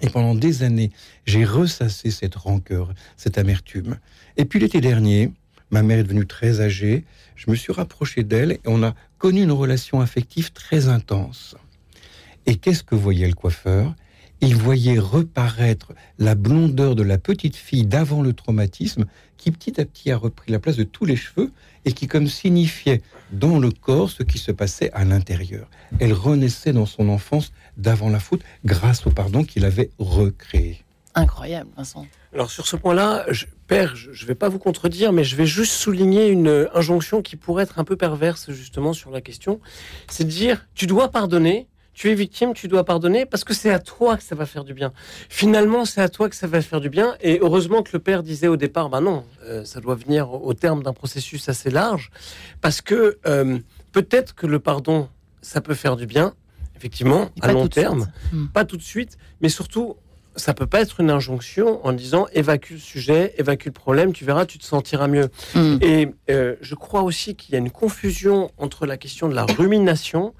Et 0.00 0.08
pendant 0.08 0.34
des 0.34 0.64
années, 0.64 0.90
j'ai 1.26 1.44
ressassé 1.44 2.10
cette 2.10 2.34
rancœur, 2.34 2.92
cette 3.16 3.38
amertume. 3.38 3.98
Et 4.36 4.44
puis 4.44 4.58
l'été 4.58 4.80
dernier, 4.80 5.30
ma 5.70 5.84
mère 5.84 6.00
est 6.00 6.02
devenue 6.02 6.26
très 6.26 6.60
âgée, 6.60 7.04
je 7.36 7.52
me 7.52 7.54
suis 7.54 7.72
rapproché 7.72 8.24
d'elle 8.24 8.50
et 8.50 8.60
on 8.66 8.82
a 8.82 8.96
connu 9.18 9.44
une 9.44 9.52
relation 9.52 10.00
affective 10.00 10.50
très 10.50 10.88
intense. 10.88 11.54
Et 12.46 12.56
qu'est-ce 12.56 12.82
que 12.82 12.96
voyait 12.96 13.28
le 13.28 13.34
coiffeur? 13.34 13.94
Il 14.44 14.56
voyait 14.56 14.98
reparaître 14.98 15.92
la 16.18 16.34
blondeur 16.34 16.96
de 16.96 17.04
la 17.04 17.16
petite 17.16 17.54
fille 17.54 17.86
d'avant 17.86 18.22
le 18.22 18.32
traumatisme 18.32 19.04
qui 19.36 19.52
petit 19.52 19.80
à 19.80 19.84
petit 19.84 20.10
a 20.10 20.16
repris 20.16 20.50
la 20.50 20.58
place 20.58 20.76
de 20.76 20.82
tous 20.82 21.04
les 21.04 21.14
cheveux 21.14 21.52
et 21.84 21.92
qui 21.92 22.08
comme 22.08 22.26
signifiait 22.26 23.02
dans 23.30 23.60
le 23.60 23.70
corps 23.70 24.10
ce 24.10 24.24
qui 24.24 24.38
se 24.38 24.50
passait 24.50 24.90
à 24.94 25.04
l'intérieur. 25.04 25.70
Elle 26.00 26.12
renaissait 26.12 26.72
dans 26.72 26.86
son 26.86 27.08
enfance 27.08 27.52
d'avant 27.76 28.10
la 28.10 28.18
faute 28.18 28.42
grâce 28.64 29.06
au 29.06 29.10
pardon 29.10 29.44
qu'il 29.44 29.64
avait 29.64 29.90
recréé. 30.00 30.82
Incroyable, 31.14 31.70
Vincent. 31.76 32.04
Alors 32.34 32.50
sur 32.50 32.66
ce 32.66 32.74
point-là, 32.74 33.26
je, 33.30 33.46
Père, 33.68 33.94
je 33.94 34.10
ne 34.10 34.26
vais 34.26 34.34
pas 34.34 34.48
vous 34.48 34.58
contredire, 34.58 35.12
mais 35.12 35.22
je 35.22 35.36
vais 35.36 35.46
juste 35.46 35.72
souligner 35.72 36.26
une 36.26 36.68
injonction 36.74 37.22
qui 37.22 37.36
pourrait 37.36 37.62
être 37.62 37.78
un 37.78 37.84
peu 37.84 37.94
perverse 37.94 38.50
justement 38.50 38.92
sur 38.92 39.12
la 39.12 39.20
question. 39.20 39.60
C'est 40.08 40.24
de 40.24 40.30
dire, 40.30 40.66
tu 40.74 40.86
dois 40.86 41.10
pardonner, 41.10 41.68
tu 41.94 42.10
es 42.10 42.14
victime, 42.14 42.54
tu 42.54 42.68
dois 42.68 42.84
pardonner 42.84 43.26
parce 43.26 43.44
que 43.44 43.54
c'est 43.54 43.70
à 43.70 43.78
toi 43.78 44.16
que 44.16 44.22
ça 44.22 44.34
va 44.34 44.46
faire 44.46 44.64
du 44.64 44.74
bien. 44.74 44.92
Finalement, 45.28 45.84
c'est 45.84 46.00
à 46.00 46.08
toi 46.08 46.28
que 46.28 46.36
ça 46.36 46.46
va 46.46 46.62
faire 46.62 46.80
du 46.80 46.88
bien. 46.88 47.16
Et 47.20 47.38
heureusement 47.40 47.82
que 47.82 47.90
le 47.92 47.98
père 47.98 48.22
disait 48.22 48.48
au 48.48 48.56
départ, 48.56 48.88
bah 48.88 49.00
non, 49.00 49.24
euh, 49.44 49.64
ça 49.64 49.80
doit 49.80 49.94
venir 49.94 50.32
au 50.32 50.54
terme 50.54 50.82
d'un 50.82 50.92
processus 50.92 51.48
assez 51.48 51.70
large, 51.70 52.10
parce 52.60 52.80
que 52.80 53.18
euh, 53.26 53.58
peut-être 53.92 54.34
que 54.34 54.46
le 54.46 54.58
pardon, 54.58 55.08
ça 55.42 55.60
peut 55.60 55.74
faire 55.74 55.96
du 55.96 56.06
bien, 56.06 56.34
effectivement, 56.76 57.30
à 57.40 57.52
long 57.52 57.68
terme, 57.68 58.10
hmm. 58.32 58.46
pas 58.46 58.64
tout 58.64 58.76
de 58.76 58.82
suite, 58.82 59.18
mais 59.40 59.48
surtout. 59.48 59.96
Ça 60.34 60.54
peut 60.54 60.66
pas 60.66 60.80
être 60.80 61.00
une 61.00 61.10
injonction 61.10 61.84
en 61.84 61.92
disant 61.92 62.26
évacue 62.32 62.70
le 62.72 62.78
sujet, 62.78 63.34
évacue 63.36 63.66
le 63.66 63.72
problème, 63.72 64.14
tu 64.14 64.24
verras, 64.24 64.46
tu 64.46 64.56
te 64.56 64.64
sentiras 64.64 65.06
mieux. 65.06 65.28
Hmm. 65.54 65.76
Et 65.82 66.08
euh, 66.30 66.56
je 66.62 66.74
crois 66.74 67.02
aussi 67.02 67.34
qu'il 67.34 67.52
y 67.52 67.54
a 67.54 67.58
une 67.58 67.70
confusion 67.70 68.50
entre 68.56 68.86
la 68.86 68.96
question 68.96 69.28
de 69.28 69.34
la 69.34 69.44
rumination 69.44 70.32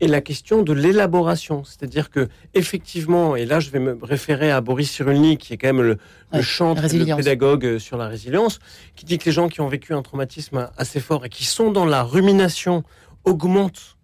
et 0.00 0.06
la 0.06 0.20
question 0.20 0.62
de 0.62 0.72
l'élaboration. 0.72 1.64
C'est-à-dire 1.64 2.10
que, 2.10 2.28
effectivement, 2.54 3.36
et 3.36 3.46
là 3.46 3.60
je 3.60 3.70
vais 3.70 3.78
me 3.78 3.98
référer 4.02 4.50
à 4.50 4.60
Boris 4.60 4.90
Cyrulnik, 4.90 5.40
qui 5.40 5.54
est 5.54 5.56
quand 5.56 5.68
même 5.68 5.82
le, 5.82 5.98
le 6.32 6.42
chantre, 6.42 6.82
le 6.82 7.16
pédagogue 7.16 7.66
euh, 7.66 7.78
sur 7.78 7.96
la 7.96 8.08
résilience, 8.08 8.58
qui 8.96 9.04
dit 9.04 9.18
que 9.18 9.26
les 9.26 9.32
gens 9.32 9.48
qui 9.48 9.60
ont 9.60 9.68
vécu 9.68 9.94
un 9.94 10.02
traumatisme 10.02 10.70
assez 10.76 11.00
fort 11.00 11.24
et 11.24 11.28
qui 11.28 11.44
sont 11.44 11.70
dans 11.70 11.84
la 11.84 12.02
rumination 12.02 12.82
augmentent, 13.24 13.98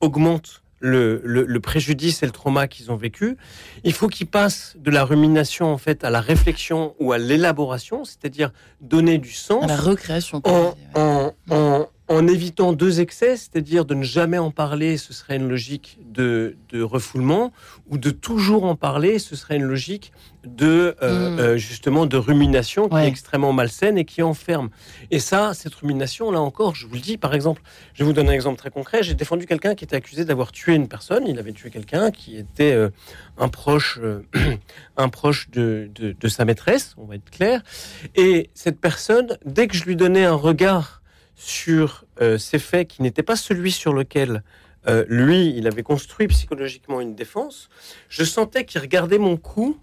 augmentent 0.00 0.62
le, 0.78 1.22
le, 1.24 1.60
préjudice 1.60 2.22
et 2.22 2.26
le 2.26 2.32
trauma 2.32 2.68
qu'ils 2.68 2.90
ont 2.90 2.96
vécu. 2.96 3.36
Il 3.82 3.92
faut 3.92 4.08
qu'ils 4.08 4.26
passent 4.26 4.76
de 4.78 4.90
la 4.90 5.04
rumination 5.04 5.72
en 5.72 5.78
fait 5.78 6.04
à 6.04 6.10
la 6.10 6.20
réflexion 6.20 6.94
ou 7.00 7.12
à 7.12 7.18
l'élaboration, 7.18 8.04
c'est-à-dire 8.04 8.52
donner 8.80 9.18
du 9.18 9.32
sens. 9.32 9.64
À 9.64 9.68
la 9.68 9.76
recréation. 9.76 10.42
en, 10.44 10.74
en, 10.94 11.32
en 11.50 11.86
évitant 12.08 12.72
deux 12.72 13.00
excès, 13.00 13.36
c'est-à-dire 13.36 13.84
de 13.84 13.94
ne 13.94 14.04
jamais 14.04 14.38
en 14.38 14.50
parler, 14.50 14.96
ce 14.96 15.12
serait 15.12 15.36
une 15.36 15.48
logique 15.48 15.98
de, 16.06 16.56
refoulement, 16.72 17.52
ou 17.88 17.98
de 17.98 18.10
toujours 18.10 18.64
en 18.64 18.76
parler, 18.76 19.18
ce 19.18 19.34
serait 19.34 19.56
une 19.56 19.64
logique 19.64 20.12
de 20.44 20.94
euh, 21.02 21.30
hmm. 21.30 21.38
euh, 21.40 21.56
justement 21.56 22.06
de 22.06 22.16
rumination 22.16 22.88
qui 22.88 22.96
est 22.96 23.08
extrêmement 23.08 23.52
malsaine 23.52 23.98
et 23.98 24.04
qui 24.04 24.22
enferme. 24.22 24.70
Et 25.10 25.18
ça, 25.18 25.52
cette 25.54 25.74
rumination, 25.74 26.30
là 26.30 26.40
encore, 26.40 26.76
je 26.76 26.86
vous 26.86 26.94
le 26.94 27.00
dis, 27.00 27.16
par 27.16 27.34
exemple, 27.34 27.62
je 27.94 28.04
vais 28.04 28.06
vous 28.06 28.12
donner 28.12 28.30
un 28.30 28.34
exemple 28.34 28.58
très 28.58 28.70
concret. 28.70 29.02
J'ai 29.02 29.14
défendu 29.14 29.46
quelqu'un 29.46 29.74
qui 29.74 29.82
était 29.84 29.96
accusé 29.96 30.24
d'avoir 30.24 30.52
tué 30.52 30.74
une 30.74 30.86
personne. 30.86 31.26
Il 31.26 31.40
avait 31.40 31.52
tué 31.52 31.70
quelqu'un 31.70 32.12
qui 32.12 32.36
était 32.36 32.72
euh, 32.72 32.90
un 33.36 33.48
proche, 33.48 33.98
un 34.96 35.08
proche 35.08 35.50
de, 35.50 35.90
de 35.96 36.28
sa 36.28 36.44
maîtresse, 36.44 36.94
on 36.98 37.04
va 37.06 37.16
être 37.16 37.30
clair. 37.30 37.62
Et 38.14 38.50
cette 38.54 38.80
personne, 38.80 39.38
dès 39.44 39.66
que 39.66 39.76
je 39.76 39.84
lui 39.84 39.96
donnais 39.96 40.24
un 40.24 40.34
regard 40.34 41.02
sur 41.36 42.04
euh, 42.20 42.38
ces 42.38 42.58
faits 42.58 42.88
qui 42.88 43.02
n'étaient 43.02 43.22
pas 43.22 43.36
celui 43.36 43.70
sur 43.70 43.92
lequel 43.92 44.42
euh, 44.88 45.04
lui, 45.08 45.54
il 45.56 45.66
avait 45.66 45.82
construit 45.82 46.26
psychologiquement 46.28 47.00
une 47.00 47.14
défense, 47.14 47.68
je 48.08 48.24
sentais 48.24 48.64
qu'il 48.64 48.80
regardait 48.80 49.18
mon 49.18 49.36
cou 49.36 49.78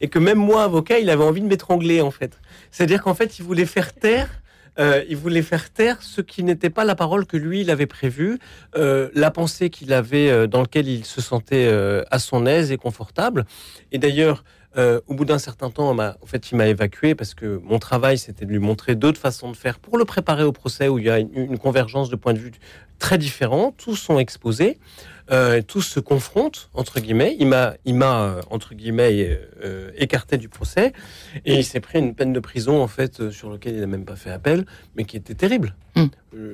et 0.00 0.08
que 0.08 0.18
même 0.18 0.38
moi, 0.38 0.64
avocat, 0.64 0.98
il 0.98 1.08
avait 1.08 1.24
envie 1.24 1.40
de 1.40 1.46
m'étrangler 1.46 2.00
en 2.00 2.10
fait. 2.10 2.38
C'est-à-dire 2.70 3.02
qu'en 3.02 3.14
fait, 3.14 3.38
il 3.38 3.44
voulait 3.44 3.66
faire 3.66 3.94
taire. 3.94 4.42
Euh, 4.78 5.02
il 5.08 5.16
voulait 5.16 5.40
faire 5.40 5.70
taire 5.70 6.02
ce 6.02 6.20
qui 6.20 6.42
n'était 6.42 6.68
pas 6.68 6.84
la 6.84 6.94
parole 6.94 7.24
que 7.24 7.38
lui 7.38 7.62
il 7.62 7.70
avait 7.70 7.86
prévue, 7.86 8.38
la 8.74 9.30
pensée 9.30 9.70
qu'il 9.70 9.90
avait 9.94 10.46
dans 10.48 10.60
laquelle 10.60 10.86
il 10.86 11.06
se 11.06 11.22
sentait 11.22 11.66
à 12.10 12.18
son 12.18 12.44
aise 12.44 12.72
et 12.72 12.76
confortable. 12.76 13.46
Et 13.90 13.96
d'ailleurs, 13.96 14.44
euh, 14.76 15.00
au 15.06 15.14
bout 15.14 15.24
d'un 15.24 15.38
certain 15.38 15.70
temps, 15.70 15.96
en 15.98 16.26
fait, 16.26 16.50
il 16.50 16.56
m'a 16.56 16.66
évacué 16.66 17.14
parce 17.14 17.34
que 17.34 17.60
mon 17.64 17.78
travail, 17.78 18.18
c'était 18.18 18.44
de 18.44 18.50
lui 18.50 18.58
montrer 18.58 18.94
d'autres 18.94 19.20
façons 19.20 19.50
de 19.50 19.56
faire 19.56 19.78
pour 19.78 19.96
le 19.96 20.04
préparer 20.04 20.42
au 20.42 20.52
procès 20.52 20.88
où 20.88 20.98
il 20.98 21.06
y 21.06 21.10
a 21.10 21.18
une, 21.18 21.58
convergence 21.58 22.10
de 22.10 22.16
points 22.16 22.34
de 22.34 22.38
vue 22.38 22.52
très 22.98 23.16
différents. 23.16 23.72
Tous 23.72 23.96
sont 23.96 24.18
exposés, 24.18 24.78
euh, 25.30 25.62
tous 25.62 25.80
se 25.80 25.98
confrontent 25.98 26.68
entre 26.74 27.00
guillemets. 27.00 27.36
Il 27.38 27.46
m'a, 27.46 27.74
il 27.86 27.94
m'a 27.94 28.20
euh, 28.20 28.42
entre 28.50 28.74
guillemets 28.74 29.38
écarté 29.96 30.36
du 30.36 30.50
procès 30.50 30.92
et 31.46 31.54
il 31.54 31.64
s'est 31.64 31.80
pris 31.80 31.98
une 31.98 32.14
peine 32.14 32.34
de 32.34 32.40
prison 32.40 32.82
en 32.82 32.88
fait 32.88 33.30
sur 33.30 33.50
lequel 33.50 33.74
il 33.74 33.80
n'a 33.80 33.86
même 33.86 34.04
pas 34.04 34.16
fait 34.16 34.30
appel, 34.30 34.66
mais 34.94 35.04
qui 35.04 35.16
était 35.16 35.34
terrible, 35.34 35.74
hmm. 35.94 36.06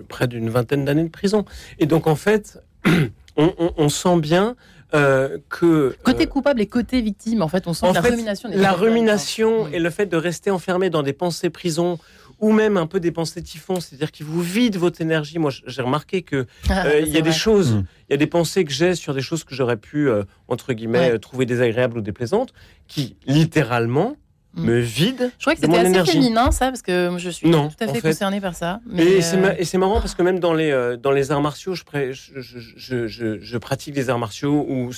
près 0.08 0.28
d'une 0.28 0.48
vingtaine 0.48 0.84
d'années 0.84 1.04
de 1.04 1.08
prison. 1.08 1.44
Et 1.80 1.86
donc 1.86 2.06
en 2.06 2.16
fait, 2.16 2.62
on 3.36 3.88
sent 3.88 4.20
bien 4.20 4.56
euh, 4.94 5.38
que 5.48 5.96
côté 6.02 6.24
euh, 6.24 6.26
coupable 6.26 6.60
et 6.60 6.66
côté 6.66 7.00
victime, 7.00 7.42
en 7.42 7.48
fait, 7.48 7.66
on 7.66 7.74
sent 7.74 7.92
la 7.92 8.00
rumination. 8.00 8.50
La 8.52 8.72
rumination 8.72 9.68
et 9.68 9.78
le 9.78 9.90
fait 9.90 10.06
de 10.06 10.16
rester 10.16 10.50
enfermé 10.50 10.90
dans 10.90 11.02
des 11.02 11.12
pensées 11.12 11.50
prison 11.50 11.98
ou 12.40 12.52
même 12.52 12.76
un 12.76 12.86
peu 12.86 12.98
des 12.98 13.12
pensées 13.12 13.42
typhon, 13.42 13.78
c'est-à-dire 13.80 14.10
qu'ils 14.10 14.26
vous 14.26 14.42
vident 14.42 14.78
votre 14.78 15.00
énergie. 15.00 15.38
Moi, 15.38 15.52
j'ai 15.66 15.82
remarqué 15.82 16.22
que 16.22 16.46
ah, 16.68 16.86
euh, 16.86 17.00
il 17.00 17.08
y 17.08 17.16
a 17.16 17.20
des 17.20 17.32
choses, 17.32 17.74
mm. 17.74 17.84
il 18.08 18.12
y 18.12 18.14
a 18.14 18.16
des 18.16 18.26
pensées 18.26 18.64
que 18.64 18.72
j'ai 18.72 18.94
sur 18.94 19.14
des 19.14 19.22
choses 19.22 19.44
que 19.44 19.54
j'aurais 19.54 19.76
pu 19.76 20.10
entre 20.48 20.72
guillemets 20.72 21.18
trouver 21.18 21.46
désagréables 21.46 21.98
ou 21.98 22.00
déplaisantes, 22.00 22.52
qui 22.88 23.16
littéralement 23.26 24.16
Mm. 24.54 24.64
me 24.64 24.80
vide. 24.80 25.32
Je 25.38 25.44
crois 25.44 25.54
que 25.54 25.60
c'était 25.60 25.78
assez 25.78 26.12
féminin, 26.12 26.50
ça, 26.50 26.66
parce 26.66 26.82
que 26.82 27.10
je 27.16 27.30
suis 27.30 27.50
tout 27.50 27.56
à 27.80 27.88
fait, 27.88 28.00
concernée 28.02 28.40
par 28.40 28.54
ça. 28.54 28.80
Mais 28.86 29.20
euh, 29.34 29.54
et 29.58 29.64
c'est 29.64 29.78
marrant 29.78 30.00
parce 30.00 30.14
que 30.14 30.22
même 30.22 30.40
dans 30.40 30.52
les, 30.52 30.70
euh, 30.70 30.96
dans 30.96 31.10
les 31.10 31.30
arts 31.30 31.40
martiaux, 31.40 31.74
je, 31.74 31.84
je, 32.12 33.06
je, 33.06 33.38
je, 33.40 33.58
pratique 33.58 33.94
des 33.94 34.10
arts 34.10 34.18
martiaux 34.18 34.66
où 34.68 34.90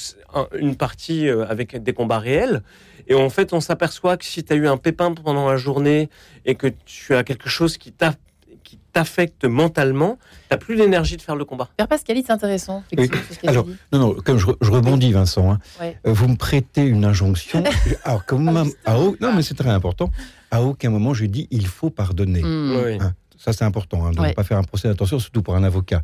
une 0.58 0.74
partie 0.74 1.28
euh, 1.28 1.46
avec 1.46 1.80
des 1.80 1.92
combats 1.92 2.18
réels. 2.18 2.62
Et 3.06 3.14
en 3.14 3.30
fait, 3.30 3.52
on 3.52 3.60
s'aperçoit 3.60 4.16
que 4.16 4.24
si 4.24 4.42
tu 4.42 4.52
as 4.52 4.56
eu 4.56 4.66
un 4.66 4.76
pépin 4.76 5.12
pendant 5.12 5.48
la 5.48 5.56
journée 5.56 6.08
et 6.46 6.56
que 6.56 6.68
tu 6.84 7.14
as 7.14 7.22
quelque 7.22 7.48
chose 7.48 7.78
qui 7.78 7.92
t'a 7.92 8.14
t'affecte 8.92 9.44
mentalement, 9.44 10.18
tu 10.50 10.58
plus 10.58 10.74
l'énergie 10.76 11.16
de 11.16 11.22
faire 11.22 11.36
le 11.36 11.44
combat. 11.44 11.68
Père 11.76 11.88
Pascalit, 11.88 12.24
c'est 12.26 12.32
intéressant. 12.32 12.84
Alors, 13.46 13.66
non, 13.92 13.98
non, 13.98 14.14
comme 14.14 14.38
je, 14.38 14.46
rebondis, 14.46 15.12
Vincent, 15.12 15.52
hein, 15.52 15.58
euh, 15.80 15.94
vous 16.04 16.28
me 16.28 16.36
prêtez 16.36 16.82
une 16.82 17.04
injonction. 17.04 17.64
alors, 18.04 18.24
comme 18.24 18.48
ah, 18.84 18.96
non, 19.20 19.32
mais 19.34 19.42
c'est 19.42 19.54
très 19.54 19.70
important. 19.70 20.10
À 20.50 20.62
aucun 20.62 20.90
moment, 20.90 21.14
je 21.14 21.26
dis 21.26 21.48
il 21.50 21.66
faut 21.66 21.90
pardonner. 21.90 22.42
Hmm. 22.42 23.00
Hein, 23.00 23.12
ça, 23.36 23.52
c'est 23.52 23.64
important, 23.64 24.06
hein, 24.06 24.12
de 24.12 24.20
ne 24.20 24.32
pas 24.32 24.44
faire 24.44 24.58
un 24.58 24.62
procès 24.62 24.88
d'attention, 24.88 25.18
surtout 25.18 25.42
pour 25.42 25.56
un 25.56 25.64
avocat. 25.64 26.02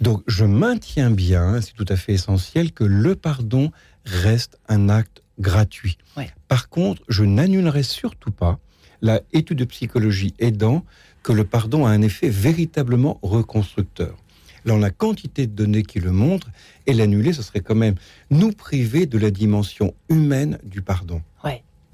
Donc, 0.00 0.22
je 0.26 0.44
maintiens 0.44 1.10
bien, 1.10 1.60
c'est 1.60 1.74
tout 1.74 1.86
à 1.88 1.96
fait 1.96 2.12
essentiel, 2.12 2.72
que 2.72 2.84
le 2.84 3.14
pardon 3.14 3.70
reste 4.04 4.58
un 4.68 4.88
acte 4.88 5.22
gratuit. 5.38 5.98
Ouais. 6.16 6.30
Par 6.48 6.68
contre, 6.68 7.02
je 7.08 7.24
n'annulerai 7.24 7.82
surtout 7.82 8.30
pas 8.30 8.58
la 9.02 9.20
étude 9.32 9.58
de 9.58 9.64
psychologie 9.64 10.34
aidant 10.38 10.84
que 11.26 11.32
le 11.32 11.42
pardon 11.42 11.86
a 11.86 11.90
un 11.90 12.02
effet 12.02 12.28
véritablement 12.28 13.18
reconstructeur. 13.20 14.14
Là, 14.64 14.74
on 14.74 14.82
a 14.84 14.90
quantité 14.90 15.48
de 15.48 15.52
données 15.52 15.82
qui 15.82 15.98
le 15.98 16.12
montrent, 16.12 16.50
et 16.86 16.92
l'annuler, 16.92 17.32
ce 17.32 17.42
serait 17.42 17.58
quand 17.62 17.74
même 17.74 17.96
nous 18.30 18.52
priver 18.52 19.06
de 19.06 19.18
la 19.18 19.32
dimension 19.32 19.92
humaine 20.08 20.58
du 20.62 20.82
pardon. 20.82 21.20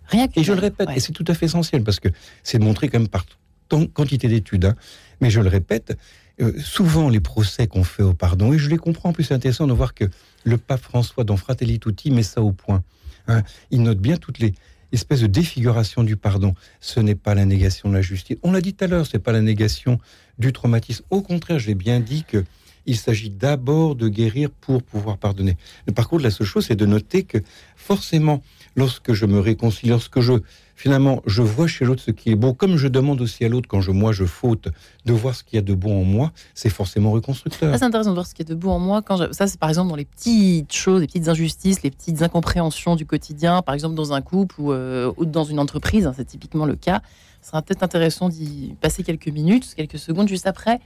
Rien 0.09 0.29
que 0.29 0.39
Et 0.39 0.45
je 0.45 0.53
le 0.53 0.59
répète, 0.61 0.89
Ouais. 0.89 0.97
et 0.99 1.01
c'est 1.01 1.13
tout 1.13 1.25
à 1.29 1.33
fait 1.33 1.47
essentiel, 1.47 1.83
parce 1.83 1.99
que 1.99 2.09
c'est 2.43 2.59
montré 2.59 2.91
quand 2.91 2.99
même 2.99 3.09
par 3.09 3.25
tant- 3.71 3.87
quantité 3.87 4.29
d'études, 4.29 4.67
hein. 4.67 4.75
mais 5.23 5.31
je 5.31 5.41
le 5.41 5.49
répète, 5.49 5.97
euh, 6.43 6.53
souvent 6.59 7.09
les 7.09 7.21
procès 7.21 7.67
qu'on 7.67 7.85
fait 7.85 8.03
au 8.03 8.13
pardon, 8.13 8.53
et 8.53 8.59
je 8.59 8.69
les 8.69 8.77
comprends, 8.77 9.09
en 9.11 9.13
plus 9.15 9.25
c'est 9.25 9.33
intéressant 9.33 9.67
de 9.67 9.73
voir 9.73 9.95
que 9.95 10.05
le 10.45 10.59
pape 10.59 10.83
François 10.83 11.25
dans 11.25 11.39
Fratelli 11.39 11.79
Tutti 11.81 12.11
met 12.11 12.23
ça 12.25 12.43
au 12.43 12.53
point. 12.53 12.83
hein. 13.29 13.43
Il 13.71 13.81
note 13.83 14.01
bien 14.01 14.19
toutes 14.19 14.39
les 14.41 14.53
espèces 14.93 15.21
de 15.21 15.27
défigurations 15.27 16.05
du 16.05 16.17
pardon. 16.17 16.55
Ce 16.81 17.01
n'est 17.01 17.15
pas 17.15 17.35
la 17.35 17.45
négation 17.45 17.89
de 17.89 17.95
la 17.95 18.03
justice. 18.03 18.37
On 18.43 18.53
l'a 18.53 18.61
dit 18.61 18.75
tout 18.75 18.85
à 18.85 18.89
l'heure, 18.89 19.07
c'est 19.07 19.19
pas 19.19 19.33
la 19.33 19.41
négation 19.41 19.99
du 20.39 20.53
traumatisme. 20.53 21.05
Au 21.11 21.23
contraire, 21.23 21.59
j'ai 21.59 21.75
bien 21.75 22.01
dit 22.01 22.25
que 22.25 22.45
il 22.87 22.97
s'agit 22.97 23.31
d'abord 23.31 23.95
de 23.95 24.09
guérir 24.09 24.51
pour 24.51 24.83
pouvoir 24.83 25.19
pardonner. 25.19 25.57
Par 25.95 26.09
contre, 26.09 26.25
la 26.25 26.31
seule 26.31 26.47
chose, 26.47 26.67
c'est 26.67 26.77
de 26.77 26.87
noter 26.87 27.23
que 27.23 27.39
forcément, 27.77 28.43
lorsque 28.77 29.13
je 29.13 29.27
me 29.27 29.39
réconcilie, 29.39 29.91
lorsque 29.91 30.21
je 30.21 30.35
finalement 30.77 31.23
je 31.27 31.43
vois 31.43 31.67
chez 31.67 31.85
l'autre 31.85 32.03
ce 32.03 32.11
qui 32.11 32.31
est 32.31 32.35
beau, 32.35 32.55
comme 32.55 32.77
je 32.77 32.89
demande 32.89 33.21
aussi 33.21 33.45
à 33.45 33.49
l'autre 33.49 33.69
quand 33.69 33.81
je 33.81 33.91
moi 33.91 34.13
je 34.13 34.25
faute 34.25 34.69
de 35.05 35.13
voir 35.13 35.35
ce 35.35 35.45
qu'il 35.45 35.57
y 35.57 35.59
a 35.59 35.63
de 35.63 35.75
bon 35.75 36.01
en 36.01 36.05
moi, 36.05 36.33
c'est 36.55 36.69
forcément 36.69 37.11
reconstructeur. 37.11 37.73
Ça, 37.73 37.79
c'est 37.79 37.85
intéressant 37.85 38.11
de 38.11 38.15
voir 38.15 38.27
ce 38.27 38.35
qui 38.35 38.43
est 38.43 38.47
debout 38.47 38.71
en 38.71 38.79
moi. 38.79 39.03
Quand 39.03 39.33
Ça, 39.33 39.47
c'est 39.47 39.59
par 39.59 39.69
exemple 39.69 39.89
dans 39.89 39.97
les 39.97 40.05
petites 40.05 40.73
choses, 40.73 41.01
les 41.01 41.07
petites 41.07 41.29
injustices, 41.29 41.83
les 41.83 41.91
petites 41.91 42.23
incompréhensions 42.23 42.97
du 42.97 43.07
quotidien, 43.07 43.63
par 43.63 43.75
exemple 43.75 43.95
dans 43.95 44.13
un 44.13 44.21
couple 44.21 44.61
ou, 44.61 44.73
euh, 44.73 45.13
ou 45.17 45.25
dans 45.25 45.45
une 45.45 45.59
entreprise, 45.59 46.07
hein, 46.07 46.15
c'est 46.17 46.25
typiquement 46.25 46.67
le 46.67 46.77
cas. 46.77 47.03
Ce 47.41 47.49
sera 47.49 47.63
peut-être 47.63 47.83
intéressant 47.83 48.29
d'y 48.29 48.77
passer 48.81 49.03
quelques 49.03 49.29
minutes, 49.29 49.75
quelques 49.77 49.99
secondes 49.99 50.29
juste 50.29 50.47
après. 50.47 50.81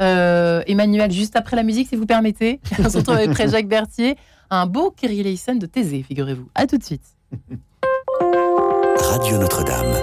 Euh, 0.00 0.62
Emmanuel, 0.66 1.10
juste 1.10 1.36
après 1.36 1.56
la 1.56 1.62
musique, 1.62 1.88
si 1.88 1.96
vous 1.96 2.06
permettez. 2.06 2.60
On 2.78 2.88
se 2.88 2.98
retrouve 2.98 3.16
avec 3.16 3.36
Jacques 3.48 3.68
Berthier, 3.68 4.16
un 4.50 4.66
beau 4.66 4.90
Kerry 4.90 5.22
Leysen 5.22 5.58
de 5.58 5.66
Thésée, 5.66 6.02
figurez-vous. 6.02 6.48
À 6.54 6.66
tout 6.66 6.76
de 6.76 6.84
suite. 6.84 7.04
Radio 9.12 9.36
Notre-Dame. 9.36 10.00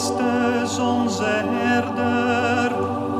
Christus, 0.00 0.78
onze 0.78 1.44
herder, 1.44 2.72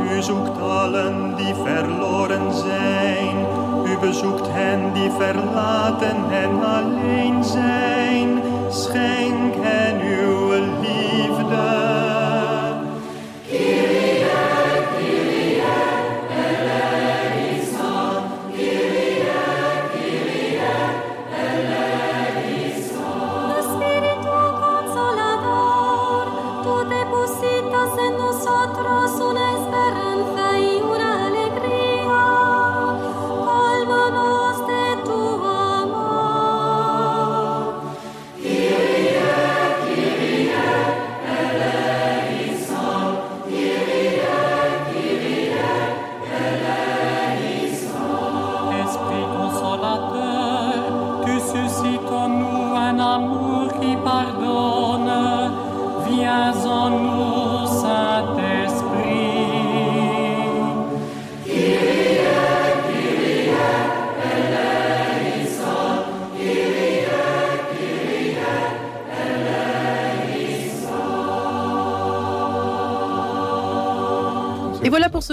u 0.02 0.22
zoekt 0.22 0.60
allen 0.60 1.34
die 1.36 1.54
verloren 1.54 2.54
zijn. 2.54 3.36
U 3.84 3.98
bezoekt 3.98 4.46
hen 4.50 4.92
die 4.92 5.10
verlaten 5.10 6.16
en 6.30 6.64
alleen 6.64 7.44
zijn. 7.44 8.42
Schenk 8.70 9.54
hen 9.58 10.00
uw 10.00 10.52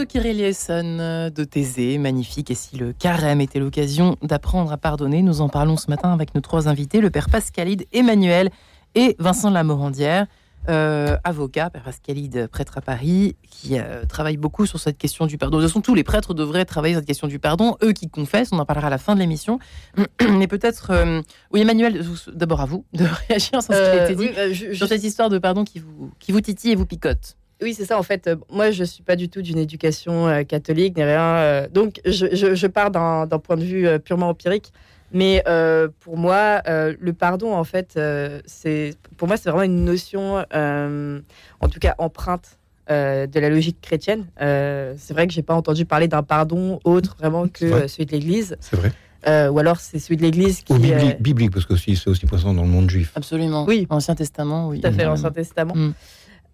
Kyrie 0.08 0.34
Liesson 0.34 0.98
euh, 1.00 1.30
de 1.30 1.44
Thésée, 1.44 1.98
magnifique. 1.98 2.50
Et 2.52 2.56
si 2.56 2.78
le 2.78 2.94
carême 2.94 3.42
était 3.42 3.60
l'occasion 3.60 4.16
d'apprendre 4.22 4.72
à 4.72 4.78
pardonner, 4.78 5.22
nous 5.22 5.42
en 5.42 5.50
parlons 5.50 5.78
ce 5.78 5.90
matin 5.90 6.12
avec 6.14 6.34
nos 6.36 6.42
trois 6.42 6.68
invités, 6.68 7.02
le 7.02 7.10
père 7.10 7.30
Pascalide, 7.30 7.86
Emmanuel 7.92 8.50
et 8.96 9.16
Vincent 9.20 9.50
Lamorandière, 9.50 10.26
euh, 10.70 11.18
avocat, 11.24 11.70
père 11.70 11.84
Pascalide, 11.84 12.48
prêtre 12.48 12.78
à 12.78 12.82
Paris, 12.82 13.36
qui 13.50 13.78
euh, 13.80 14.06
travaille 14.06 14.38
beaucoup 14.38 14.66
sur 14.66 14.80
cette 14.80 14.98
question 14.98 15.26
du 15.26 15.38
pardon. 15.38 15.58
De 15.58 15.64
toute 15.64 15.72
façon, 15.72 15.82
tous 15.82 15.96
les 15.96 16.04
prêtres 16.04 16.34
devraient 16.34 16.66
travailler 16.66 16.94
sur 16.96 17.00
cette 17.02 17.08
question 17.08 17.28
du 17.28 17.40
pardon, 17.40 17.76
eux 17.84 17.94
qui 17.94 18.10
confessent, 18.10 18.52
on 18.52 18.60
en 18.60 18.66
parlera 18.66 18.88
à 18.88 18.90
la 18.92 18.98
fin 18.98 19.14
de 19.14 19.20
l'émission. 19.20 19.60
Mais 20.22 20.48
peut-être, 20.48 20.92
euh, 20.92 21.22
oui, 21.52 21.62
Emmanuel, 21.62 22.04
d'abord 22.34 22.62
à 22.62 22.66
vous 22.66 22.86
de 22.94 23.06
réagir 23.30 23.62
sur 23.62 23.74
ce 23.74 23.78
qui 23.92 23.98
a 24.00 24.06
été 24.06 24.16
dit, 24.16 24.22
oui, 24.24 24.32
bah, 24.36 24.52
je- 24.52 24.72
je- 24.72 24.74
sur 24.74 24.88
cette 24.88 25.04
histoire 25.04 25.30
de 25.30 25.38
pardon 25.38 25.64
qui 25.64 25.80
vous, 25.80 26.12
qui 26.20 26.32
vous 26.32 26.42
titille 26.42 26.72
et 26.72 26.76
vous 26.76 26.86
picote. 26.86 27.36
Oui, 27.62 27.74
c'est 27.74 27.86
ça. 27.86 27.98
En 27.98 28.04
fait, 28.04 28.30
moi, 28.52 28.72
je 28.72 28.84
suis 28.84 29.04
pas 29.04 29.16
du 29.16 29.30
tout 29.30 29.42
d'une 29.42 29.58
éducation 29.58 30.28
euh, 30.28 30.44
catholique 30.44 30.96
ni 30.96 31.04
rien. 31.04 31.22
euh, 31.38 31.68
donc, 31.68 32.00
je, 32.06 32.28
je- 32.34 32.54
je 32.56 32.68
pars 32.68 32.92
d'un 32.92 33.28
point 33.40 33.58
de 33.58 33.64
vue 33.64 33.88
euh, 33.88 33.98
purement 34.00 34.30
empirique. 34.30 34.72
Mais 35.14 35.42
euh, 35.48 35.88
pour 36.02 36.18
moi, 36.18 36.62
euh, 36.68 36.94
le 37.00 37.14
pardon, 37.14 37.54
en 37.56 37.64
fait, 37.64 37.94
euh, 37.96 38.42
c'est 38.46 38.94
pour 39.16 39.28
moi, 39.30 39.38
c'est 39.38 39.50
vraiment 39.50 39.64
une 39.64 39.86
notion, 39.86 40.44
euh, 40.54 41.20
en 41.62 41.70
tout 41.70 41.80
cas, 41.80 41.96
empreinte 41.98 42.60
euh, 42.92 43.26
de 43.26 43.40
la 43.40 43.50
logique 43.50 43.80
chrétienne. 43.82 44.26
Euh, 44.42 44.94
c'est 44.98 45.14
vrai 45.14 45.26
que 45.26 45.34
j'ai 45.34 45.44
pas 45.44 45.56
entendu 45.56 45.86
parler 45.86 46.08
d'un 46.10 46.24
pardon 46.24 46.80
autre 46.84 47.16
vraiment 47.18 47.48
que 47.48 47.88
celui 47.88 48.06
de 48.06 48.12
l'Église, 48.12 48.58
C'est 48.60 48.76
vrai. 48.76 48.92
Euh, 49.28 49.50
ou 49.50 49.58
alors 49.60 49.80
c'est 49.80 49.98
celui 49.98 50.16
de 50.18 50.22
l'Église 50.22 50.62
qui. 50.62 50.74
Ou 50.74 50.78
biblique, 50.78 51.16
euh, 51.16 51.22
biblique, 51.24 51.52
parce 51.52 51.66
que 51.66 51.74
aussi, 51.74 51.96
c'est 51.96 52.10
aussi 52.10 52.26
présent 52.28 52.54
dans 52.54 52.62
le 52.64 52.70
monde 52.70 52.90
juif. 52.90 53.12
Absolument. 53.16 53.66
Oui. 53.68 53.88
Ancien 53.90 54.14
Testament, 54.14 54.68
oui. 54.70 54.80
Tout 54.82 54.88
à 54.88 54.92
fait, 54.92 55.06
l'Ancien 55.06 55.32
Testament. 55.32 55.74
Mm. 55.76 55.94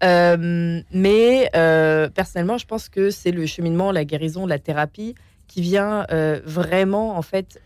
Euh, 0.04 0.82
mais 0.92 1.50
euh, 1.56 2.10
personnellement, 2.10 2.58
je 2.58 2.66
pense 2.66 2.90
que 2.90 3.10
c'est 3.10 3.32
le 3.32 3.46
cheminement, 3.46 3.92
la 3.92 4.06
guérison, 4.06 4.46
la 4.46 4.60
thérapie 4.60 5.16
qui 5.48 5.62
vient 5.62 6.06
euh, 6.12 6.42
vraiment 6.46 7.16
en 7.16 7.22
fait 7.22 7.60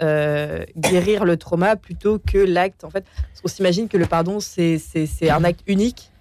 guérir 0.78 1.26
le 1.26 1.38
trauma 1.38 1.76
plutôt 1.76 2.20
que 2.20 2.38
l'acte. 2.38 2.84
En 2.84 2.90
fait, 2.90 3.06
parce 3.42 3.54
s'imagine 3.54 3.88
que 3.88 3.98
le 3.98 4.06
pardon 4.06 4.40
c'est 4.40 4.80
un 5.30 5.44
acte 5.44 5.62
unique 5.68 6.12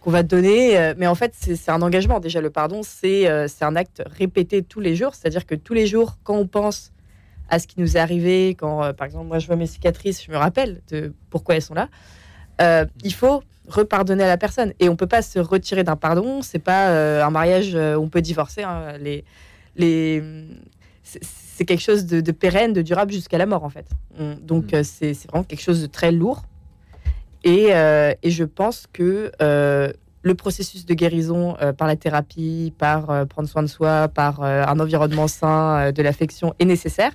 qu'on 0.00 0.10
va 0.10 0.22
donner, 0.22 0.92
mais 0.98 1.06
en 1.06 1.14
fait 1.14 1.32
c'est 1.34 1.70
un 1.70 1.80
engagement. 1.80 2.20
Déjà, 2.20 2.40
le 2.40 2.50
pardon 2.50 2.82
c'est 2.82 3.26
un 3.62 3.76
acte 3.76 4.02
répété 4.06 4.62
tous 4.62 4.80
les 4.80 4.94
jours, 4.96 5.14
c'est-à-dire 5.14 5.46
que 5.46 5.54
tous 5.54 5.72
les 5.72 5.86
jours, 5.86 6.18
quand 6.24 6.36
on 6.36 6.46
pense 6.46 6.92
à 7.48 7.58
ce 7.58 7.66
qui 7.66 7.80
nous 7.80 7.96
est 7.96 8.00
arrivé, 8.00 8.54
quand 8.54 8.92
par 8.92 9.06
exemple 9.06 9.26
moi 9.26 9.38
je 9.38 9.46
vois 9.46 9.56
mes 9.56 9.66
cicatrices, 9.66 10.22
je 10.22 10.30
me 10.30 10.36
rappelle 10.36 10.82
de 10.90 11.14
pourquoi 11.30 11.54
elles 11.54 11.62
sont 11.62 11.74
là. 11.74 11.88
il 13.02 13.14
faut 13.14 13.42
repardonner 13.68 14.24
à 14.24 14.28
la 14.28 14.36
personne 14.36 14.72
et 14.80 14.88
on 14.88 14.96
peut 14.96 15.06
pas 15.06 15.22
se 15.22 15.38
retirer 15.38 15.84
d'un 15.84 15.96
pardon. 15.96 16.42
C'est 16.42 16.58
pas 16.58 16.88
euh, 16.90 17.24
un 17.24 17.30
mariage 17.30 17.74
euh, 17.74 17.96
où 17.96 18.02
on 18.02 18.08
peut 18.08 18.20
divorcer. 18.22 18.62
hein. 18.62 18.98
Les 19.00 19.24
les 19.76 20.22
c'est- 21.02 21.64
quelque 21.64 21.80
chose 21.82 22.04
de, 22.06 22.20
de 22.20 22.32
pérenne, 22.32 22.72
de 22.72 22.82
durable 22.82 23.12
jusqu'à 23.12 23.38
la 23.38 23.46
mort 23.46 23.64
en 23.64 23.70
fait. 23.70 23.86
On- 24.18 24.34
donc 24.40 24.74
euh, 24.74 24.82
c'est 24.82 25.12
vraiment 25.28 25.44
quelque 25.44 25.62
chose 25.62 25.80
de 25.82 25.86
très 25.86 26.10
lourd. 26.12 26.42
Et, 27.44 27.68
euh, 27.74 28.12
et 28.22 28.30
je 28.30 28.44
pense 28.44 28.86
que 28.92 29.30
euh, 29.42 29.92
le 30.22 30.34
processus 30.34 30.86
de 30.86 30.94
guérison 30.94 31.54
par 31.76 31.86
la 31.86 31.96
thérapie, 31.96 32.72
par 32.78 33.26
prendre 33.28 33.46
soin 33.48 33.62
de 33.62 33.66
soi, 33.68 34.08
par 34.08 34.42
un 34.42 34.80
environnement 34.80 35.28
sain, 35.28 35.92
de 35.92 36.02
l'affection 36.02 36.54
est 36.58 36.64
nécessaire. 36.64 37.12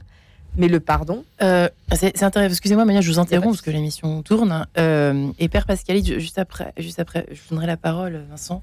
Mais 0.57 0.67
le 0.67 0.79
pardon, 0.79 1.23
Euh, 1.41 1.69
c'est 1.93 2.21
intéressant. 2.23 2.51
Excusez-moi, 2.51 2.83
Mania, 2.85 3.01
je 3.01 3.09
vous 3.11 3.19
interromps 3.19 3.57
parce 3.57 3.61
que 3.61 3.71
l'émission 3.71 4.21
tourne. 4.23 4.65
Euh, 4.77 5.29
et 5.39 5.47
Père 5.47 5.65
Pascalide, 5.65 6.05
ju- 6.05 6.19
juste 6.19 6.37
après, 6.37 6.73
juste 6.77 6.99
après, 6.99 7.25
je 7.31 7.35
vous 7.35 7.49
donnerai 7.51 7.67
la 7.67 7.77
parole, 7.77 8.21
Vincent, 8.29 8.61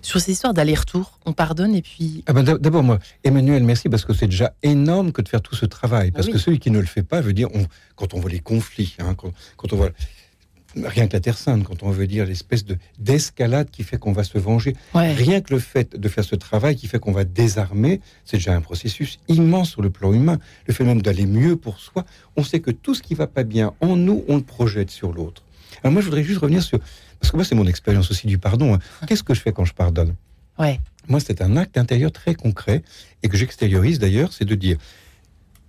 sur 0.00 0.20
ces 0.20 0.32
histoires 0.32 0.54
d'aller-retour. 0.54 1.18
On 1.26 1.32
pardonne 1.32 1.74
et 1.74 1.82
puis. 1.82 2.24
Ah 2.26 2.32
ben, 2.32 2.42
d'ab- 2.44 2.60
D'abord, 2.60 2.82
moi, 2.82 2.98
Emmanuel, 3.24 3.62
merci, 3.64 3.88
parce 3.88 4.04
que 4.04 4.14
c'est 4.14 4.26
déjà 4.28 4.54
énorme 4.62 5.12
que 5.12 5.20
de 5.22 5.28
faire 5.28 5.42
tout 5.42 5.54
ce 5.54 5.66
travail. 5.66 6.12
Parce 6.12 6.26
Ah 6.26 6.28
oui. 6.28 6.32
que 6.34 6.38
celui 6.38 6.58
qui 6.58 6.70
ne 6.70 6.78
le 6.78 6.86
fait 6.86 7.02
pas 7.02 7.20
veut 7.20 7.32
dire, 7.34 7.48
on- 7.54 7.66
quand 7.96 8.14
on 8.14 8.20
voit 8.20 8.30
les 8.30 8.40
conflits, 8.40 8.94
hein, 8.98 9.14
quand, 9.14 9.30
quand 9.56 9.72
on 9.72 9.76
voit 9.76 9.90
rien 10.76 11.06
que 11.06 11.12
la 11.12 11.20
Terre 11.20 11.38
Sainte, 11.38 11.64
quand 11.64 11.82
on 11.82 11.90
veut 11.90 12.06
dire 12.06 12.26
l'espèce 12.26 12.64
de 12.64 12.76
d'escalade 12.98 13.68
qui 13.70 13.82
fait 13.84 13.96
qu'on 13.98 14.12
va 14.12 14.24
se 14.24 14.36
venger, 14.38 14.74
Ouais. 14.94 15.12
rien 15.14 15.40
que 15.40 15.52
le 15.54 15.60
fait 15.60 15.96
de 15.98 16.08
faire 16.08 16.24
ce 16.24 16.34
travail 16.36 16.76
qui 16.76 16.86
fait 16.88 16.98
qu'on 16.98 17.12
va 17.12 17.24
désarmer, 17.24 18.00
c'est 18.24 18.38
déjà 18.38 18.54
un 18.54 18.60
processus 18.60 19.18
immense 19.28 19.70
sur 19.70 19.82
le 19.82 19.90
plan 19.90 20.12
humain. 20.12 20.38
Le 20.66 20.74
fait 20.74 20.84
même 20.84 21.02
d'aller 21.02 21.26
mieux 21.26 21.56
pour 21.56 21.78
soi, 21.78 22.04
on 22.36 22.42
sait 22.44 22.60
que 22.60 22.70
tout 22.70 22.94
ce 22.94 23.02
qui 23.02 23.14
va 23.14 23.26
pas 23.26 23.44
bien 23.44 23.72
en 23.80 23.96
nous, 23.96 24.24
on 24.28 24.36
le 24.36 24.42
projette 24.42 24.90
sur 24.90 25.12
l'autre. 25.12 25.42
Alors 25.82 25.92
moi, 25.92 26.00
je 26.02 26.06
voudrais 26.06 26.22
juste 26.24 26.40
revenir 26.40 26.62
sur, 26.62 26.78
parce 27.20 27.30
que 27.30 27.36
moi, 27.36 27.44
c'est 27.44 27.54
mon 27.54 27.66
expérience 27.66 28.10
aussi 28.10 28.26
du 28.26 28.38
pardon. 28.38 28.74
hein. 28.74 28.78
Qu'est-ce 29.06 29.22
que 29.22 29.34
je 29.34 29.40
fais 29.40 29.52
quand 29.52 29.64
je 29.64 29.74
pardonne? 29.74 30.14
Ouais. 30.58 30.78
moi, 31.08 31.18
c'est 31.20 31.42
un 31.42 31.56
acte 31.56 31.76
intérieur 31.78 32.12
très 32.12 32.34
concret 32.34 32.82
et 33.22 33.28
que 33.28 33.36
j'extériorise 33.36 33.98
d'ailleurs, 33.98 34.32
c'est 34.32 34.44
de 34.44 34.54
dire 34.54 34.78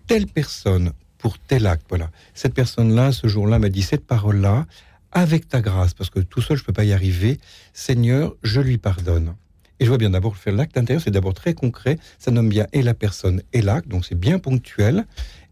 telle 0.07 0.27
personne 0.27 0.91
pour 1.17 1.39
tel 1.39 1.65
acte, 1.65 1.85
voilà. 1.89 2.11
Cette 2.35 2.53
personne-là, 2.53 3.11
ce 3.11 3.27
jour-là, 3.27 3.57
m'a 3.57 3.69
dit 3.69 3.81
cette 3.81 4.05
parole-là, 4.05 4.67
avec 5.15 5.47
ta 5.47 5.61
grâce, 5.61 5.95
parce 5.95 6.11
que 6.11 6.19
tout 6.19 6.41
seul, 6.41 6.57
je 6.57 6.63
peux 6.63 6.73
pas 6.73 6.83
y 6.83 6.93
arriver. 6.93 7.39
Seigneur, 7.73 8.35
je 8.43 8.61
lui 8.61 8.77
pardonne. 8.77 9.33
Et 9.79 9.85
je 9.85 9.89
vois 9.89 9.97
bien 9.97 10.11
d'abord 10.11 10.37
faire 10.37 10.53
l'acte 10.53 10.77
intérieur, 10.77 11.01
c'est 11.01 11.11
d'abord 11.11 11.33
très 11.33 11.53
concret. 11.53 11.97
Ça 12.19 12.31
nomme 12.31 12.49
bien 12.49 12.67
et 12.73 12.81
la 12.81 12.93
personne 12.93 13.41
et 13.53 13.61
l'acte, 13.61 13.87
donc 13.87 14.05
c'est 14.05 14.19
bien 14.19 14.39
ponctuel. 14.39 15.05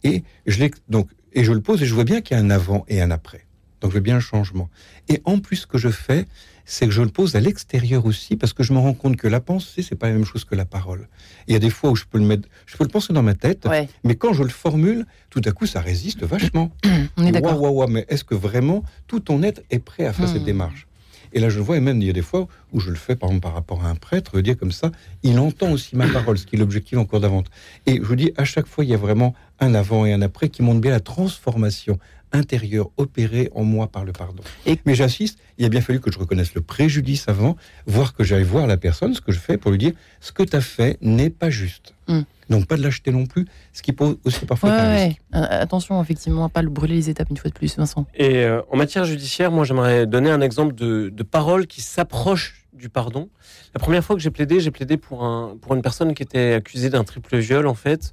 Et 0.03 0.23
je 0.45 0.67
donc 0.89 1.09
et 1.31 1.43
je 1.43 1.51
le 1.51 1.61
pose 1.61 1.81
et 1.81 1.85
je 1.85 1.93
vois 1.93 2.03
bien 2.03 2.21
qu'il 2.21 2.37
y 2.37 2.39
a 2.39 2.43
un 2.43 2.49
avant 2.49 2.85
et 2.87 3.01
un 3.01 3.09
après. 3.09 3.45
Donc 3.81 3.91
je 3.91 3.95
veux 3.95 4.01
bien 4.01 4.17
un 4.17 4.21
changement. 4.21 4.69
Et 5.09 5.21
en 5.25 5.39
plus, 5.39 5.57
ce 5.57 5.67
que 5.67 5.77
je 5.77 5.89
fais, 5.89 6.25
c'est 6.65 6.85
que 6.85 6.91
je 6.91 7.01
le 7.01 7.09
pose 7.09 7.35
à 7.35 7.39
l'extérieur 7.39 8.05
aussi, 8.05 8.35
parce 8.35 8.53
que 8.53 8.63
je 8.63 8.73
me 8.73 8.79
rends 8.79 8.93
compte 8.93 9.17
que 9.17 9.27
la 9.27 9.39
pensée, 9.41 9.81
c'est 9.81 9.95
pas 9.95 10.07
la 10.07 10.13
même 10.13 10.25
chose 10.25 10.45
que 10.45 10.55
la 10.55 10.65
parole. 10.65 11.07
Il 11.47 11.53
y 11.53 11.55
a 11.55 11.59
des 11.59 11.69
fois 11.69 11.89
où 11.91 11.95
je 11.95 12.05
peux 12.09 12.17
le 12.17 12.25
mettre, 12.25 12.47
je 12.65 12.77
peux 12.77 12.83
le 12.83 12.89
penser 12.89 13.11
dans 13.13 13.23
ma 13.23 13.33
tête, 13.33 13.65
Ouais. 13.65 13.87
mais 14.03 14.15
quand 14.15 14.33
je 14.33 14.43
le 14.43 14.49
formule, 14.49 15.05
tout 15.29 15.41
à 15.45 15.51
coup, 15.51 15.65
ça 15.65 15.81
résiste 15.81 16.23
vachement. 16.23 16.71
On 17.17 17.25
est 17.25 17.31
d'accord. 17.31 17.61
Ouah, 17.61 17.87
mais 17.87 18.05
est-ce 18.09 18.23
que 18.23 18.35
vraiment 18.35 18.83
tout 19.07 19.19
ton 19.19 19.43
être 19.43 19.61
est 19.71 19.79
prêt 19.79 20.05
à 20.05 20.13
faire 20.13 20.27
Hmm. 20.29 20.33
cette 20.33 20.43
démarche? 20.45 20.87
Et 21.35 21.39
là, 21.39 21.49
je 21.49 21.57
le 21.57 21.63
vois, 21.63 21.77
et 21.77 21.79
même 21.79 21.99
il 21.99 22.05
y 22.05 22.09
a 22.11 22.13
des 22.13 22.21
fois 22.21 22.47
où 22.73 22.79
je 22.79 22.91
le 22.91 22.95
fais, 22.95 23.15
par 23.15 23.29
exemple, 23.29 23.41
par 23.41 23.53
rapport 23.55 23.83
à 23.83 23.89
un 23.89 23.95
prêtre, 23.95 24.39
dire 24.39 24.55
comme 24.55 24.71
ça, 24.71 24.91
il 25.23 25.39
entend 25.39 25.71
aussi 25.71 25.95
ma 25.95 26.07
parole, 26.07 26.37
ce 26.37 26.45
qui 26.45 26.55
est 26.55 26.59
l'objectif 26.59 26.95
encore 26.99 27.19
d'avant. 27.21 27.43
Et 27.87 27.95
je 27.97 28.01
vous 28.03 28.15
dis, 28.15 28.31
à 28.37 28.45
chaque 28.45 28.67
fois, 28.67 28.83
il 28.85 28.91
y 28.91 28.93
a 28.93 28.97
vraiment 28.97 29.33
un 29.59 29.73
avant 29.73 30.05
et 30.05 30.13
un 30.13 30.21
après 30.21 30.49
qui 30.49 30.61
montre 30.61 30.79
bien 30.79 30.91
la 30.91 30.99
transformation 30.99 31.97
intérieure 32.33 32.89
opérée 32.97 33.49
en 33.55 33.63
moi 33.63 33.87
par 33.87 34.03
le 34.03 34.11
pardon. 34.11 34.43
Et- 34.65 34.79
Mais 34.85 34.95
j'insiste, 34.95 35.39
il 35.57 35.65
a 35.65 35.69
bien 35.69 35.81
fallu 35.81 35.99
que 36.01 36.11
je 36.11 36.19
reconnaisse 36.19 36.53
le 36.55 36.61
préjudice 36.61 37.29
avant, 37.29 37.55
voir 37.85 38.13
que 38.13 38.23
j'aille 38.23 38.43
voir 38.43 38.67
la 38.67 38.75
personne, 38.77 39.13
ce 39.13 39.21
que 39.21 39.31
je 39.31 39.39
fais 39.39 39.57
pour 39.57 39.71
lui 39.71 39.77
dire, 39.77 39.93
ce 40.19 40.31
que 40.31 40.43
tu 40.43 40.55
as 40.55 40.61
fait 40.61 40.97
n'est 41.01 41.29
pas 41.29 41.49
juste. 41.49 41.93
Hmm. 42.07 42.21
Donc 42.49 42.65
pas 42.67 42.75
de 42.75 42.83
l'acheter 42.83 43.11
non 43.11 43.25
plus, 43.25 43.45
ce 43.71 43.81
qui 43.81 43.93
pose 43.93 44.17
aussi 44.25 44.45
parfois 44.45 44.69
Ouais, 44.71 44.75
un 44.75 44.93
risque. 45.05 45.19
ouais. 45.33 45.39
Euh, 45.39 45.61
attention, 45.61 46.01
effectivement, 46.03 46.43
à 46.45 46.49
pas 46.49 46.61
le 46.61 46.69
brûler 46.69 46.95
les 46.95 47.09
étapes 47.09 47.29
une 47.29 47.37
fois 47.37 47.49
de 47.49 47.55
plus, 47.55 47.77
Vincent. 47.77 48.05
Et 48.15 48.37
euh, 48.43 48.61
en 48.71 48.75
matière 48.77 49.05
judiciaire, 49.05 49.51
moi, 49.51 49.63
j'aimerais 49.63 50.05
donner 50.05 50.29
un 50.29 50.41
exemple 50.41 50.75
de, 50.75 51.09
de 51.09 51.23
parole 51.23 51.67
qui 51.67 51.81
s'approche 51.81 52.65
du 52.73 52.89
pardon. 52.89 53.29
La 53.73 53.79
première 53.79 54.03
fois 54.03 54.15
que 54.15 54.21
j'ai 54.21 54.31
plaidé, 54.31 54.59
j'ai 54.59 54.71
plaidé 54.71 54.97
pour, 54.97 55.23
un, 55.23 55.55
pour 55.61 55.73
une 55.75 55.81
personne 55.81 56.13
qui 56.13 56.23
était 56.23 56.53
accusée 56.53 56.89
d'un 56.89 57.03
triple 57.05 57.37
viol, 57.37 57.65
en 57.67 57.75
fait. 57.75 58.11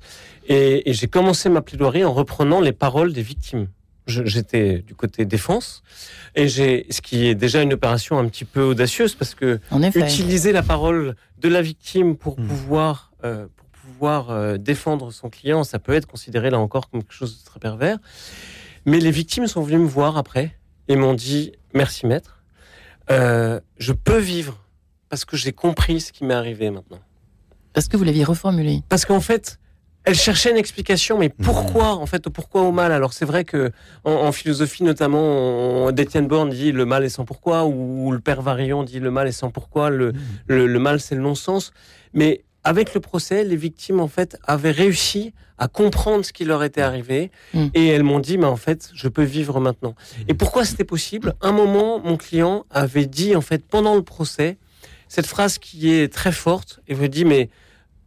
Et, 0.49 0.89
et 0.89 0.93
j'ai 0.93 1.09
commencé 1.09 1.49
ma 1.49 1.61
plaidoirie 1.63 2.05
en 2.05 2.13
reprenant 2.13 2.61
les 2.61 2.73
paroles 2.73 3.13
des 3.13 3.23
victimes. 3.23 3.67
J'étais 4.07 4.79
du 4.87 4.95
côté 4.95 5.25
défense, 5.25 5.83
et 6.35 6.49
j'ai, 6.49 6.87
ce 6.91 7.01
qui 7.01 7.27
est 7.27 7.35
déjà 7.35 7.63
une 7.63 7.73
opération 7.75 8.19
un 8.19 8.27
petit 8.29 8.45
peu 8.45 8.63
audacieuse, 8.63 9.15
parce 9.15 9.35
que 9.35 9.61
utiliser 10.07 10.53
la 10.53 10.63
parole 10.63 11.15
de 11.39 11.49
la 11.49 11.63
victime 11.63 12.17
pour 12.17 12.39
Hmm. 12.41 12.47
pouvoir, 12.49 13.13
euh, 13.25 13.47
pour 13.57 13.67
pouvoir 13.69 14.31
euh, 14.31 14.57
défendre 14.57 15.13
son 15.13 15.31
client, 15.31 15.63
ça 15.65 15.79
peut 15.79 15.93
être 15.95 16.07
considéré 16.07 16.51
là 16.51 16.59
encore 16.59 16.91
comme 16.91 17.03
quelque 17.03 17.13
chose 17.15 17.39
de 17.41 17.45
très 17.45 17.61
pervers. 17.61 17.99
Mais 18.87 18.99
les 18.99 19.11
victimes 19.11 19.47
sont 19.47 19.63
venues 19.63 19.79
me 19.79 19.87
voir 19.89 20.17
après 20.17 20.57
et 20.89 20.97
m'ont 20.97 21.15
dit 21.15 21.53
merci 21.75 22.07
maître, 22.07 22.43
Euh, 23.11 23.61
je 23.79 23.93
peux 23.93 24.19
vivre 24.19 24.59
parce 25.09 25.25
que 25.25 25.37
j'ai 25.37 25.53
compris 25.53 26.01
ce 26.01 26.13
qui 26.13 26.25
m'est 26.25 26.35
arrivé 26.35 26.71
maintenant. 26.71 27.01
Parce 27.73 27.87
que 27.89 27.97
vous 27.97 28.05
l'aviez 28.05 28.25
reformulé. 28.25 28.83
Parce 28.89 29.05
qu'en 29.05 29.21
fait, 29.21 29.60
elle 30.05 30.15
cherchait 30.15 30.51
une 30.51 30.57
explication, 30.57 31.19
mais 31.19 31.29
pourquoi, 31.29 31.97
en 31.97 32.07
fait, 32.07 32.29
pourquoi 32.29 32.63
au 32.63 32.73
mal? 32.73 32.91
Alors 32.93 33.13
c'est 33.13 33.25
vrai 33.27 33.45
que 33.45 33.71
en, 34.05 34.13
en 34.13 34.33
philosophie 34.33 34.83
notamment, 34.83 35.21
on, 35.87 35.91
d'Étienne 35.93 36.27
Borne 36.27 36.51
dit 36.51 36.73
le 36.73 36.87
mal 36.87 37.05
est 37.05 37.11
sans 37.11 37.25
pourquoi, 37.25 37.65
ou, 37.67 38.11
le 38.11 38.21
père 38.21 38.41
Varillon 38.43 38.83
dit 38.83 38.99
le 39.01 39.11
mal 39.11 39.29
est 39.29 39.33
sans 39.33 39.51
pourquoi, 39.51 39.91
le, 39.91 40.13
le, 40.47 40.67
le 40.67 40.79
mal 40.79 41.01
c'est 41.01 41.15
le 41.15 41.21
non-sens. 41.21 41.73
Mais 42.15 42.45
avec 42.65 42.95
le 42.95 43.01
procès, 43.01 43.45
les 43.45 43.57
victimes 43.57 44.01
en 44.01 44.09
fait 44.09 44.37
avaient 44.45 44.71
réussi 44.71 45.33
à 45.59 45.69
comprendre 45.69 46.25
ce 46.25 46.33
qui 46.33 46.47
leur 46.47 46.65
était 46.65 46.81
arrivé, 46.81 47.31
Mm. 47.53 47.67
et 47.75 47.89
elles 47.89 48.03
m'ont 48.03 48.21
dit, 48.21 48.39
mais 48.39 48.47
en 48.47 48.57
fait, 48.57 48.91
je 48.95 49.09
peux 49.09 49.23
vivre 49.23 49.61
maintenant. 49.61 49.95
Et 50.29 50.33
pourquoi 50.33 50.65
c'était 50.65 50.85
possible? 50.85 51.35
Un 51.43 51.53
moment, 51.53 51.99
mon 51.99 52.17
client 52.17 52.65
avait 52.71 53.05
dit 53.05 53.37
en 53.37 53.43
fait 53.43 53.63
pendant 53.67 53.95
le 53.95 54.03
procès 54.03 54.57
cette 55.09 55.27
phrase 55.27 55.59
qui 55.59 55.93
est 55.93 56.11
très 56.11 56.33
forte, 56.33 56.81
et 56.89 56.95
veut 56.95 57.09
dit, 57.11 57.27
mais 57.27 57.51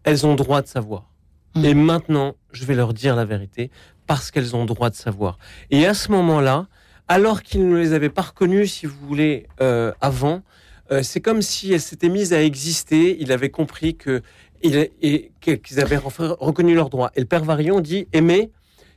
elles 0.03 0.25
ont 0.25 0.33
droit 0.33 0.61
de 0.63 0.67
savoir. 0.67 1.11
Mm. 1.55 1.65
Et 1.65 1.73
maintenant, 1.73 2.35
je 2.51 2.65
vais 2.65 2.75
leur 2.75 2.93
dire 2.93 3.15
la 3.15 3.25
vérité 3.25 3.71
parce 4.07 4.31
qu'elles 4.31 4.55
ont 4.55 4.65
droit 4.65 4.89
de 4.89 4.95
savoir. 4.95 5.37
Et 5.71 5.85
à 5.85 5.93
ce 5.93 6.11
moment-là, 6.11 6.67
alors 7.07 7.41
qu'ils 7.43 7.67
ne 7.67 7.77
les 7.77 7.93
avaient 7.93 8.09
pas 8.09 8.21
reconnues, 8.23 8.67
si 8.67 8.85
vous 8.85 8.95
voulez, 9.07 9.47
euh, 9.61 9.91
avant, 10.01 10.41
euh, 10.91 11.03
c'est 11.03 11.21
comme 11.21 11.41
si 11.41 11.71
elles 11.73 11.81
s'étaient 11.81 12.09
mises 12.09 12.33
à 12.33 12.41
exister. 12.43 13.17
Il 13.19 13.31
avait 13.31 13.49
compris 13.49 13.95
que 13.95 14.21
et 14.65 15.31
qu'ils 15.41 15.81
avaient 15.81 15.97
re- 15.97 16.37
reconnu 16.39 16.73
leurs 16.73 16.89
droits. 16.89 17.11
Et 17.15 17.19
le 17.19 17.25
père 17.25 17.43
Varion 17.43 17.81
dit 17.81 18.07
aimer, 18.13 18.49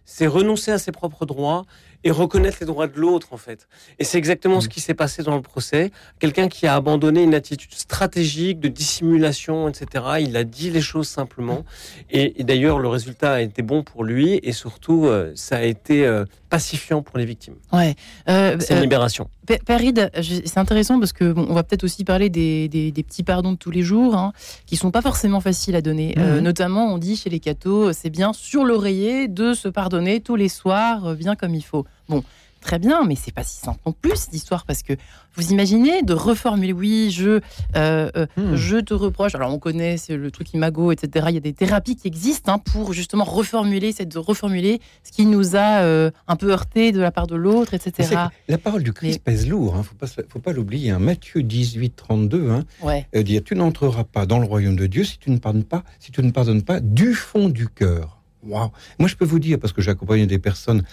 c'est 0.05 0.29
renoncer 0.29 0.71
à 0.71 0.79
ses 0.79 0.93
propres 0.93 1.27
droits 1.27 1.65
et 2.05 2.11
reconnaître 2.11 2.59
les 2.61 2.67
droits 2.67 2.87
de 2.87 2.99
l'autre, 2.99 3.29
en 3.33 3.37
fait. 3.37 3.69
Et 3.99 4.05
c'est 4.05 4.19
exactement 4.19 4.61
ce 4.61 4.69
qui 4.69 4.81
s'est 4.81 4.95
passé 4.95 5.23
dans 5.23 5.37
le 5.37 5.43
procès. 5.43 5.91
Quelqu'un 6.19 6.49
qui 6.49 6.67
a 6.67 6.75
abandonné 6.75 7.23
une 7.23 7.35
attitude 7.35 7.75
stratégique 7.75 8.61
de 8.61 8.69
dissimulation, 8.69 9.69
etc. 9.69 10.05
Il 10.21 10.37
a 10.37 10.45
dit 10.45 10.71
les 10.71 10.81
choses 10.81 11.09
simplement. 11.09 11.65
Et, 12.11 12.41
et 12.41 12.45
d'ailleurs, 12.45 12.79
le 12.79 12.89
résultat 12.89 13.35
a 13.35 13.41
été 13.41 13.63
bon 13.63 13.83
pour 13.83 14.05
lui 14.05 14.41
et 14.43 14.53
surtout, 14.53 15.07
euh, 15.07 15.33
ça 15.35 15.57
a 15.57 15.63
été 15.63 16.07
euh, 16.07 16.25
pacifiant 16.49 17.03
pour 17.03 17.19
les 17.19 17.25
victimes. 17.25 17.55
Ouais. 17.73 17.95
Euh, 18.29 18.57
C'est 18.61 18.73
une 18.75 18.79
euh, 18.79 18.83
libération. 18.83 19.29
Je- 19.49 20.41
c'est 20.45 20.59
intéressant 20.59 20.99
parce 20.99 21.13
que 21.13 21.33
bon, 21.33 21.47
on 21.49 21.55
va 21.55 21.63
peut-être 21.63 21.85
aussi 21.85 22.05
parler 22.05 22.31
des, 22.31 22.69
des- 22.69 22.91
des 22.93 23.03
petits 23.03 23.23
pardons 23.23 23.53
de 23.53 23.57
tous 23.57 23.71
les 23.71 23.83
jours, 23.83 24.17
hein, 24.17 24.33
qui 24.67 24.77
sont 24.77 24.91
pas 24.91 25.03
forcément 25.03 25.41
faciles 25.41 25.77
à 25.77 25.83
donner. 25.83 26.15
Euh, 26.19 26.37
Mhm. 26.39 26.41
notamment, 26.45 26.93
on 26.93 26.99
dit 26.99 27.17
chez 27.17 27.31
les 27.31 27.41
cathos, 27.41 27.93
c'est 27.93 28.11
bien 28.11 28.33
sur 28.33 28.65
l'oreiller 28.65 29.29
de 29.29 29.55
se 29.55 29.69
pardonner 29.69 30.21
tous 30.21 30.37
les 30.37 30.49
soirs, 30.49 31.07
euh, 31.07 31.15
bien 31.15 31.37
comme 31.37 31.55
il 31.55 31.63
faut. 31.65 31.85
Bon, 32.09 32.23
très 32.67 32.79
bien, 32.81 33.05
mais 33.05 33.15
c'est 33.15 33.33
pas 33.33 33.45
si 33.45 33.57
simple 33.61 33.79
non 33.87 33.93
plus 33.93 34.17
cette 34.17 34.35
histoire 34.35 34.65
parce 34.67 34.83
que 34.83 34.95
vous 35.37 35.53
imaginez 35.53 36.03
de 36.03 36.13
reformuler, 36.15 36.73
oui, 36.73 37.11
je, 37.13 37.41
euh, 37.77 38.11
euh, 38.17 38.27
Hmm. 38.37 38.55
je 38.57 38.79
te 38.79 38.93
reproche. 38.93 39.35
Alors 39.37 39.53
on 39.55 39.59
connaît 39.61 39.97
c'est 39.99 40.17
le 40.17 40.31
truc 40.33 40.53
imago, 40.53 40.91
etc. 40.91 41.27
Il 41.29 41.35
y 41.35 41.37
a 41.37 41.41
des 41.41 41.53
thérapies 41.53 41.95
qui 41.95 42.09
existent 42.09 42.53
hein, 42.55 42.59
pour 42.59 42.93
justement 42.93 43.23
reformuler, 43.25 43.93
c'est 43.93 44.07
de 44.07 44.19
reformuler 44.19 44.81
ce 45.05 45.13
qui 45.13 45.27
nous 45.27 45.55
a 45.55 45.83
euh, 45.83 46.11
un 46.27 46.35
peu 46.37 46.51
heurté 46.51 46.91
de 46.91 47.01
la 47.01 47.13
part 47.13 47.29
de 47.29 47.37
l'autre, 47.37 47.75
etc. 47.75 48.17
La 48.49 48.59
parole 48.59 48.83
du 48.83 48.93
Christ 48.93 49.21
Mais- 49.27 49.33
pèse 49.33 49.47
lourd, 49.49 49.77
hein, 49.77 49.83
faut 49.85 49.95
pas, 49.95 50.07
faut 50.29 50.41
pas 50.41 50.53
l'oublier. 50.53 50.91
hein. 50.91 50.99
Matthieu 50.99 51.43
18, 51.45 51.95
32, 51.95 52.51
hein, 52.51 52.65
Ouais. 52.83 53.07
euh, 53.15 53.23
dit 53.23 53.41
Tu 53.43 53.55
n'entreras 53.55 54.03
pas 54.05 54.27
dans 54.27 54.41
le 54.41 54.47
royaume 54.47 54.75
de 54.77 54.87
Dieu 54.89 55.05
si 55.05 55.19
tu 55.19 55.31
ne 55.31 55.39
pardonnes 55.39 55.63
pas, 55.65 55.85
si 56.01 56.11
tu 56.11 56.21
ne 56.23 56.31
pardonnes 56.33 56.63
pas 56.63 56.81
du 56.81 57.15
fond 57.15 57.49
du 57.49 57.69
cœur. 57.69 58.15
Waouh 58.43 58.71
Moi, 58.99 59.09
je 59.09 59.17
peux 59.17 59.25
vous 59.25 59.39
dire, 59.41 59.59
parce 59.59 59.73
que 59.73 59.83
j'ai 59.83 59.91
accompagné 59.91 60.27
des 60.27 60.39
personnes 60.39 60.85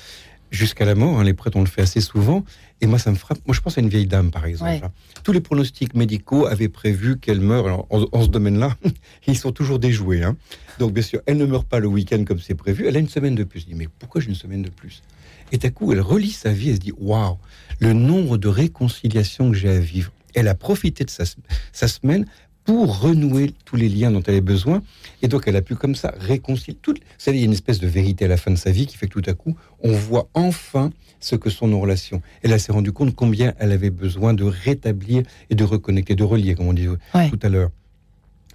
jusqu'à 0.53 0.85
la 0.85 0.95
mort, 0.95 1.19
hein, 1.19 1.23
les 1.23 1.33
prêtres, 1.33 1.57
on 1.57 1.61
le 1.61 1.65
fait 1.67 1.81
assez 1.81 1.99
souvent, 1.99 2.45
et 2.79 2.85
moi, 2.85 2.99
ça 2.99 3.11
me 3.11 3.15
frappe. 3.15 3.39
Moi, 3.45 3.53
je 3.55 3.59
pense 3.61 3.77
à 3.77 3.81
une 3.81 3.89
vieille 3.89 4.07
dame, 4.07 4.31
par 4.31 4.45
exemple. 4.45 4.71
Ouais. 4.71 4.81
hein. 4.83 4.91
Tous 5.23 5.31
les 5.31 5.41
pronostics 5.41 5.93
médicaux 5.95 6.45
avaient 6.45 6.69
prévu 6.69 7.17
qu'elle 7.17 7.39
meure. 7.41 7.65
Alors, 7.65 7.87
en, 7.89 8.05
en 8.11 8.23
ce 8.23 8.27
domaine-là, 8.29 8.77
ils 9.27 9.37
sont 9.37 9.51
toujours 9.51 9.79
déjoués. 9.79 10.23
hein. 10.23 10.37
Donc, 10.79 10.93
bien 10.93 11.03
sûr, 11.03 11.21
elle 11.25 11.37
ne 11.37 11.45
meurt 11.45 11.67
pas 11.67 11.79
le 11.79 11.87
week-end 11.87 12.23
comme 12.25 12.39
c'est 12.39 12.55
prévu. 12.55 12.85
Elle 12.87 12.95
a 12.95 12.99
une 12.99 13.09
semaine 13.09 13.35
de 13.35 13.43
plus. 13.43 13.61
Je 13.61 13.65
dis, 13.65 13.73
mais 13.75 13.87
pourquoi 13.99 14.21
j'ai 14.21 14.29
une 14.29 14.35
semaine 14.35 14.61
de 14.61 14.69
plus? 14.69 15.01
Et 15.51 15.57
d'un 15.57 15.69
coup, 15.69 15.91
elle 15.91 16.01
relit 16.01 16.31
sa 16.31 16.51
vie 16.51 16.69
et 16.69 16.75
se 16.75 16.79
dit, 16.79 16.93
waouh, 16.97 17.37
le 17.79 17.93
nombre 17.93 18.37
de 18.37 18.47
réconciliations 18.47 19.51
que 19.51 19.57
j'ai 19.57 19.69
à 19.69 19.79
vivre. 19.79 20.11
Elle 20.35 20.47
a 20.47 20.55
profité 20.55 21.03
de 21.03 21.09
sa, 21.09 21.23
sa 21.71 21.87
semaine 21.87 22.25
pour 22.65 23.01
renouer 23.01 23.53
tous 23.65 23.75
les 23.75 23.89
liens 23.89 24.11
dont 24.11 24.21
elle 24.25 24.35
avait 24.35 24.41
besoin. 24.41 24.81
Et 25.21 25.27
donc, 25.27 25.43
elle 25.47 25.55
a 25.55 25.61
pu 25.61 25.75
comme 25.75 25.95
ça 25.95 26.13
réconcilier. 26.17 26.77
Tout, 26.81 26.93
vous 26.93 26.99
savez, 27.17 27.37
il 27.37 27.41
y 27.41 27.43
a 27.43 27.45
une 27.47 27.51
espèce 27.53 27.79
de 27.79 27.87
vérité 27.87 28.25
à 28.25 28.27
la 28.29 28.37
fin 28.37 28.51
de 28.51 28.55
sa 28.55 28.71
vie 28.71 28.85
qui 28.87 28.97
fait 28.97 29.07
que 29.07 29.19
tout 29.19 29.29
à 29.29 29.33
coup, 29.33 29.55
on 29.81 29.91
voit 29.91 30.29
enfin 30.33 30.91
ce 31.19 31.35
que 31.35 31.49
sont 31.49 31.67
nos 31.67 31.79
relations. 31.79 32.21
Et 32.43 32.47
là, 32.47 32.55
elle 32.55 32.61
s'est 32.61 32.71
rendue 32.71 32.91
compte 32.91 33.15
combien 33.15 33.53
elle 33.59 33.71
avait 33.71 33.89
besoin 33.89 34.33
de 34.33 34.43
rétablir 34.43 35.23
et 35.49 35.55
de 35.55 35.63
reconnecter, 35.63 36.15
de 36.15 36.23
relier, 36.23 36.55
comme 36.55 36.67
on 36.67 36.73
dit 36.73 36.87
Ouais. 37.13 37.29
tout 37.29 37.39
à 37.43 37.49
l'heure. 37.49 37.69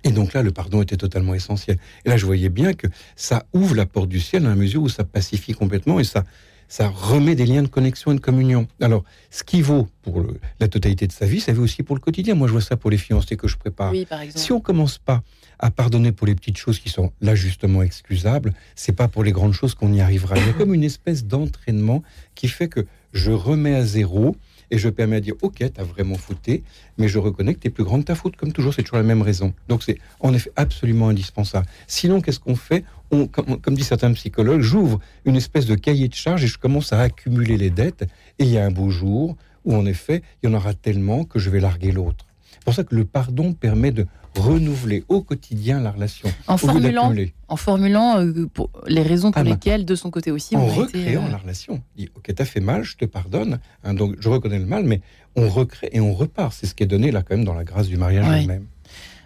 Et 0.04 0.11
donc 0.11 0.32
là, 0.32 0.42
le 0.42 0.52
pardon 0.52 0.80
était 0.80 0.96
totalement 0.96 1.34
essentiel. 1.34 1.76
Et 2.04 2.09
là, 2.09 2.16
je 2.16 2.24
voyais 2.24 2.48
bien 2.50 2.72
que 2.72 2.86
ça 3.16 3.46
ouvre 3.52 3.74
la 3.74 3.84
porte 3.84 4.09
du 4.09 4.20
ciel 4.20 4.46
à 4.46 4.50
la 4.50 4.54
mesure 4.54 4.82
où 4.82 4.88
ça 4.88 5.02
pacifie 5.04 5.52
complètement 5.54 5.98
et 5.98 6.04
ça, 6.04 6.24
ça 6.68 6.88
remet 6.88 7.34
des 7.34 7.46
liens 7.46 7.62
de 7.62 7.68
connexion 7.68 8.12
et 8.12 8.14
de 8.14 8.20
communion. 8.20 8.66
Alors, 8.80 9.02
ce 9.30 9.42
qui 9.42 9.62
vaut 9.62 9.88
pour 10.02 10.20
le- 10.20 10.38
la 10.60 10.68
totalité 10.68 11.06
de 11.06 11.12
sa 11.12 11.26
vie, 11.26 11.40
ça 11.40 11.52
vaut 11.52 11.62
aussi 11.62 11.82
pour 11.82 11.96
le 11.96 12.00
quotidien. 12.00 12.34
Moi, 12.34 12.46
je 12.46 12.52
vois 12.52 12.60
ça 12.60 12.76
pour 12.76 12.90
les 12.90 12.98
fiancés 12.98 13.36
que 13.36 13.48
je 13.48 13.56
prépare. 13.56 13.90
Oui, 13.92 14.04
par 14.04 14.20
exemple. 14.20 14.38
Si 14.40 14.52
on 14.52 14.60
commence 14.60 14.98
pas 14.98 15.22
à 15.58 15.70
pardonner 15.70 16.12
pour 16.12 16.26
les 16.26 16.34
petites 16.34 16.58
choses 16.58 16.78
qui 16.78 16.88
sont 16.88 17.10
là 17.20 17.34
justement 17.34 17.82
excusables, 17.82 18.52
c'est 18.76 18.92
pas 18.92 19.08
pour 19.08 19.24
les 19.24 19.32
grandes 19.32 19.54
choses 19.54 19.74
qu'on 19.74 19.92
y 19.92 20.00
arrivera. 20.00 20.36
Il 20.38 20.46
y 20.46 20.50
a 20.50 20.52
comme 20.52 20.74
une 20.74 20.84
espèce 20.84 21.24
d'entraînement 21.24 22.02
qui 22.34 22.48
fait 22.48 22.68
que 22.68 22.86
je 23.12 23.32
remets 23.32 23.74
à 23.74 23.84
zéro 23.84 24.36
et 24.70 24.78
je 24.78 24.88
permets 24.88 25.16
à 25.16 25.20
dire 25.20 25.34
ok, 25.42 25.64
t'as 25.72 25.82
vraiment 25.82 26.16
fouté, 26.16 26.62
mais 26.96 27.08
je 27.08 27.18
reconnais 27.18 27.54
que 27.54 27.60
t'es 27.60 27.70
plus 27.70 27.84
grand 27.84 28.00
que 28.00 28.04
ta 28.04 28.14
faute, 28.14 28.36
comme 28.36 28.52
toujours, 28.52 28.74
c'est 28.74 28.82
toujours 28.82 28.98
la 28.98 29.04
même 29.04 29.22
raison. 29.22 29.52
Donc 29.68 29.82
c'est 29.82 29.98
en 30.20 30.32
effet 30.34 30.50
absolument 30.56 31.08
indispensable. 31.08 31.66
Sinon, 31.86 32.20
qu'est-ce 32.20 32.40
qu'on 32.40 32.56
fait? 32.56 32.84
Comme, 33.10 33.58
comme 33.60 33.74
dit 33.74 33.84
certains 33.84 34.12
psychologues, 34.12 34.60
j'ouvre 34.60 35.00
une 35.24 35.36
espèce 35.36 35.66
de 35.66 35.74
cahier 35.74 36.08
de 36.08 36.14
charge 36.14 36.44
et 36.44 36.46
je 36.46 36.58
commence 36.58 36.92
à 36.92 37.00
accumuler 37.00 37.56
les 37.56 37.70
dettes. 37.70 38.04
Et 38.38 38.44
il 38.44 38.50
y 38.50 38.58
a 38.58 38.64
un 38.66 38.70
beau 38.70 38.90
jour 38.90 39.36
où 39.64 39.74
en 39.74 39.86
effet, 39.86 40.22
il 40.42 40.50
y 40.50 40.52
en 40.52 40.56
aura 40.56 40.74
tellement 40.74 41.24
que 41.24 41.38
je 41.38 41.50
vais 41.50 41.60
larguer 41.60 41.92
l'autre. 41.92 42.27
C'est 42.59 42.64
pour 42.64 42.74
ça 42.74 42.84
que 42.84 42.94
le 42.94 43.04
pardon 43.04 43.52
permet 43.54 43.90
de 43.92 44.06
renouveler 44.36 45.04
au 45.09 45.22
quotidien 45.22 45.80
la 45.80 45.90
relation. 45.90 46.28
En 46.46 46.56
formulant, 46.59 47.12
en 47.48 47.56
formulant 47.56 48.20
euh, 48.20 48.46
pour 48.52 48.70
les 48.86 49.02
raisons 49.02 49.32
pour 49.32 49.40
Ah 49.40 49.44
lesquelles, 49.44 49.84
de 49.84 49.94
son 49.94 50.11
côté 50.11 50.30
aussi, 50.30 50.54
en 50.56 50.61
on 50.61 50.68
a 50.68 50.70
été, 50.72 50.80
recréant 50.80 51.26
euh, 51.26 51.30
la 51.30 51.38
relation. 51.38 51.82
Dit, 51.96 52.09
ok, 52.14 52.32
t'as 52.34 52.44
fait 52.44 52.61
mal, 52.61 52.82
je 52.84 52.96
te 52.96 53.04
pardonne. 53.04 53.59
Hein, 53.84 53.94
donc, 53.94 54.16
je 54.20 54.28
reconnais 54.28 54.59
le 54.59 54.66
mal, 54.66 54.84
mais 54.84 55.00
on 55.34 55.48
recrée 55.48 55.88
et 55.92 56.00
on 56.00 56.12
repart. 56.14 56.52
C'est 56.52 56.66
ce 56.66 56.74
qui 56.74 56.82
est 56.82 56.86
donné 56.86 57.11
là 57.11 57.22
quand 57.22 57.34
même 57.36 57.44
dans 57.44 57.54
la 57.54 57.64
grâce 57.64 57.88
du 57.88 57.96
mariage 57.96 58.28
Ouais. 58.28 58.40
elle-même. 58.42 58.66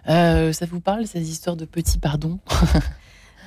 euh, 0.09 0.51
ça 0.53 0.65
vous 0.65 0.79
parle 0.79 1.05
ces 1.05 1.29
histoires 1.29 1.55
de 1.57 1.65
petits 1.65 1.99
pardons? 1.99 2.39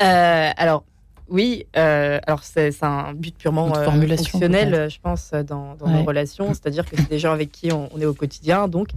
Euh, 0.02 0.50
alors, 0.58 0.84
oui, 1.28 1.64
euh, 1.76 2.18
alors 2.26 2.42
c'est 2.44 2.70
un 2.82 3.14
but 3.14 3.34
purement 3.36 3.74
euh, 3.74 3.84
fonctionnel, 4.16 4.90
je 4.90 4.98
pense, 5.00 5.30
dans, 5.32 5.74
dans 5.74 5.86
Ouais. 5.86 5.92
nos 5.94 6.04
relations. 6.04 6.48
C'est-à-dire 6.52 6.84
que 6.84 6.96
c'est 6.96 7.08
des 7.08 7.18
gens 7.18 7.32
avec 7.32 7.50
qui 7.50 7.72
on, 7.72 7.88
on 7.94 7.98
est 8.00 8.04
au 8.04 8.12
quotidien. 8.12 8.68
Donc, 8.68 8.88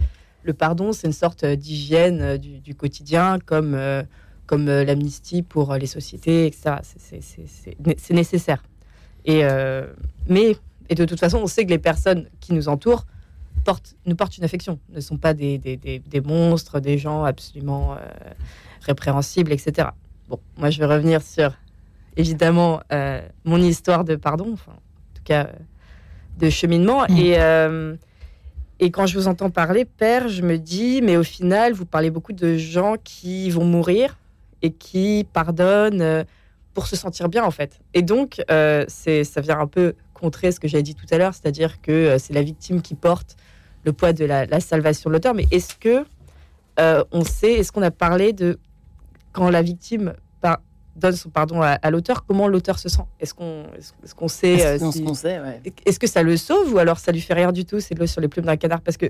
le 0.42 0.52
pardon, 0.54 0.92
c'est 0.92 1.06
une 1.06 1.12
sorte 1.12 1.44
euh, 1.44 1.56
d'hygiène 1.56 2.20
euh, 2.22 2.38
du, 2.38 2.60
du 2.60 2.74
quotidien, 2.74 3.38
comme, 3.44 3.74
euh, 3.74 4.02
comme 4.46 4.66
l'amnistie 4.66 5.42
pour 5.42 5.74
les 5.74 5.86
sociétés, 5.86 6.46
etc. 6.46 6.76
C'est- 6.82 6.98
c'est- 6.98 7.20
c'est- 7.22 7.46
C'est 7.46 7.86
né- 7.86 7.96
c'est 7.98 8.14
nécessaire. 8.14 8.62
Et, 9.24 9.44
euh, 9.44 9.86
mais, 10.28 10.56
et 10.88 10.94
de 10.94 11.04
toute 11.04 11.20
façon, 11.20 11.38
on 11.42 11.46
sait 11.46 11.64
que 11.64 11.70
les 11.70 11.78
personnes 11.78 12.26
qui 12.40 12.52
nous 12.54 12.68
entourent 12.68 13.06
portent, 13.64 13.94
nous 14.06 14.16
portent 14.16 14.38
une 14.38 14.44
affection, 14.44 14.78
ne 14.92 15.00
sont 15.00 15.18
pas 15.18 15.34
des, 15.34 15.58
des, 15.58 15.76
des- 15.76 15.98
des 15.98 16.20
monstres, 16.20 16.80
des 16.80 16.96
gens 16.98 17.22
absolument 17.24 17.92
euh, 17.92 17.96
répréhensibles, 18.80 19.52
etc. 19.52 19.88
Bon, 20.28 20.40
moi, 20.56 20.70
je 20.70 20.78
vais 20.78 20.86
revenir 20.86 21.20
sur, 21.22 21.52
évidemment, 22.16 22.80
mon 23.44 23.58
histoire 23.58 24.04
de 24.04 24.16
pardon, 24.16 24.50
enfin, 24.54 24.72
en 24.72 25.14
tout 25.14 25.22
cas, 25.24 25.50
de 26.38 26.48
cheminement. 26.50 27.02
Mm. 27.08 27.16
Et, 27.18 27.36
et 28.80 28.90
quand 28.90 29.06
je 29.06 29.16
vous 29.18 29.28
entends 29.28 29.50
parler, 29.50 29.84
Père, 29.84 30.28
je 30.28 30.42
me 30.42 30.56
dis, 30.58 31.00
mais 31.02 31.16
au 31.16 31.22
final, 31.22 31.72
vous 31.74 31.86
parlez 31.86 32.10
beaucoup 32.10 32.32
de 32.32 32.56
gens 32.56 32.96
qui 33.02 33.50
vont 33.50 33.64
mourir 33.64 34.16
et 34.62 34.72
qui 34.72 35.26
pardonnent 35.32 36.02
euh, 36.02 36.24
pour 36.74 36.86
se 36.86 36.96
sentir 36.96 37.28
bien, 37.28 37.44
en 37.44 37.50
fait. 37.50 37.78
Et 37.94 38.02
donc, 38.02 38.42
euh, 38.50 38.84
ça 38.88 39.40
vient 39.40 39.60
un 39.60 39.66
peu 39.66 39.94
contrer 40.14 40.50
ce 40.50 40.58
que 40.60 40.66
j'ai 40.68 40.82
dit 40.82 40.94
tout 40.94 41.06
à 41.10 41.18
l'heure, 41.18 41.34
c'est-à-dire 41.34 41.80
que 41.80 41.92
euh, 41.92 42.18
c'est 42.18 42.32
la 42.32 42.42
victime 42.42 42.82
qui 42.82 42.94
porte 42.94 43.36
le 43.84 43.92
poids 43.92 44.12
de 44.12 44.24
la, 44.24 44.46
la 44.46 44.60
salvation 44.60 45.08
de 45.10 45.14
l'auteur. 45.14 45.34
Mais 45.34 45.46
est-ce 45.50 45.74
que 45.74 46.04
euh, 46.78 47.04
on 47.12 47.24
sait, 47.24 47.52
est-ce 47.54 47.72
qu'on 47.72 47.82
a 47.82 47.90
parlé 47.90 48.32
de 48.32 48.58
quand 49.32 49.50
la 49.50 49.62
victime 49.62 50.14
par- 50.40 50.60
donne 50.96 51.14
son 51.16 51.30
pardon 51.30 51.62
à, 51.62 51.70
à 51.72 51.90
l'auteur, 51.90 52.24
comment 52.26 52.48
l'auteur 52.48 52.78
se 52.78 52.88
sent? 52.88 53.02
Est-ce 53.20 53.32
qu'on 53.34 53.64
est-ce, 53.78 53.92
est-ce 54.04 54.14
qu'on 54.14 54.28
sait 54.28 54.64
euh, 54.66 54.74
Est-ce 54.76 54.90
si- 54.90 55.04
qu'on 55.04 55.14
sait, 55.14 55.38
ouais. 55.40 55.62
est-ce 55.86 55.98
que 55.98 56.06
ça 56.06 56.22
le 56.22 56.36
sauve 56.36 56.74
ou 56.74 56.78
alors 56.78 56.98
ça 56.98 57.12
lui 57.12 57.20
fait 57.20 57.34
rien 57.34 57.52
du 57.52 57.64
tout 57.64 57.80
C'est 57.80 57.94
de 57.94 58.00
l'eau 58.00 58.06
sur 58.06 58.20
les 58.20 58.28
plumes 58.28 58.46
d'un 58.46 58.56
canard? 58.56 58.80
Parce 58.80 58.96
que 58.96 59.06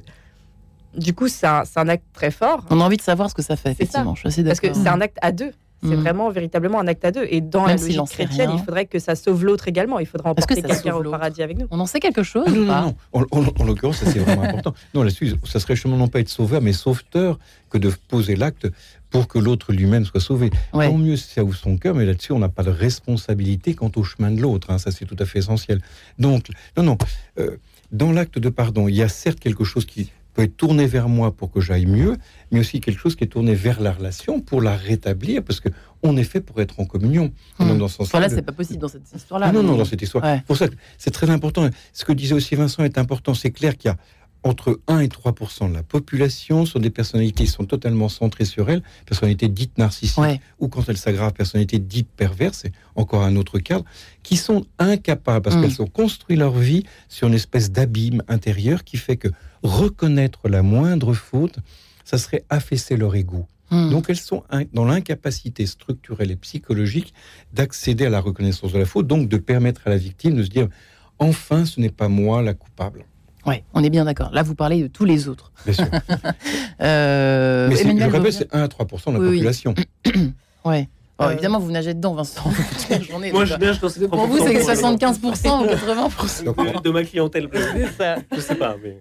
du 0.96 1.14
coup 1.14 1.28
c'est 1.28 1.46
un, 1.46 1.88
acte 1.88 2.04
très 2.12 2.30
fort 2.30 2.64
On 2.70 2.80
a 2.80 2.84
envie 2.84 2.96
de 2.96 3.02
savoir 3.02 3.30
ce 3.30 3.34
que 3.34 3.42
ça 3.42 3.56
fait, 3.56 3.68
ça. 3.68 3.72
effectivement. 3.72 4.14
Je 4.14 4.20
suis 4.20 4.28
assez 4.28 4.44
parce 4.44 4.60
que 4.60 4.72
c'est 4.72 4.88
un 4.88 5.00
acte 5.00 5.18
à 5.22 5.32
deux. 5.32 5.52
C'est 5.82 5.88
Mhm. 5.96 6.00
vraiment 6.02 6.28
véritablement 6.28 6.78
un 6.78 6.86
acte 6.88 7.06
à 7.06 7.10
deux. 7.10 7.26
Et 7.30 7.40
dans 7.40 7.64
Même 7.66 7.78
la 7.78 7.82
logique 7.82 8.04
chrétienne, 8.10 8.50
rien. 8.50 8.58
il 8.60 8.62
faudrait 8.62 8.84
que 8.84 8.98
ça 8.98 9.14
sauve 9.14 9.46
l'autre 9.46 9.66
également. 9.66 9.98
Il 9.98 10.04
faudra 10.04 10.34
Est-ce 10.36 10.46
que 10.46 10.52
emporter 10.52 10.60
ça 10.74 10.82
quelqu'un 10.82 10.94
au 10.98 11.10
paradis 11.10 11.42
avec 11.42 11.56
nous. 11.56 11.66
On 11.70 11.80
en 11.80 11.86
sait 11.86 12.00
quelque 12.00 12.22
chose 12.22 12.44
non, 12.48 12.66
non, 12.66 12.80
non. 12.82 12.94
En, 13.12 13.22
en- 13.30 13.46
en 13.60 13.64
l'occurrence, 13.64 13.96
ça 13.96 14.04
c'est 14.10 14.18
vraiment 14.18 14.42
important. 14.42 14.74
Non, 14.92 15.04
là-dessus, 15.04 15.32
ça 15.46 15.58
serait 15.58 15.76
justement 15.76 15.96
non 15.96 16.08
pas 16.08 16.20
être 16.20 16.28
sauveur, 16.28 16.60
mais 16.60 16.74
sauveteur 16.74 17.38
que 17.70 17.78
de 17.78 17.90
poser 18.08 18.36
l'acte 18.36 18.68
pour 19.10 19.28
que 19.28 19.38
l'autre 19.38 19.72
lui-même 19.72 20.04
soit 20.04 20.20
sauvé. 20.20 20.50
Ouais. 20.72 20.88
Tant 20.88 20.96
mieux 20.98 21.16
si 21.16 21.34
ça 21.34 21.42
ouvre 21.44 21.56
son 21.56 21.76
cœur, 21.76 21.94
mais 21.94 22.06
là-dessus, 22.06 22.32
on 22.32 22.38
n'a 22.38 22.48
pas 22.48 22.62
de 22.62 22.70
responsabilité 22.70 23.74
quant 23.74 23.90
au 23.96 24.04
chemin 24.04 24.30
de 24.30 24.40
l'autre. 24.40 24.70
hein. 24.70 24.78
Ça, 24.78 24.90
c'est 24.90 25.04
tout 25.04 25.16
à 25.18 25.24
fait 25.26 25.40
essentiel. 25.40 25.80
Donc, 26.18 26.46
non, 26.76 26.82
non. 26.84 26.98
euh, 27.38 27.56
dans 27.92 28.12
l'acte 28.12 28.38
de 28.38 28.48
pardon, 28.48 28.86
il 28.88 28.94
y 28.94 29.02
a 29.02 29.08
certes 29.08 29.40
quelque 29.40 29.64
chose 29.64 29.84
qui 29.84 30.10
peut 30.32 30.42
être 30.42 30.56
tourné 30.56 30.86
vers 30.86 31.08
moi 31.08 31.32
pour 31.32 31.50
que 31.50 31.60
j'aille 31.60 31.86
mieux, 31.86 32.16
mais 32.52 32.60
aussi 32.60 32.80
quelque 32.80 33.00
chose 33.00 33.16
qui 33.16 33.24
est 33.24 33.26
tourné 33.26 33.52
vers 33.56 33.80
la 33.80 33.90
relation 33.92 34.40
pour 34.40 34.62
la 34.62 34.76
rétablir, 34.76 35.42
parce 35.42 35.58
que 35.58 35.68
on 36.04 36.16
est 36.16 36.22
fait 36.24 36.40
pour 36.40 36.60
être 36.60 36.78
en 36.78 36.84
communion. 36.84 37.32
Donc, 37.58 37.78
dans 37.78 37.88
ce 37.88 37.96
sens-là, 37.96 38.28
c'est 38.28 38.40
pas 38.42 38.52
possible 38.52 38.78
dans 38.78 38.88
cette 38.88 39.02
histoire-là. 39.12 39.46
ah 39.48 39.52
non, 39.52 39.64
non, 39.64 39.76
dans 39.76 39.84
cette 39.84 40.00
histoire. 40.00 40.22
Ouais. 40.24 40.40
Pour 40.46 40.56
ça, 40.56 40.66
c'est 40.98 41.10
très 41.10 41.30
important. 41.30 41.68
Ce 41.92 42.04
que 42.04 42.12
disait 42.12 42.34
aussi 42.34 42.54
Vincent 42.54 42.84
est 42.84 42.96
important. 42.96 43.34
C'est 43.34 43.50
clair 43.50 43.76
qu'il 43.76 43.88
y 43.90 43.92
a 43.92 43.96
entre 44.42 44.80
1 44.88 45.00
et 45.00 45.08
3% 45.08 45.68
de 45.68 45.74
la 45.74 45.82
population 45.82 46.64
sont 46.64 46.78
des 46.78 46.90
personnalités 46.90 47.44
qui 47.44 47.50
sont 47.50 47.64
totalement 47.66 48.08
centrées 48.08 48.44
sur 48.46 48.70
elles, 48.70 48.82
personnalités 49.06 49.48
dites 49.48 49.76
narcissiques, 49.78 50.18
Ouais. 50.18 50.40
ou 50.58 50.68
quand 50.68 50.88
elles 50.88 50.96
s'aggravent, 50.96 51.32
personnalités 51.32 51.78
dites 51.78 52.08
perverses, 52.16 52.60
c'est 52.62 52.72
encore 52.96 53.22
un 53.22 53.36
autre 53.36 53.58
cadre, 53.58 53.84
qui 54.22 54.36
sont 54.36 54.64
incapables, 54.78 55.42
parce 55.42 55.56
Mm. 55.56 55.60
qu'elles 55.62 55.82
ont 55.82 55.86
construit 55.86 56.36
leur 56.36 56.52
vie 56.54 56.84
sur 57.08 57.28
une 57.28 57.34
espèce 57.34 57.70
d'abîme 57.70 58.22
intérieur 58.28 58.84
qui 58.84 58.96
fait 58.96 59.16
que 59.16 59.28
reconnaître 59.62 60.48
la 60.48 60.62
moindre 60.62 61.12
faute, 61.12 61.58
ça 62.04 62.18
serait 62.18 62.44
affaisser 62.48 62.96
leur 62.96 63.14
ego. 63.14 63.46
Hmm. 63.70 63.90
Donc 63.90 64.06
elles 64.10 64.16
sont 64.18 64.42
dans 64.72 64.84
l'incapacité 64.84 65.64
structurelle 65.64 66.32
et 66.32 66.36
psychologique 66.36 67.14
d'accéder 67.52 68.04
à 68.06 68.10
la 68.10 68.20
reconnaissance 68.20 68.72
de 68.72 68.78
la 68.78 68.84
faute, 68.84 69.06
donc 69.06 69.28
de 69.28 69.36
permettre 69.36 69.82
à 69.86 69.90
la 69.90 69.96
victime 69.96 70.34
de 70.34 70.42
se 70.42 70.48
dire 70.48 70.66
enfin 71.20 71.64
ce 71.66 71.78
n'est 71.80 71.90
pas 71.90 72.08
moi 72.08 72.42
la 72.42 72.54
coupable. 72.54 73.04
Ouais, 73.46 73.64
on 73.74 73.82
est 73.82 73.90
bien 73.90 74.04
d'accord. 74.04 74.30
Là, 74.32 74.42
vous 74.42 74.54
parlez 74.54 74.82
de 74.82 74.86
tous 74.88 75.04
les 75.04 75.28
autres. 75.28 75.52
Bien 75.64 75.74
sûr. 75.74 75.86
Euh, 76.82 77.68
Mais 77.68 77.76
c'est- 77.76 77.82
Emmanuel 77.84 78.10
Lovien- 78.10 78.30
c'est 78.30 78.54
1 78.54 78.62
à 78.62 78.66
3% 78.68 79.10
de 79.12 79.16
la 79.16 79.20
Oui, 79.20 79.28
oui. 79.28 79.34
population. 79.36 79.74
Ouais. 80.64 80.88
Oh, 81.18 81.24
Euh, 81.24 81.30
Évidemment, 81.32 81.58
vous 81.58 81.70
nagez 81.70 81.92
dedans, 81.92 82.14
Vincent. 82.14 82.42
toute 82.78 82.88
la 82.88 83.00
journée, 83.02 83.30
Moi, 83.32 83.44
je 83.44 83.54
nage 83.54 83.78
dans 83.80 83.88
ces 83.90 84.08
Pour 84.08 84.26
vous, 84.26 84.38
c'est 84.38 84.54
75% 84.58 85.62
ou 85.62 85.66
80%. 85.66 86.82
de, 86.82 86.90
ma 86.90 87.04
clientèle. 87.04 87.48
C'est 87.52 87.88
ça. 87.98 88.16
Je 88.34 88.40
sais 88.40 88.54
pas, 88.54 88.76
mais. 88.82 88.98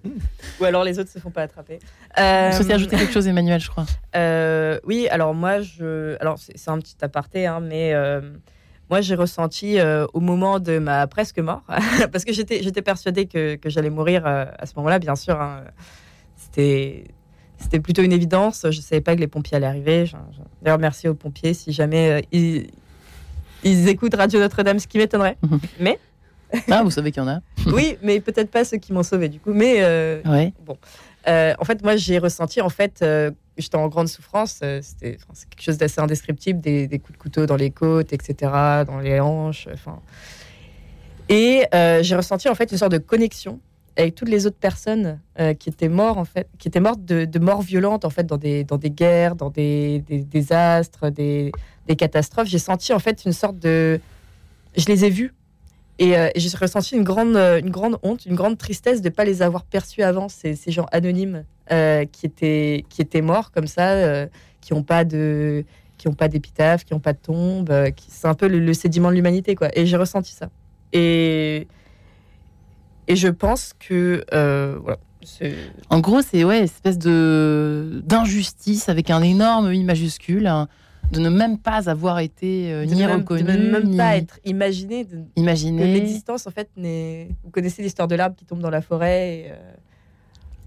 Ou 0.60 0.66
alors 0.66 0.84
les 0.84 1.00
autres 1.00 1.10
se 1.10 1.20
font 1.20 1.32
pas 1.32 1.44
attraper. 1.44 1.80
Euh, 2.18 2.50
Vous 2.52 2.58
souhaitez 2.58 2.74
ajouter 2.74 2.98
quelque 2.98 3.14
chose, 3.14 3.28
Emmanuel, 3.28 3.62
je 3.62 3.70
crois. 3.70 3.86
Euh, 4.18 4.80
oui, 4.86 5.08
alors 5.10 5.34
moi, 5.34 5.62
je, 5.62 6.18
alors 6.20 6.38
c'est 6.40 6.58
c'est 6.58 6.70
un 6.72 6.80
petit 6.80 6.98
aparté, 7.02 7.46
hein, 7.48 7.62
mais 7.62 7.94
euh, 7.94 8.20
moi, 8.90 9.02
j'ai 9.02 9.16
ressenti 9.16 9.80
euh, 9.80 10.06
au 10.14 10.20
moment 10.20 10.60
de 10.60 10.80
ma 10.80 11.06
presque 11.08 11.40
mort, 11.40 11.64
parce 12.12 12.26
que 12.26 12.34
j'étais, 12.34 12.64
j'étais 12.64 12.82
persuadée 12.82 13.26
que, 13.28 13.56
que 13.56 13.70
j'allais 13.70 13.90
mourir 13.90 14.26
euh, 14.26 14.46
à 14.58 14.66
ce 14.66 14.74
moment-là, 14.78 15.00
bien 15.00 15.16
sûr. 15.16 15.40
hein. 15.40 15.64
C'était, 16.36 17.04
c'était 17.58 17.80
plutôt 17.80 18.02
une 18.02 18.14
évidence. 18.14 18.62
Je 18.64 18.78
ne 18.78 18.82
savais 18.82 19.02
pas 19.02 19.16
que 19.16 19.20
les 19.22 19.28
pompiers 19.28 19.58
allaient 19.58 19.68
arriver. 19.68 20.06
D'ailleurs, 20.62 20.80
merci 20.80 21.08
aux 21.08 21.14
pompiers 21.16 21.54
si 21.54 21.72
jamais 21.72 22.10
euh, 22.12 22.22
ils, 22.32 22.68
ils 23.64 23.88
écoutent 23.90 24.16
Radio 24.16 24.40
Notre-Dame, 24.40 24.80
ce 24.80 24.88
qui 24.88 24.98
m'étonnerait. 24.98 25.38
Mais 25.80 26.00
Ah, 26.72 26.82
vous 26.84 26.90
savez 26.92 27.12
qu'il 27.12 27.22
y 27.22 27.26
en 27.26 27.30
a. 27.30 27.42
oui, 27.74 27.98
mais 28.02 28.20
peut-être 28.22 28.50
pas 28.50 28.64
ceux 28.66 28.78
qui 28.78 28.94
m'ont 28.94 29.04
sauvé 29.04 29.30
du 29.30 29.40
coup. 29.40 29.54
Mais 29.54 29.84
Ouais. 30.26 30.54
bon, 30.66 30.78
en 31.28 31.66
fait, 31.66 31.84
moi, 31.84 31.96
j'ai 31.96 32.18
ressenti 32.18 32.62
en 32.62 32.70
fait, 32.70 33.06
j'étais 33.62 33.76
en 33.76 33.88
grande 33.88 34.08
souffrance. 34.08 34.60
euh, 34.64 34.80
C'était, 34.82 35.18
quelque 35.50 35.62
chose 35.62 35.78
d'assez 35.78 36.02
indescriptible, 36.02 36.60
des, 36.62 36.88
coups 37.00 37.18
de 37.18 37.22
couteau 37.22 37.46
dans 37.46 37.56
les 37.56 37.72
côtes, 37.72 38.14
etc., 38.14 38.52
dans 38.86 39.00
les 39.00 39.20
hanches. 39.20 39.68
Enfin, 39.74 40.00
et 41.30 41.66
euh, 41.74 42.02
j'ai 42.02 42.16
ressenti 42.16 42.50
en 42.50 42.56
fait 42.56 42.72
une 42.72 42.78
sorte 42.78 42.92
de 42.92 42.98
connexion 42.98 43.60
avec 43.96 44.16
toutes 44.16 44.30
les 44.30 44.48
autres 44.48 44.58
personnes 44.58 45.20
euh, 45.40 45.54
qui 45.54 45.70
étaient 45.70 45.90
mortes 45.90 46.18
en 46.18 46.26
fait, 46.26 46.48
qui 46.58 46.68
étaient 46.68 46.80
mortes 46.80 47.04
de, 47.04 47.40
morts 47.40 47.62
violentes 47.62 48.06
en 48.06 48.10
fait 48.10 48.26
dans 48.26 48.38
des 48.38 48.64
dans 48.64 48.78
des 48.78 48.90
guerres, 48.90 49.36
dans 49.36 49.50
des, 49.50 50.00
des 50.08 50.24
désastres, 50.24 51.12
des, 51.12 51.52
des 51.88 51.96
catastrophes. 51.96 52.48
J'ai 52.48 52.60
senti 52.60 52.94
en 52.94 53.00
fait 53.00 53.26
une 53.26 53.34
sorte 53.34 53.60
de, 53.60 54.00
je 54.78 54.86
les 54.86 55.06
ai 55.06 55.10
vus 55.10 55.34
et, 56.00 56.18
euh, 56.18 56.30
j'ai 56.36 56.50
ressenti 56.58 56.96
une 56.96 57.04
grande, 57.04 57.36
euh, 57.36 57.60
une 57.60 57.70
grande 57.70 57.98
honte, 58.04 58.26
une 58.26 58.36
grande 58.36 58.58
tristesse 58.58 59.02
de 59.02 59.10
ne 59.10 59.14
pas 59.14 59.26
les 59.26 59.42
avoir 59.42 59.66
perçus 59.66 60.02
avant, 60.02 60.30
ces, 60.30 60.56
gens 60.68 60.86
anonymes 60.94 61.44
euh, 61.72 62.06
qui, 62.06 62.26
étaient, 62.26 62.86
qui 62.90 63.02
étaient 63.02 63.22
morts 63.22 63.52
comme 63.52 63.68
ça, 63.68 64.26
qui 64.62 64.74
n'ont 64.74 64.84
pas 64.84 65.04
de 65.04 65.66
qui 65.98 66.08
ont 66.08 66.14
pas 66.14 66.30
d'épitaphe, 66.30 66.86
qui 66.86 66.94
n'ont 66.94 67.02
pas 67.02 67.12
de 67.12 67.18
tombe, 67.18 67.70
c'est 68.08 68.28
un 68.30 68.34
peu 68.34 68.48
le, 68.48 68.74
sédiment 68.74 69.10
de 69.10 69.16
l'humanité 69.16 69.56
quoi. 69.56 69.68
Et 69.78 69.86
j'ai 69.86 69.98
ressenti 69.98 70.32
ça. 70.32 70.50
Et 70.94 71.68
et 73.10 73.18
je 73.18 73.28
pense 73.28 73.74
que 73.78 74.24
voilà, 74.82 75.00
En 75.90 76.00
gros, 76.00 76.22
c'est 76.22 76.46
ouais, 76.46 76.60
une 76.60 76.64
espèce 76.64 76.98
d'injustice 76.98 78.88
avec 78.88 79.10
un 79.10 79.22
énorme 79.22 79.74
I 79.74 79.84
majuscule, 79.84 80.50
de 81.12 81.20
ne 81.20 81.30
même 81.30 81.58
pas 81.58 81.90
avoir 81.90 82.20
été 82.20 82.72
euh, 82.72 82.86
ni 82.86 83.06
reconnu, 83.06 83.44
de 83.44 83.72
même 83.72 83.84
ni 83.90 83.98
pas 83.98 84.18
être 84.18 84.40
imaginé, 84.46 85.06
de, 85.06 85.18
que 85.18 85.24
imaginé. 85.36 85.94
l'existence 85.94 86.46
en 86.48 86.52
fait 86.52 86.70
n'est. 86.78 87.30
Vous 87.44 87.50
connaissez 87.50 87.82
l'histoire 87.82 88.08
de 88.08 88.16
l'arbre 88.16 88.36
qui 88.36 88.46
tombe 88.46 88.60
dans 88.60 88.70
la 88.70 88.82
forêt 88.82 89.30
et, 89.30 89.52
euh, 89.52 89.56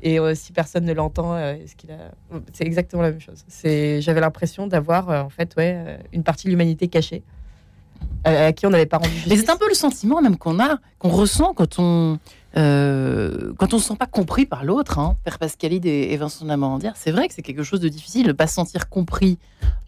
et 0.02 0.18
euh, 0.18 0.34
si 0.34 0.52
personne 0.52 0.84
ne 0.84 0.92
l'entend, 0.92 1.38
est-ce 1.38 1.76
qu'il 1.76 1.92
a 1.92 2.10
C'est 2.52 2.64
exactement 2.64 3.02
la 3.02 3.10
même 3.10 3.20
chose. 3.20 3.44
C'est 3.46 4.00
j'avais 4.00 4.20
l'impression 4.20 4.66
d'avoir 4.66 5.08
en 5.08 5.30
fait 5.30 5.54
ouais 5.56 5.98
une 6.12 6.24
partie 6.24 6.46
de 6.46 6.50
l'humanité 6.50 6.88
cachée 6.88 7.22
à 8.24 8.52
qui 8.52 8.66
on 8.66 8.70
n'avait 8.70 8.86
pas 8.86 8.98
rendu 8.98 9.14
Mais 9.28 9.36
c'est 9.36 9.50
un 9.50 9.56
peu 9.56 9.68
le 9.68 9.74
sentiment 9.74 10.20
même 10.20 10.36
qu'on 10.36 10.58
a, 10.60 10.78
qu'on 10.98 11.08
ressent 11.08 11.54
quand 11.54 11.78
on 11.78 12.18
euh, 12.56 13.52
quand 13.58 13.74
on 13.74 13.78
se 13.78 13.88
sent 13.88 13.96
pas 13.98 14.06
compris 14.06 14.46
par 14.46 14.64
l'autre. 14.64 14.98
Hein. 14.98 15.16
Père 15.24 15.38
Pascalide 15.38 15.86
et, 15.86 16.12
et 16.12 16.16
Vincent 16.16 16.44
Lamandière, 16.44 16.94
c'est 16.96 17.10
vrai 17.10 17.28
que 17.28 17.34
c'est 17.34 17.42
quelque 17.42 17.62
chose 17.62 17.80
de 17.80 17.88
difficile 17.88 18.26
de 18.26 18.32
pas 18.32 18.46
se 18.46 18.54
sentir 18.54 18.88
compris 18.88 19.38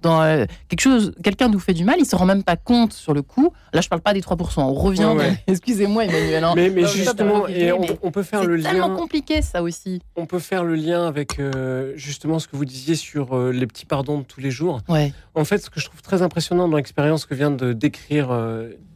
dans 0.03 0.23
euh, 0.23 0.45
quelque 0.69 0.81
chose. 0.81 1.12
Quelqu'un 1.23 1.49
nous 1.49 1.59
fait 1.59 1.73
du 1.75 1.85
mal, 1.85 1.97
il 1.99 2.07
se 2.07 2.15
rend 2.17 2.27
même 2.27 2.43
pas 2.43 2.57
compte 2.57 2.93
sur 2.93 3.15
le 3.15 3.23
coup. 3.23 3.53
Là, 3.73 3.81
je 3.81 3.89
parle 3.89 4.03
pas 4.03 4.12
des 4.15 4.21
3%. 4.21 4.61
On 4.61 4.73
revient. 4.75 5.01
Ouais, 5.05 5.07
dans- 5.07 5.17
ouais. 5.19 5.43
Excusez-moi, 5.47 6.05
Emmanuel. 6.05 6.45
hein. 6.45 6.53
Mais, 6.57 6.71
pas 6.71 6.87
justement, 6.87 7.49
et 7.49 7.73
on, 7.73 8.11
peut 8.11 8.23
faire 8.23 8.41
c'est 8.43 8.47
le 8.47 8.62
tellement 8.62 8.89
lien. 8.89 8.97
compliqué 8.97 9.43
ça 9.43 9.62
aussi. 9.62 10.01
On 10.17 10.27
peut 10.27 10.39
faire 10.39 10.65
le 10.65 10.75
lien 10.75 11.07
avec 11.07 11.39
euh, 11.39 11.93
justement 11.97 12.39
ce 12.39 12.49
que 12.49 12.57
vous 12.57 12.65
disiez 12.65 12.95
sur 12.95 13.37
les 13.51 13.67
petits 13.67 13.87
pardons 13.87 14.19
de 14.19 14.25
tous 14.25 14.41
les 14.41 14.51
jours. 14.51 14.81
Ouais. 14.89 15.12
En 15.35 15.45
fait, 15.45 15.59
ce 15.59 15.71
que 15.71 15.81
je 15.81 15.87
trouve 15.87 16.03
très 16.03 16.23
impressionnant 16.23 16.69
dans 16.69 16.77
l'expérience 16.77 17.27
que 17.27 17.35
vient 17.35 17.51
de 17.51 17.73
décrire, 17.73 18.29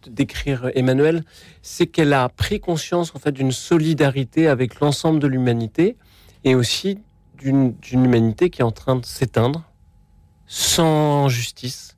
décrire 0.08 0.70
Emmanuel, 0.74 1.24
c'est 1.62 1.86
qu'elle 1.86 2.12
a 2.12 2.28
pris 2.28 2.60
conscience 2.60 3.14
en 3.14 3.18
fait 3.18 3.32
d'une 3.32 3.52
solidarité 3.52 4.46
avec 4.48 4.80
l'ensemble 4.80 5.18
de 5.18 5.26
l'humanité 5.26 5.96
et 6.44 6.54
aussi 6.54 6.98
d'une 7.38 7.74
humanité 7.92 8.50
qui 8.50 8.60
est 8.60 8.64
en 8.64 8.72
train 8.72 8.96
de 8.96 9.04
s'éteindre 9.06 9.64
sans 10.46 11.28
justice, 11.28 11.96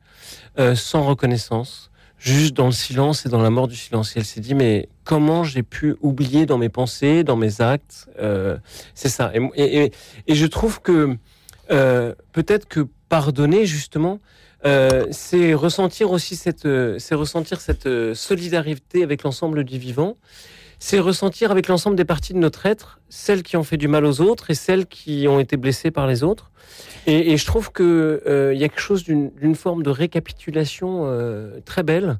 euh, 0.58 0.74
sans 0.74 1.02
reconnaissance, 1.02 1.90
juste 2.18 2.54
dans 2.54 2.66
le 2.66 2.72
silence 2.72 3.24
et 3.24 3.28
dans 3.28 3.40
la 3.40 3.50
mort 3.50 3.68
du 3.68 3.76
silence. 3.76 4.16
Et 4.16 4.18
elle 4.20 4.24
s'est 4.24 4.40
dit 4.40 4.54
mais 4.54 4.88
comment 5.04 5.44
j'ai 5.44 5.62
pu 5.62 5.96
oublier 6.00 6.46
dans 6.46 6.58
mes 6.58 6.68
pensées, 6.68 7.24
dans 7.24 7.36
mes 7.36 7.60
actes 7.60 8.08
euh, 8.18 8.58
C'est 8.94 9.08
ça. 9.08 9.32
Et- 9.54 9.92
et 10.26 10.34
je 10.34 10.46
trouve 10.46 10.80
que 10.82 11.16
euh, 11.70 12.14
peut-être 12.32 12.66
que 12.66 12.86
pardonner 13.08 13.64
justement, 13.66 14.18
euh, 14.66 15.06
c'est 15.10 15.54
ressentir 15.54 16.10
aussi 16.10 16.36
cette, 16.36 16.66
euh, 16.66 16.98
c'est 16.98 17.14
ressentir 17.14 17.60
cette 17.60 17.86
euh, 17.86 18.14
solidarité 18.14 19.02
avec 19.02 19.22
l'ensemble 19.22 19.64
du 19.64 19.78
vivant. 19.78 20.16
C'est 20.78 20.98
ressentir 20.98 21.50
avec 21.50 21.68
l'ensemble 21.68 21.96
des 21.96 22.04
parties 22.04 22.32
de 22.32 22.38
notre 22.38 22.66
être, 22.66 22.99
celles 23.10 23.42
qui 23.42 23.56
ont 23.58 23.62
fait 23.64 23.76
du 23.76 23.88
mal 23.88 24.06
aux 24.06 24.22
autres 24.22 24.50
et 24.50 24.54
celles 24.54 24.86
qui 24.86 25.26
ont 25.28 25.38
été 25.40 25.56
blessées 25.58 25.90
par 25.90 26.06
les 26.06 26.22
autres. 26.22 26.50
Et, 27.06 27.32
et 27.32 27.36
je 27.36 27.44
trouve 27.46 27.72
que 27.72 28.22
euh, 28.26 28.52
il 28.54 28.60
y 28.60 28.64
a 28.64 28.68
quelque 28.68 28.80
chose 28.80 29.02
d'une 29.04 29.54
forme 29.54 29.82
de 29.82 29.90
récapitulation 29.90 31.02
euh, 31.06 31.58
très 31.64 31.82
belle. 31.82 32.18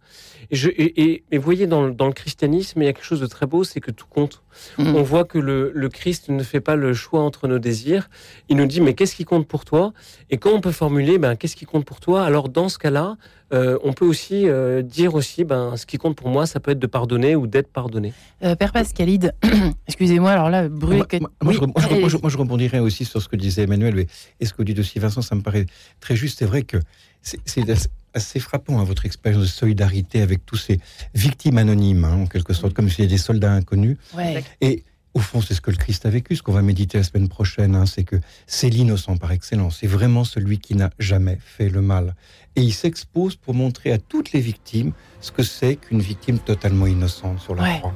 Et, 0.50 0.56
je, 0.56 0.68
et, 0.70 1.22
et- 1.30 1.38
voyez, 1.38 1.66
dans, 1.66 1.82
le- 1.86 1.92
dans 1.92 2.06
le 2.06 2.12
christianisme, 2.12 2.82
il 2.82 2.86
y 2.86 2.88
a 2.88 2.92
quelque 2.92 3.04
chose 3.04 3.20
de 3.20 3.26
très 3.26 3.46
beau, 3.46 3.62
c'est 3.62 3.80
que 3.80 3.90
tout 3.92 4.06
compte. 4.08 4.42
Mhm. 4.78 4.96
On 4.96 5.02
voit 5.02 5.24
que 5.24 5.38
le, 5.38 5.70
le 5.74 5.88
Christ 5.88 6.28
ne 6.30 6.42
fait 6.42 6.60
pas 6.60 6.74
le 6.76 6.92
choix 6.94 7.20
entre 7.20 7.46
nos 7.46 7.58
désirs. 7.58 8.08
Il 8.48 8.56
nous 8.56 8.66
dit, 8.66 8.80
mais 8.80 8.94
qu'est-ce 8.94 9.14
qui 9.14 9.24
compte 9.24 9.46
pour 9.46 9.64
toi? 9.64 9.92
Et 10.30 10.38
quand 10.38 10.50
on 10.50 10.60
peut 10.60 10.72
formuler, 10.72 11.18
ben, 11.18 11.36
qu'est-ce 11.36 11.56
qui 11.56 11.66
compte 11.66 11.84
pour 11.84 12.00
toi? 12.00 12.24
Alors, 12.24 12.48
dans 12.48 12.68
ce 12.68 12.78
cas-là, 12.78 13.16
euh, 13.52 13.78
on 13.84 13.92
peut 13.92 14.06
aussi 14.06 14.48
euh, 14.48 14.80
dire 14.82 15.14
aussi, 15.14 15.44
ben, 15.44 15.76
ce 15.76 15.84
qui 15.86 15.98
compte 15.98 16.16
pour 16.16 16.28
moi, 16.28 16.46
ça 16.46 16.58
peut 16.58 16.70
être 16.72 16.78
de 16.78 16.86
pardonner 16.86 17.36
ou 17.36 17.46
d'être 17.46 17.68
pardonné. 17.72 18.12
Euh, 18.42 18.54
Père 18.56 18.72
Pascalide, 18.72 19.34
excusez-moi, 19.88 20.30
alors 20.30 20.50
là, 20.50 20.68
brûler. 20.80 20.98
Moi, 20.98 21.06
moi- 21.20 21.30
moi, 21.42 21.52
Oui, 21.52 21.54
je, 21.54 21.60
moi, 21.60 21.72
je- 21.76 21.84
allez-y. 21.86 22.00
moi, 22.00 22.08
je- 22.08 22.16
moi, 22.22 22.30
je 22.30 22.36
rebondirais 22.38 22.78
aussi 22.80 23.04
sur 23.04 23.22
ce 23.22 23.28
que 23.28 23.36
disait 23.36 23.62
Emmanuel 23.62 24.06
et, 24.40 24.46
ce 24.46 24.52
que 24.52 24.62
dit 24.64 24.78
aussi 24.80 24.98
Vincent, 24.98 25.22
ça 25.22 25.34
me 25.36 25.42
paraît 25.42 25.66
très 26.00 26.16
juste. 26.16 26.38
C'est 26.38 26.46
vrai 26.46 26.62
que 26.62 26.78
c'est 27.22 27.38
assez- 27.70 27.88
assez 28.14 28.40
frappant 28.40 28.80
hein, 28.80 28.84
votre 28.84 29.06
expérience 29.06 29.42
de 29.42 29.48
solidarité 29.48 30.20
avec 30.22 30.44
tous 30.44 30.56
ces 30.56 30.80
victimes 31.14 31.58
anonymes, 31.58 32.04
hein, 32.04 32.14
en 32.22 32.26
quelque 32.26 32.52
sorte, 32.54 32.74
comme 32.74 32.88
si 32.88 32.96
c'était 32.96 33.08
des 33.08 33.18
soldats 33.18 33.52
inconnus. 33.52 33.96
Ouais. 34.16 34.42
Et 34.60 34.82
au 35.14 35.18
fond, 35.20 35.40
c'est 35.42 35.54
ce 35.54 35.60
que 35.60 35.70
le 35.70 35.76
Christ 35.76 36.06
a 36.06 36.10
vécu, 36.10 36.34
ce 36.36 36.42
qu'on 36.42 36.52
va 36.52 36.62
méditer 36.62 36.98
la 36.98 37.04
semaine 37.04 37.28
prochaine, 37.28 37.74
hein, 37.74 37.84
c'est 37.86 38.04
que 38.04 38.16
c'est 38.46 38.68
l'innocent 38.70 39.16
par 39.16 39.32
excellence, 39.32 39.78
c'est 39.80 39.86
vraiment 39.88 40.22
celui 40.24 40.58
qui 40.58 40.74
n'a 40.76 40.90
jamais 40.98 41.38
fait 41.44 41.68
le 41.68 41.82
mal. 41.82 42.14
Et 42.56 42.62
il 42.62 42.72
s'expose 42.72 43.36
pour 43.36 43.54
montrer 43.54 43.92
à 43.92 43.98
toutes 43.98 44.32
les 44.32 44.40
victimes 44.40 44.92
ce 45.20 45.30
que 45.32 45.42
c'est 45.42 45.76
qu'une 45.76 46.00
victime 46.00 46.38
totalement 46.38 46.86
innocente 46.86 47.40
sur 47.40 47.54
la 47.54 47.62
Ouais. 47.64 47.78
croix. 47.78 47.94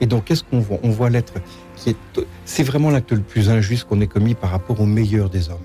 Et 0.00 0.06
donc, 0.06 0.24
qu'est-ce 0.24 0.42
qu'on 0.42 0.58
voit? 0.60 0.80
On 0.82 0.90
voit 0.90 1.10
l'être. 1.10 1.34
C'est 2.44 2.62
vraiment 2.62 2.90
l'acte 2.90 3.12
le 3.12 3.20
plus 3.20 3.50
injuste 3.50 3.84
qu'on 3.88 4.00
ait 4.00 4.06
commis 4.06 4.34
par 4.34 4.50
rapport 4.50 4.80
au 4.80 4.86
meilleur 4.86 5.30
des 5.30 5.48
hommes, 5.48 5.58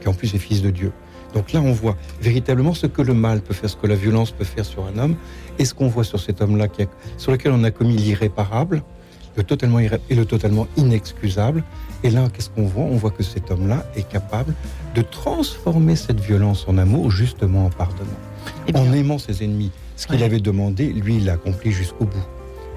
qui 0.00 0.08
en 0.08 0.14
plus 0.14 0.34
est 0.34 0.38
fils 0.38 0.62
de 0.62 0.70
Dieu. 0.70 0.92
Donc 1.34 1.52
là, 1.52 1.60
on 1.60 1.72
voit 1.72 1.96
véritablement 2.20 2.72
ce 2.74 2.86
que 2.86 3.02
le 3.02 3.12
mal 3.14 3.40
peut 3.42 3.52
faire, 3.54 3.68
ce 3.68 3.76
que 3.76 3.86
la 3.86 3.94
violence 3.94 4.30
peut 4.30 4.44
faire 4.44 4.64
sur 4.64 4.86
un 4.86 4.98
homme, 4.98 5.16
et 5.58 5.64
ce 5.64 5.74
qu'on 5.74 5.88
voit 5.88 6.04
sur 6.04 6.20
cet 6.20 6.40
homme-là, 6.40 6.68
sur 7.18 7.32
lequel 7.32 7.52
on 7.52 7.62
a 7.64 7.70
commis 7.70 7.96
l'irréparable, 7.96 8.82
le 9.36 9.42
totalement 9.44 9.78
et 9.80 9.90
le 10.14 10.24
totalement 10.24 10.66
inexcusable. 10.78 11.62
Et 12.02 12.10
là, 12.10 12.28
qu'est-ce 12.32 12.48
qu'on 12.48 12.66
voit? 12.66 12.84
On 12.84 12.96
voit 12.96 13.10
que 13.10 13.22
cet 13.22 13.50
homme-là 13.50 13.84
est 13.94 14.08
capable 14.08 14.54
de 14.94 15.02
transformer 15.02 15.94
cette 15.96 16.20
violence 16.20 16.64
en 16.68 16.78
amour, 16.78 17.10
justement 17.10 17.66
en 17.66 17.70
pardonnant, 17.70 18.08
Eh 18.66 18.72
bien, 18.72 18.80
en 18.80 18.92
aimant 18.94 19.18
ses 19.18 19.44
ennemis. 19.44 19.72
Ce 19.96 20.06
qu'il 20.06 20.16
Ouais. 20.16 20.22
avait 20.22 20.40
demandé, 20.40 20.86
lui, 20.92 21.16
il 21.16 21.26
l'a 21.26 21.34
accompli 21.34 21.70
jusqu'au 21.70 22.04
bout, 22.06 22.26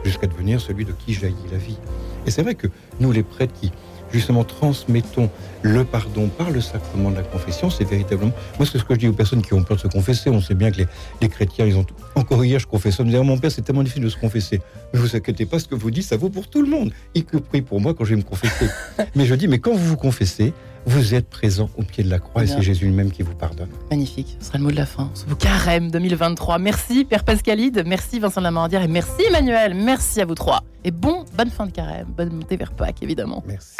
jusqu'à 0.03 0.27
devenir 0.27 0.59
celui 0.59 0.83
de 0.83 0.91
qui 0.91 1.13
jaillit 1.13 1.35
la 1.51 1.57
vie. 1.57 1.77
Et 2.25 2.31
c'est 2.31 2.43
vrai 2.43 2.55
que 2.55 2.67
nous, 2.99 3.11
les 3.11 3.23
prêtres 3.23 3.53
qui, 3.59 3.71
justement, 4.11 4.43
transmettons 4.43 5.29
le 5.61 5.83
pardon 5.83 6.27
par 6.27 6.49
le 6.49 6.61
sacrement 6.61 7.11
de 7.11 7.17
la 7.17 7.23
confession, 7.23 7.69
c'est 7.69 7.83
véritablement... 7.83 8.31
Moi, 8.57 8.65
c'est 8.65 8.77
ce 8.77 8.83
que 8.83 8.93
je 8.93 8.99
dis 8.99 9.07
aux 9.07 9.13
personnes 9.13 9.41
qui 9.41 9.53
ont 9.53 9.63
peur 9.63 9.77
de 9.77 9.81
se 9.81 9.87
confesser. 9.87 10.29
On 10.29 10.41
sait 10.41 10.55
bien 10.55 10.71
que 10.71 10.77
les, 10.77 10.87
les 11.21 11.29
chrétiens, 11.29 11.65
ils 11.65 11.77
ont... 11.77 11.85
Encore 12.15 12.43
hier, 12.43 12.59
je 12.59 12.67
confessais, 12.67 13.01
on 13.01 13.05
me 13.05 13.09
disait, 13.09 13.21
Oh, 13.21 13.25
mon 13.25 13.37
père, 13.37 13.51
c'est 13.51 13.61
tellement 13.61 13.83
difficile 13.83 14.03
de 14.03 14.09
se 14.09 14.17
confesser. 14.17 14.61
Mais 14.93 14.99
vous 14.99 15.15
inquiétez 15.15 15.45
pas, 15.45 15.59
ce 15.59 15.67
que 15.67 15.75
vous 15.75 15.91
dites, 15.91 16.03
ça 16.03 16.17
vaut 16.17 16.29
pour 16.29 16.47
tout 16.47 16.61
le 16.61 16.69
monde, 16.69 16.91
y 17.15 17.23
compris 17.23 17.61
pour 17.61 17.81
moi 17.81 17.93
quand 17.93 18.05
je 18.05 18.11
vais 18.11 18.17
me 18.17 18.23
confesser. 18.23 18.67
mais 19.15 19.25
je 19.25 19.35
dis, 19.35 19.47
mais 19.47 19.59
quand 19.59 19.73
vous 19.73 19.85
vous 19.85 19.97
confessez, 19.97 20.53
vous 20.89 21.13
êtes 21.13 21.29
présent 21.29 21.69
au 21.77 21.83
pied 21.83 22.03
de 22.03 22.09
la 22.09 22.17
croix 22.19 22.43
et 22.43 22.47
c'est 22.47 22.61
Jésus 22.61 22.85
lui-même 22.85 23.11
qui 23.11 23.21
vous 23.21 23.35
pardonne. 23.35 23.69
Magnifique, 23.91 24.35
ce 24.39 24.47
sera 24.47 24.57
le 24.57 24.63
mot 24.63 24.71
de 24.71 24.75
la 24.75 24.87
fin. 24.87 25.11
Ce 25.13 25.25
beau 25.25 25.35
carême 25.35 25.91
2023. 25.91 26.57
Merci 26.57 27.05
Père 27.05 27.23
Pascalide, 27.23 27.83
merci 27.85 28.17
Vincent 28.19 28.41
Lamandière 28.41 28.81
et 28.81 28.87
merci 28.87 29.21
Emmanuel. 29.27 29.75
Merci 29.75 30.21
à 30.21 30.25
vous 30.25 30.33
trois. 30.35 30.63
Et 30.83 30.91
bon, 30.91 31.25
bonne 31.37 31.51
fin 31.51 31.67
de 31.67 31.71
carême, 31.71 32.07
bonne 32.17 32.33
montée 32.33 32.57
vers 32.57 32.73
Pâques 32.73 33.03
évidemment. 33.03 33.43
Merci. 33.47 33.75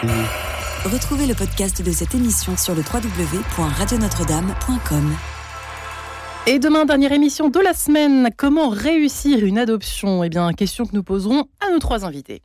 Retrouvez 0.85 1.25
le 1.25 1.33
podcast 1.33 1.81
de 1.81 1.91
cette 1.91 2.13
émission 2.13 2.55
sur 2.55 2.75
le 2.75 2.81
www.radionotre-dame.com. 2.81 5.15
Et 6.47 6.59
demain, 6.59 6.85
dernière 6.85 7.11
émission 7.11 7.49
de 7.49 7.59
la 7.59 7.73
semaine. 7.73 8.29
Comment 8.37 8.69
réussir 8.69 9.43
une 9.43 9.57
adoption? 9.57 10.23
Eh 10.23 10.29
bien, 10.29 10.53
question 10.53 10.85
que 10.85 10.95
nous 10.95 11.03
poserons 11.03 11.45
à 11.59 11.69
nos 11.71 11.79
trois 11.79 12.05
invités. 12.05 12.41